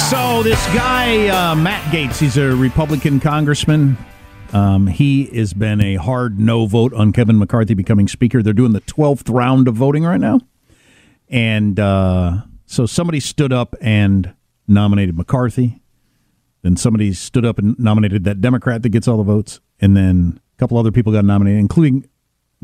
So 0.09 0.41
this 0.41 0.65
guy 0.73 1.27
uh, 1.27 1.53
Matt 1.53 1.83
Gaetz, 1.93 2.17
he's 2.17 2.35
a 2.35 2.55
Republican 2.55 3.19
congressman. 3.19 3.95
Um, 4.53 4.87
he 4.87 5.25
has 5.25 5.53
been 5.53 5.81
a 5.81 5.97
hard 5.97 6.39
no 6.39 6.65
vote 6.65 6.95
on 6.95 7.13
Kevin 7.13 7.37
McCarthy 7.37 7.75
becoming 7.75 8.07
Speaker. 8.07 8.41
They're 8.41 8.53
doing 8.53 8.73
the 8.73 8.79
twelfth 8.79 9.29
round 9.29 9.67
of 9.67 9.75
voting 9.75 10.03
right 10.03 10.19
now, 10.19 10.39
and 11.29 11.79
uh, 11.79 12.37
so 12.65 12.87
somebody 12.87 13.19
stood 13.19 13.53
up 13.53 13.75
and 13.81 14.33
nominated 14.67 15.15
McCarthy. 15.15 15.79
Then 16.63 16.75
somebody 16.75 17.13
stood 17.13 17.45
up 17.45 17.59
and 17.59 17.77
nominated 17.77 18.23
that 18.23 18.41
Democrat 18.41 18.81
that 18.81 18.89
gets 18.89 19.07
all 19.07 19.17
the 19.17 19.23
votes, 19.23 19.59
and 19.79 19.95
then 19.95 20.41
a 20.55 20.57
couple 20.57 20.75
other 20.79 20.91
people 20.91 21.13
got 21.13 21.23
nominated, 21.23 21.59
including 21.59 22.09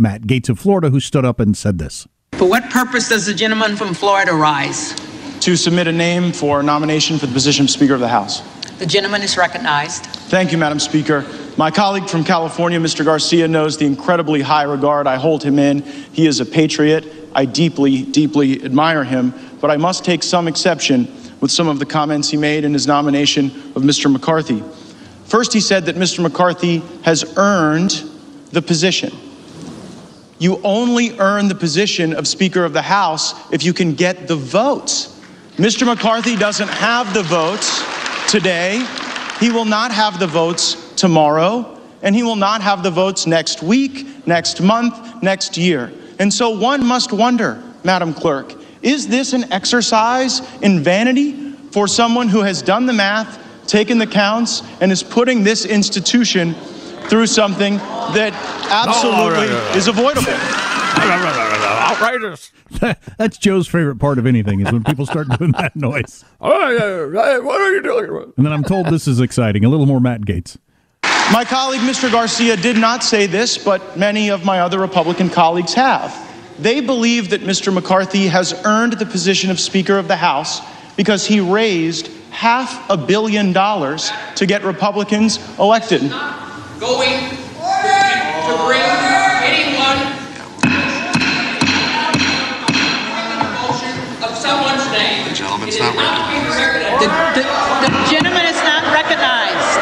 Matt 0.01 0.23
Gaetz 0.23 0.49
of 0.49 0.57
Florida, 0.57 0.89
who 0.89 0.99
stood 0.99 1.25
up 1.25 1.39
and 1.39 1.55
said 1.55 1.77
this. 1.77 2.07
For 2.33 2.49
what 2.49 2.67
purpose 2.71 3.09
does 3.09 3.27
the 3.27 3.35
gentleman 3.35 3.75
from 3.75 3.93
Florida 3.93 4.33
rise? 4.33 4.95
To 5.41 5.55
submit 5.55 5.87
a 5.87 5.91
name 5.91 6.31
for 6.31 6.63
nomination 6.63 7.19
for 7.19 7.27
the 7.27 7.33
position 7.33 7.65
of 7.65 7.69
Speaker 7.69 7.93
of 7.93 7.99
the 7.99 8.07
House. 8.07 8.41
The 8.79 8.87
gentleman 8.87 9.21
is 9.21 9.37
recognized. 9.37 10.05
Thank 10.05 10.51
you, 10.51 10.57
Madam 10.57 10.79
Speaker. 10.79 11.23
My 11.55 11.69
colleague 11.69 12.09
from 12.09 12.23
California, 12.23 12.79
Mr. 12.79 13.05
Garcia, 13.05 13.47
knows 13.47 13.77
the 13.77 13.85
incredibly 13.85 14.41
high 14.41 14.63
regard 14.63 15.05
I 15.05 15.17
hold 15.17 15.43
him 15.43 15.59
in. 15.59 15.83
He 15.83 16.25
is 16.25 16.39
a 16.39 16.45
patriot. 16.47 17.05
I 17.35 17.45
deeply, 17.45 18.01
deeply 18.01 18.63
admire 18.65 19.03
him, 19.03 19.35
but 19.61 19.69
I 19.69 19.77
must 19.77 20.03
take 20.03 20.23
some 20.23 20.47
exception 20.47 21.07
with 21.41 21.51
some 21.51 21.67
of 21.67 21.77
the 21.77 21.85
comments 21.85 22.27
he 22.29 22.37
made 22.37 22.63
in 22.63 22.73
his 22.73 22.87
nomination 22.87 23.47
of 23.75 23.83
Mr. 23.83 24.11
McCarthy. 24.11 24.63
First, 25.25 25.53
he 25.53 25.59
said 25.59 25.85
that 25.85 25.95
Mr. 25.95 26.23
McCarthy 26.23 26.79
has 27.03 27.37
earned 27.37 28.03
the 28.51 28.63
position. 28.63 29.11
You 30.41 30.59
only 30.63 31.19
earn 31.19 31.49
the 31.49 31.53
position 31.53 32.15
of 32.15 32.27
Speaker 32.27 32.65
of 32.65 32.73
the 32.73 32.81
House 32.81 33.35
if 33.53 33.61
you 33.61 33.75
can 33.75 33.93
get 33.93 34.27
the 34.27 34.35
votes. 34.35 35.15
Mr. 35.57 35.85
McCarthy 35.85 36.35
doesn't 36.35 36.67
have 36.67 37.13
the 37.13 37.21
votes 37.21 37.83
today. 38.27 38.83
He 39.39 39.51
will 39.51 39.65
not 39.65 39.91
have 39.91 40.19
the 40.19 40.25
votes 40.25 40.95
tomorrow, 40.95 41.79
and 42.01 42.15
he 42.15 42.23
will 42.23 42.35
not 42.35 42.63
have 42.63 42.81
the 42.81 42.89
votes 42.89 43.27
next 43.27 43.61
week, 43.61 44.25
next 44.25 44.61
month, 44.61 45.21
next 45.21 45.57
year. 45.57 45.93
And 46.17 46.33
so 46.33 46.49
one 46.49 46.83
must 46.83 47.13
wonder, 47.13 47.61
Madam 47.83 48.11
Clerk, 48.11 48.55
is 48.81 49.07
this 49.07 49.33
an 49.33 49.53
exercise 49.53 50.41
in 50.63 50.79
vanity 50.79 51.51
for 51.69 51.87
someone 51.87 52.29
who 52.29 52.41
has 52.41 52.63
done 52.63 52.87
the 52.87 52.93
math, 52.93 53.37
taken 53.67 53.99
the 53.99 54.07
counts, 54.07 54.63
and 54.79 54.91
is 54.91 55.03
putting 55.03 55.43
this 55.43 55.67
institution 55.67 56.55
through 57.09 57.27
something 57.27 57.77
that 57.77 58.33
absolutely 58.69 59.47
is 59.77 59.87
avoidable? 59.87 60.31
Outrageous. 61.01 62.51
That's 63.17 63.37
Joe's 63.37 63.67
favorite 63.67 63.97
part 63.97 64.17
of 64.17 64.25
anything 64.25 64.61
is 64.61 64.71
when 64.71 64.83
people 64.83 65.05
start 65.05 65.27
doing 65.37 65.51
that 65.53 65.75
noise. 65.75 66.25
Oh, 66.43 67.41
what 67.43 67.61
are 67.61 67.71
you 67.71 67.81
doing? 67.81 68.33
And 68.37 68.45
then 68.45 68.51
I'm 68.51 68.63
told 68.63 68.87
this 68.87 69.07
is 69.07 69.19
exciting. 69.19 69.63
A 69.63 69.69
little 69.69 69.85
more 69.85 69.99
Matt 69.99 70.21
Gaetz. 70.21 70.57
My 71.31 71.45
colleague, 71.45 71.81
Mr. 71.81 72.11
Garcia, 72.11 72.57
did 72.57 72.77
not 72.77 73.03
say 73.03 73.25
this, 73.25 73.57
but 73.57 73.97
many 73.97 74.31
of 74.31 74.43
my 74.43 74.61
other 74.61 74.79
Republican 74.79 75.29
colleagues 75.29 75.73
have. 75.73 76.15
They 76.59 76.81
believe 76.81 77.29
that 77.29 77.41
Mr. 77.41 77.73
McCarthy 77.73 78.27
has 78.27 78.53
earned 78.65 78.93
the 78.93 79.05
position 79.05 79.51
of 79.51 79.59
Speaker 79.59 79.97
of 79.97 80.07
the 80.07 80.15
House 80.15 80.61
because 80.95 81.25
he 81.25 81.39
raised 81.39 82.07
half 82.31 82.89
a 82.89 82.97
billion 82.97 83.53
dollars 83.53 84.11
to 84.35 84.45
get 84.45 84.63
Republicans 84.63 85.39
elected. 85.59 86.01
Going 86.81 87.29
to 87.29 88.53
bring 88.65 88.81
anyone 89.45 90.01
of 94.25 94.33
someone's 94.35 94.89
name. 94.89 95.29
The 95.29 95.35
gentleman's 95.35 95.77
not 95.77 95.93
recognized. 95.93 97.05
The, 97.05 97.09
the, 97.37 97.45
the 97.85 98.09
gentleman 98.09 98.45
is 98.47 98.57
not 98.65 98.81
recognized. 98.91 99.77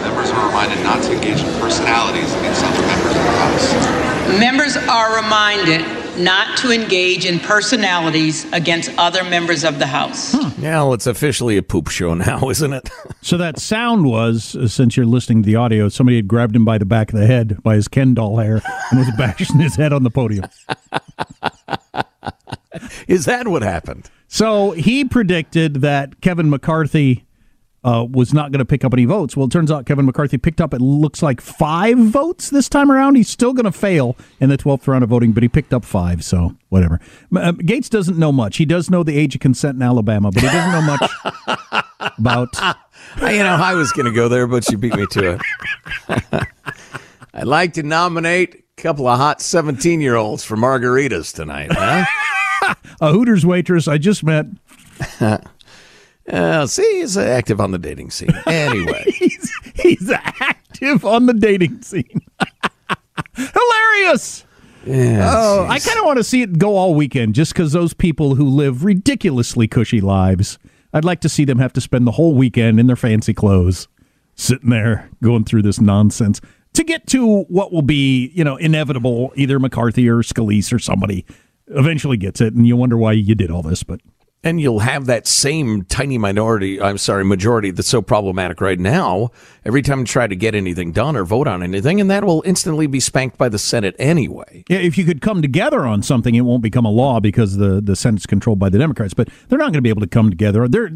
Members 0.00 0.30
are 0.30 0.46
reminded 0.46 0.82
not 0.82 1.02
to 1.02 1.12
engage 1.12 1.42
in 1.42 1.60
personalities 1.60 2.32
against 2.36 2.64
other 2.64 2.86
members 2.86 3.12
of 3.12 3.20
the 3.20 3.32
House. 3.44 4.40
Members 4.40 4.76
are 4.88 5.14
reminded 5.22 6.03
not 6.18 6.56
to 6.58 6.70
engage 6.70 7.26
in 7.26 7.38
personalities 7.40 8.50
against 8.52 8.90
other 8.98 9.24
members 9.24 9.64
of 9.64 9.78
the 9.78 9.86
House. 9.86 10.34
Yeah, 10.58 10.78
well, 10.82 10.94
it's 10.94 11.06
officially 11.06 11.56
a 11.56 11.62
poop 11.62 11.88
show 11.88 12.14
now, 12.14 12.48
isn't 12.50 12.72
it? 12.72 12.90
So 13.22 13.36
that 13.36 13.58
sound 13.58 14.06
was, 14.06 14.56
uh, 14.56 14.68
since 14.68 14.96
you're 14.96 15.06
listening 15.06 15.42
to 15.42 15.46
the 15.46 15.56
audio, 15.56 15.88
somebody 15.88 16.16
had 16.16 16.28
grabbed 16.28 16.56
him 16.56 16.64
by 16.64 16.78
the 16.78 16.84
back 16.84 17.12
of 17.12 17.18
the 17.18 17.26
head 17.26 17.62
by 17.62 17.74
his 17.74 17.88
Ken 17.88 18.14
doll 18.14 18.38
hair 18.38 18.62
and 18.90 18.98
was 18.98 19.10
bashing 19.18 19.58
his 19.58 19.76
head 19.76 19.92
on 19.92 20.02
the 20.02 20.10
podium. 20.10 20.46
Is 23.06 23.24
that 23.26 23.48
what 23.48 23.62
happened? 23.62 24.10
So 24.28 24.72
he 24.72 25.04
predicted 25.04 25.76
that 25.76 26.20
Kevin 26.20 26.50
McCarthy 26.50 27.24
uh, 27.84 28.06
was 28.10 28.32
not 28.32 28.50
going 28.50 28.60
to 28.60 28.64
pick 28.64 28.84
up 28.84 28.92
any 28.92 29.04
votes. 29.04 29.36
Well, 29.36 29.46
it 29.46 29.52
turns 29.52 29.70
out 29.70 29.86
Kevin 29.86 30.06
McCarthy 30.06 30.38
picked 30.38 30.60
up, 30.60 30.72
it 30.72 30.80
looks 30.80 31.22
like 31.22 31.40
five 31.40 31.98
votes 31.98 32.50
this 32.50 32.68
time 32.68 32.90
around. 32.90 33.16
He's 33.16 33.28
still 33.28 33.52
going 33.52 33.64
to 33.64 33.72
fail 33.72 34.16
in 34.40 34.48
the 34.48 34.56
12th 34.56 34.86
round 34.86 35.04
of 35.04 35.10
voting, 35.10 35.32
but 35.32 35.42
he 35.42 35.48
picked 35.48 35.74
up 35.74 35.84
five, 35.84 36.24
so 36.24 36.56
whatever. 36.70 37.00
Uh, 37.34 37.52
Gaetz 37.52 37.90
doesn't 37.90 38.18
know 38.18 38.32
much. 38.32 38.56
He 38.56 38.64
does 38.64 38.90
know 38.90 39.02
the 39.02 39.18
age 39.18 39.34
of 39.34 39.40
consent 39.40 39.76
in 39.76 39.82
Alabama, 39.82 40.30
but 40.30 40.42
he 40.42 40.48
doesn't 40.48 40.72
know 40.72 40.82
much 40.82 41.10
about. 42.18 42.56
you 43.20 43.42
know, 43.42 43.58
I 43.60 43.74
was 43.74 43.92
going 43.92 44.06
to 44.06 44.12
go 44.12 44.28
there, 44.28 44.46
but 44.46 44.68
you 44.70 44.78
beat 44.78 44.94
me 44.94 45.06
to 45.06 45.38
it. 46.08 46.46
I'd 47.34 47.46
like 47.46 47.74
to 47.74 47.82
nominate 47.82 48.64
a 48.78 48.82
couple 48.82 49.06
of 49.06 49.18
hot 49.18 49.40
17 49.40 50.00
year 50.00 50.14
olds 50.14 50.44
for 50.44 50.56
margaritas 50.56 51.34
tonight, 51.34 51.70
huh? 51.72 52.74
a 53.00 53.12
Hooters 53.12 53.44
waitress 53.44 53.88
I 53.88 53.98
just 53.98 54.22
met. 54.22 54.46
Uh, 56.28 56.66
see, 56.66 57.00
he's 57.00 57.16
active 57.16 57.60
on 57.60 57.70
the 57.70 57.78
dating 57.78 58.10
scene. 58.10 58.30
Anyway, 58.46 59.04
he's, 59.14 59.52
he's 59.74 60.10
active 60.10 61.04
on 61.04 61.26
the 61.26 61.34
dating 61.34 61.82
scene. 61.82 62.20
Hilarious. 63.34 64.44
Yeah, 64.86 65.30
oh, 65.34 65.66
I 65.66 65.78
kind 65.78 65.98
of 65.98 66.04
want 66.04 66.18
to 66.18 66.24
see 66.24 66.42
it 66.42 66.58
go 66.58 66.76
all 66.76 66.94
weekend 66.94 67.34
just 67.34 67.54
because 67.54 67.72
those 67.72 67.94
people 67.94 68.34
who 68.34 68.46
live 68.46 68.84
ridiculously 68.84 69.66
cushy 69.66 70.00
lives, 70.00 70.58
I'd 70.92 71.06
like 71.06 71.20
to 71.22 71.28
see 71.28 71.46
them 71.46 71.58
have 71.58 71.72
to 71.74 71.80
spend 71.80 72.06
the 72.06 72.12
whole 72.12 72.34
weekend 72.34 72.78
in 72.78 72.86
their 72.86 72.96
fancy 72.96 73.32
clothes 73.32 73.88
sitting 74.34 74.70
there 74.70 75.08
going 75.22 75.44
through 75.44 75.62
this 75.62 75.80
nonsense 75.80 76.40
to 76.74 76.84
get 76.84 77.06
to 77.06 77.44
what 77.44 77.72
will 77.72 77.82
be, 77.82 78.30
you 78.34 78.44
know, 78.44 78.56
inevitable. 78.56 79.32
Either 79.36 79.58
McCarthy 79.58 80.08
or 80.08 80.18
Scalise 80.18 80.72
or 80.72 80.78
somebody 80.78 81.24
eventually 81.68 82.16
gets 82.16 82.40
it, 82.40 82.52
and 82.52 82.66
you 82.66 82.76
wonder 82.76 82.98
why 82.98 83.12
you 83.12 83.34
did 83.34 83.50
all 83.50 83.62
this. 83.62 83.82
But 83.82 84.00
And 84.44 84.60
you'll 84.60 84.80
have 84.80 85.06
that 85.06 85.26
same 85.26 85.84
tiny 85.84 86.18
minority, 86.18 86.80
I'm 86.80 86.98
sorry, 86.98 87.24
majority 87.24 87.70
that's 87.70 87.88
so 87.88 88.02
problematic 88.02 88.60
right 88.60 88.78
now 88.78 89.30
every 89.64 89.80
time 89.80 90.00
you 90.00 90.04
try 90.04 90.26
to 90.26 90.36
get 90.36 90.54
anything 90.54 90.92
done 90.92 91.16
or 91.16 91.24
vote 91.24 91.48
on 91.48 91.62
anything, 91.62 91.98
and 91.98 92.10
that 92.10 92.24
will 92.24 92.42
instantly 92.44 92.86
be 92.86 93.00
spanked 93.00 93.38
by 93.38 93.48
the 93.48 93.58
Senate 93.58 93.96
anyway. 93.98 94.62
yeah, 94.68 94.78
if 94.78 94.98
you 94.98 95.04
could 95.04 95.22
come 95.22 95.40
together 95.40 95.86
on 95.86 96.02
something, 96.02 96.34
it 96.34 96.42
won't 96.42 96.62
become 96.62 96.84
a 96.84 96.90
law 96.90 97.20
because 97.20 97.56
the 97.56 97.80
the 97.80 97.96
Senate's 97.96 98.26
controlled 98.26 98.58
by 98.58 98.68
the 98.68 98.78
Democrats. 98.78 99.14
But 99.14 99.28
they're 99.48 99.58
not 99.58 99.66
going 99.66 99.74
to 99.74 99.82
be 99.82 99.88
able 99.88 100.02
to 100.02 100.06
come 100.06 100.28
together. 100.30 100.68
There, 100.68 100.90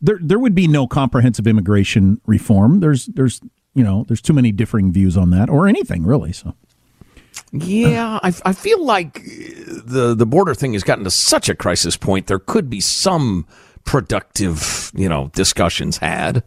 there, 0.00 0.18
there 0.20 0.38
would 0.38 0.54
be 0.54 0.68
no 0.68 0.86
comprehensive 0.86 1.46
immigration 1.46 2.20
reform. 2.26 2.80
There's, 2.80 3.06
there's, 3.06 3.40
you 3.74 3.82
know, 3.82 4.04
there's 4.08 4.20
too 4.20 4.34
many 4.34 4.52
differing 4.52 4.92
views 4.92 5.16
on 5.16 5.30
that 5.30 5.48
or 5.48 5.66
anything 5.66 6.04
really. 6.04 6.32
So. 6.32 6.54
Yeah, 7.52 8.20
I, 8.22 8.32
I 8.44 8.52
feel 8.52 8.84
like 8.84 9.24
the 9.24 10.14
the 10.16 10.26
border 10.26 10.54
thing 10.54 10.72
has 10.74 10.84
gotten 10.84 11.04
to 11.04 11.10
such 11.10 11.48
a 11.48 11.54
crisis 11.54 11.96
point. 11.96 12.26
There 12.28 12.38
could 12.38 12.70
be 12.70 12.80
some 12.80 13.46
productive, 13.84 14.92
you 14.94 15.08
know, 15.08 15.30
discussions 15.34 15.98
had, 15.98 16.44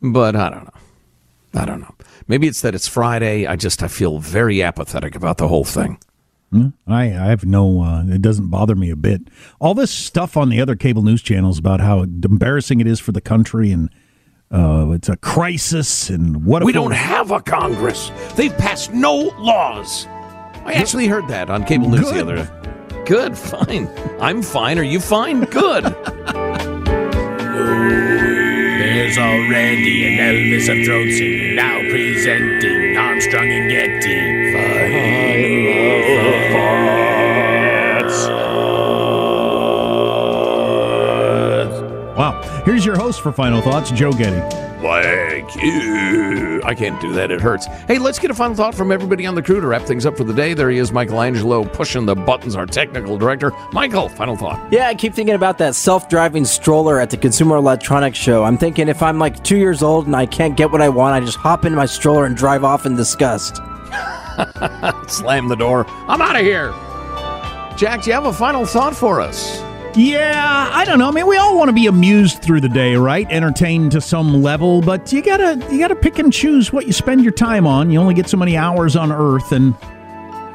but 0.00 0.36
I 0.36 0.50
don't 0.50 0.64
know. 0.64 1.60
I 1.60 1.64
don't 1.64 1.80
know. 1.80 1.94
Maybe 2.28 2.46
it's 2.46 2.60
that 2.60 2.74
it's 2.74 2.86
Friday. 2.86 3.46
I 3.46 3.56
just 3.56 3.82
I 3.82 3.88
feel 3.88 4.18
very 4.18 4.62
apathetic 4.62 5.16
about 5.16 5.38
the 5.38 5.48
whole 5.48 5.64
thing. 5.64 5.98
Hmm? 6.52 6.68
I, 6.86 7.04
I 7.06 7.26
have 7.26 7.44
no. 7.44 7.82
Uh, 7.82 8.04
it 8.06 8.22
doesn't 8.22 8.48
bother 8.48 8.76
me 8.76 8.90
a 8.90 8.96
bit. 8.96 9.22
All 9.60 9.74
this 9.74 9.90
stuff 9.90 10.36
on 10.36 10.48
the 10.48 10.60
other 10.60 10.76
cable 10.76 11.02
news 11.02 11.22
channels 11.22 11.58
about 11.58 11.80
how 11.80 12.02
embarrassing 12.02 12.80
it 12.80 12.86
is 12.86 13.00
for 13.00 13.10
the 13.10 13.20
country 13.20 13.72
and 13.72 13.90
uh, 14.52 14.90
it's 14.92 15.08
a 15.08 15.16
crisis 15.16 16.08
and 16.08 16.44
what 16.46 16.62
we 16.62 16.72
don't 16.72 16.92
have 16.92 17.32
a 17.32 17.40
Congress. 17.40 18.12
They've 18.36 18.56
passed 18.56 18.92
no 18.92 19.32
laws. 19.38 20.06
I 20.66 20.72
actually 20.72 21.06
heard 21.06 21.28
that 21.28 21.48
on 21.48 21.64
cable 21.64 21.88
news 21.88 22.10
the 22.10 22.20
other 22.20 22.36
day. 22.36 23.04
Good, 23.06 23.38
fine. 23.38 23.88
I'm 24.20 24.42
fine. 24.42 24.78
Are 24.80 24.82
you 24.82 24.98
fine? 24.98 25.44
Good. 25.44 25.84
There's 28.78 29.16
already 29.16 30.08
an 30.08 30.18
Elvis 30.18 30.68
of 30.68 30.84
throat 30.84 31.08
singing, 31.12 31.54
now 31.54 31.78
presenting 31.88 32.96
Armstrong 32.96 33.48
and 33.48 33.70
Getty. 33.70 34.46
Wow. 42.16 42.62
Here's 42.64 42.84
your 42.84 42.96
host 42.96 43.20
for 43.20 43.30
Final 43.30 43.60
Thoughts, 43.60 43.90
Joe 43.92 44.10
Getty. 44.10 44.40
Thank 44.92 45.62
you. 45.62 46.60
I 46.64 46.74
can't 46.74 47.00
do 47.00 47.12
that. 47.12 47.30
It 47.30 47.40
hurts. 47.40 47.66
Hey, 47.86 47.98
let's 47.98 48.18
get 48.18 48.30
a 48.30 48.34
final 48.34 48.56
thought 48.56 48.74
from 48.74 48.90
everybody 48.90 49.26
on 49.26 49.34
the 49.34 49.42
crew 49.42 49.60
to 49.60 49.66
wrap 49.66 49.82
things 49.82 50.06
up 50.06 50.16
for 50.16 50.24
the 50.24 50.32
day. 50.32 50.54
There 50.54 50.70
he 50.70 50.78
is, 50.78 50.92
Michael 50.92 51.20
Angelo, 51.20 51.64
pushing 51.64 52.06
the 52.06 52.14
buttons, 52.14 52.56
our 52.56 52.66
technical 52.66 53.18
director. 53.18 53.52
Michael, 53.72 54.08
final 54.08 54.36
thought. 54.36 54.72
Yeah, 54.72 54.88
I 54.88 54.94
keep 54.94 55.14
thinking 55.14 55.34
about 55.34 55.58
that 55.58 55.74
self-driving 55.74 56.44
stroller 56.44 57.00
at 57.00 57.10
the 57.10 57.16
Consumer 57.16 57.56
Electronics 57.56 58.18
Show. 58.18 58.44
I'm 58.44 58.58
thinking 58.58 58.88
if 58.88 59.02
I'm 59.02 59.18
like 59.18 59.42
two 59.44 59.56
years 59.56 59.82
old 59.82 60.06
and 60.06 60.16
I 60.16 60.26
can't 60.26 60.56
get 60.56 60.70
what 60.70 60.82
I 60.82 60.88
want, 60.88 61.14
I 61.14 61.24
just 61.24 61.38
hop 61.38 61.64
into 61.64 61.76
my 61.76 61.86
stroller 61.86 62.24
and 62.24 62.36
drive 62.36 62.64
off 62.64 62.86
in 62.86 62.96
disgust. 62.96 63.56
Slam 65.08 65.48
the 65.48 65.56
door. 65.56 65.86
I'm 66.08 66.20
out 66.20 66.36
of 66.36 66.42
here. 66.42 66.72
Jack, 67.76 68.02
do 68.02 68.10
you 68.10 68.14
have 68.14 68.26
a 68.26 68.32
final 68.32 68.64
thought 68.64 68.96
for 68.96 69.20
us? 69.20 69.65
Yeah, 69.96 70.70
I 70.74 70.84
don't 70.84 70.98
know. 70.98 71.08
I 71.08 71.10
mean, 71.10 71.26
we 71.26 71.38
all 71.38 71.56
want 71.56 71.70
to 71.70 71.72
be 71.72 71.86
amused 71.86 72.42
through 72.42 72.60
the 72.60 72.68
day, 72.68 72.96
right? 72.96 73.26
Entertained 73.30 73.92
to 73.92 74.00
some 74.02 74.42
level, 74.42 74.82
but 74.82 75.10
you 75.10 75.22
gotta 75.22 75.66
you 75.70 75.78
gotta 75.78 75.96
pick 75.96 76.18
and 76.18 76.30
choose 76.30 76.70
what 76.70 76.86
you 76.86 76.92
spend 76.92 77.22
your 77.22 77.32
time 77.32 77.66
on. 77.66 77.90
You 77.90 77.98
only 77.98 78.12
get 78.12 78.28
so 78.28 78.36
many 78.36 78.58
hours 78.58 78.94
on 78.94 79.10
Earth, 79.10 79.52
and 79.52 79.74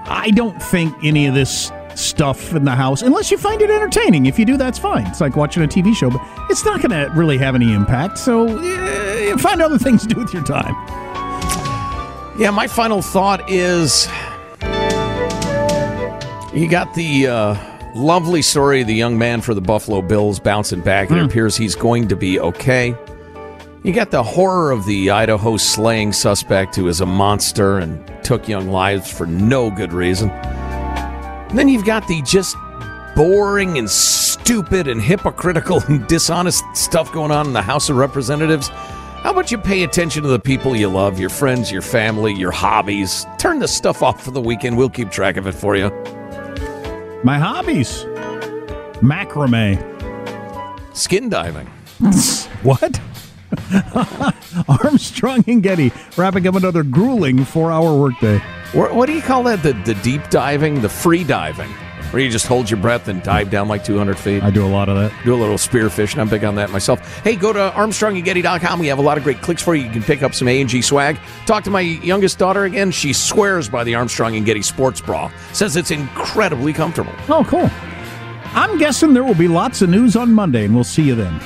I 0.06 0.30
don't 0.36 0.62
think 0.62 0.96
any 1.04 1.26
of 1.26 1.34
this 1.34 1.72
stuff 1.96 2.54
in 2.54 2.66
the 2.66 2.76
house, 2.76 3.02
unless 3.02 3.32
you 3.32 3.38
find 3.40 3.62
it 3.64 3.72
entertaining. 3.72 4.28
If 4.28 4.38
you 4.38 4.46
do, 4.46 4.58
that's 4.58 4.78
fine. 4.78 5.08
It's 5.08 5.22
like 5.22 5.36
watching 5.36 5.64
a 5.64 5.68
TV 5.68 5.96
show, 5.96 6.12
but 6.12 6.22
it's 6.50 6.64
not 6.64 6.80
to 6.82 7.12
really 7.16 7.40
have 7.40 7.56
any 7.56 7.74
impact. 7.74 8.20
So 8.20 8.48
find 9.40 9.60
other 9.60 9.80
things 9.80 10.04
to 10.04 10.08
do 10.08 10.20
with 10.20 10.34
your 10.34 10.44
time. 10.44 10.76
Yeah, 12.38 12.52
my 12.52 12.68
final 12.68 13.02
thought 13.02 13.50
is 13.50 14.08
you 16.54 16.70
got 16.70 16.94
the 16.94 17.28
uh, 17.28 17.71
lovely 17.96 18.42
story 18.42 18.82
of 18.82 18.88
the 18.88 18.94
young 18.94 19.18
man 19.18 19.42
for 19.42 19.54
the 19.54 19.62
Buffalo 19.62 20.02
Bills 20.02 20.40
bouncing 20.40 20.82
back. 20.82 21.12
It 21.12 21.18
hmm. 21.18 21.26
appears 21.26 21.58
he's 21.58 21.76
going 21.76 22.08
to 22.10 22.16
be 22.16 22.40
okay. 22.40 22.96
You 23.84 23.94
got 23.94 24.12
the 24.12 24.22
horror 24.22 24.72
of 24.72 24.86
the 24.86 25.10
Idaho 25.10 25.58
slaying 25.58 26.14
suspect 26.14 26.76
who 26.76 26.88
is 26.88 27.02
a 27.02 27.06
monster 27.06 27.80
and 27.80 28.24
took 28.24 28.48
young 28.48 28.70
lives 28.70 29.12
for 29.12 29.26
no 29.26 29.72
good 29.72 29.92
reason. 29.92 30.30
And 30.30 31.58
then 31.58 31.68
you've 31.68 31.86
got 31.86 32.08
the 32.08 32.22
just 32.22 32.56
boring 33.16 33.80
and 33.80 33.90
stupid 33.90 34.88
and 34.88 35.02
hypocritical 35.02 35.82
and 35.88 36.06
dishonest 36.08 36.64
stuff 36.74 37.12
going 37.12 37.32
on 37.32 37.48
in 37.48 37.54
the 37.54 37.62
House 37.62 37.90
of 37.90 37.98
Representatives. 37.98 38.68
How 38.68 39.32
about 39.32 39.52
you 39.52 39.58
pay 39.58 39.84
attention 39.84 40.24
to 40.24 40.30
the 40.30 40.40
people 40.40 40.76
you 40.76 40.88
love, 40.88 41.20
your 41.20 41.30
friends, 41.30 41.72
your 41.72 41.82
family, 41.82 42.34
your 42.34 42.52
hobbies? 42.52 43.26
Turn 43.40 43.60
the 43.60 43.68
stuff 43.68 44.02
off 44.02 44.24
for 44.24 44.32
the 44.32 44.42
weekend. 44.42 44.78
We'll 44.78 44.90
keep 44.90 45.10
track 45.10 45.38
of 45.38 45.48
it 45.48 45.54
for 45.54 45.76
you. 45.76 45.92
My 47.24 47.38
hobbies 47.38 48.04
macrame, 49.02 49.78
skin 50.96 51.30
diving. 51.30 51.68
what? 52.64 53.00
Armstrong 54.84 55.44
and 55.46 55.62
Getty 55.62 55.92
wrapping 56.18 56.48
up 56.48 56.56
another 56.56 56.82
grueling 56.82 57.46
four-hour 57.46 57.96
workday. 57.96 58.40
What, 58.72 58.96
what 58.96 59.06
do 59.06 59.14
you 59.14 59.22
call 59.22 59.44
that? 59.44 59.62
The, 59.62 59.74
the 59.74 59.94
deep 60.02 60.30
diving, 60.32 60.82
the 60.82 60.90
free 60.90 61.24
diving, 61.24 61.70
where 62.12 62.22
you 62.22 62.30
just 62.30 62.48
hold 62.48 62.70
your 62.70 62.80
breath 62.80 63.08
and 63.08 63.24
dive 63.24 63.50
down 63.50 63.68
like 63.68 63.84
200 63.84 64.18
feet. 64.18 64.44
I 64.44 64.50
do 64.50 64.66
a 64.66 64.68
lot 64.68 64.90
of 64.90 64.96
that. 64.98 65.14
Do 65.26 65.34
a 65.34 65.36
little 65.36 65.58
spear 65.58 65.90
fishing. 65.90 66.20
I'm 66.20 66.30
big 66.30 66.44
on 66.44 66.56
that 66.56 66.70
myself. 66.70 67.00
Hey, 67.24 67.36
go 67.36 67.52
to 67.54 67.72
ArmstrongandGetty.com. 67.76 68.80
We 68.80 68.88
have 68.88 69.00
a 69.00 69.02
lot 69.02 69.18
of 69.18 69.24
great 69.24 69.42
clicks 69.42 69.62
for 69.62 69.76
you. 69.76 69.86
You 69.86 69.92
can 69.92 70.04
pick 70.04 70.22
up 70.24 70.34
some 70.34 70.48
A&G 70.48 70.82
swag. 70.82 71.18
Talk 71.46 71.64
to 71.64 71.70
my 71.70 71.82
youngest 71.82 72.38
daughter 72.38 72.66
again. 72.66 72.92
She 72.92 73.14
swears 73.14 73.70
by 73.70 73.84
the 73.84 73.96
Armstrong 73.96 74.36
and 74.36 74.46
Getty 74.46 74.62
sports 74.62 75.02
bra. 75.02 75.32
Says 75.54 75.76
it's 75.76 75.92
incredibly 75.92 76.74
comfortable. 76.74 77.14
Oh, 77.30 77.46
cool. 77.48 77.70
I'm 78.54 78.78
guessing 78.78 79.14
there 79.14 79.24
will 79.24 79.34
be 79.34 79.48
lots 79.48 79.82
of 79.82 79.90
news 79.90 80.16
on 80.16 80.34
Monday, 80.34 80.66
and 80.66 80.76
we'll 80.76 80.84
see 80.84 81.04
you 81.04 81.16
then. 81.16 81.42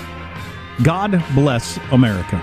God 0.83 1.23
bless 1.35 1.77
America. 1.91 2.41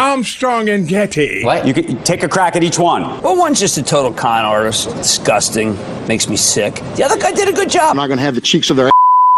Armstrong 0.00 0.70
and 0.70 0.88
Getty. 0.88 1.44
What? 1.44 1.66
You 1.66 1.74
could 1.74 2.06
take 2.06 2.22
a 2.22 2.28
crack 2.28 2.56
at 2.56 2.62
each 2.62 2.78
one. 2.78 3.02
Well, 3.20 3.36
one's 3.36 3.60
just 3.60 3.76
a 3.76 3.82
total 3.82 4.14
con 4.14 4.46
artist. 4.46 4.88
Disgusting. 4.96 5.76
Makes 6.08 6.26
me 6.26 6.36
sick. 6.36 6.76
The 6.96 7.04
other 7.04 7.18
guy 7.18 7.32
did 7.32 7.48
a 7.48 7.52
good 7.52 7.68
job. 7.68 7.90
I'm 7.90 7.96
not 7.96 8.06
going 8.06 8.16
to 8.16 8.24
have 8.24 8.34
the 8.34 8.40
cheeks 8.40 8.70
of 8.70 8.78
their 8.78 8.90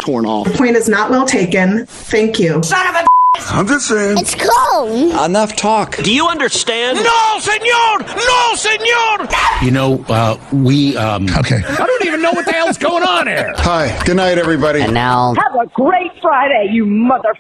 torn 0.02 0.24
off. 0.24 0.46
The 0.46 0.56
point 0.56 0.76
is 0.76 0.88
not 0.88 1.10
well 1.10 1.26
taken. 1.26 1.84
Thank 1.86 2.38
you. 2.38 2.62
Son 2.62 2.86
of 2.86 2.94
a 2.94 3.06
I'm 3.50 3.66
just 3.66 3.88
saying. 3.88 4.18
It's 4.18 4.36
cold. 4.36 5.12
Enough 5.24 5.56
talk. 5.56 5.96
Do 5.96 6.14
you 6.14 6.28
understand? 6.28 6.98
No, 7.02 7.38
senor! 7.40 7.98
No, 7.98 8.54
senor! 8.54 9.28
You 9.64 9.72
know, 9.72 10.04
uh, 10.08 10.38
we. 10.52 10.96
Um, 10.96 11.24
okay. 11.38 11.60
I 11.66 11.86
don't 11.86 12.04
even 12.04 12.22
know 12.22 12.30
what 12.30 12.44
the 12.44 12.52
hell's 12.52 12.78
going 12.78 13.02
on 13.02 13.26
here. 13.26 13.52
Hi. 13.56 14.00
Good 14.04 14.16
night, 14.16 14.38
everybody. 14.38 14.82
And 14.82 14.94
now. 14.94 15.34
Have 15.34 15.60
a 15.60 15.66
great 15.74 16.12
Friday, 16.20 16.68
you 16.70 16.86
mother. 16.86 17.34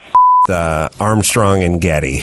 The 0.48 0.90
Armstrong 0.98 1.62
and 1.62 1.80
Getty. 1.80 2.22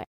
away. 0.01 0.10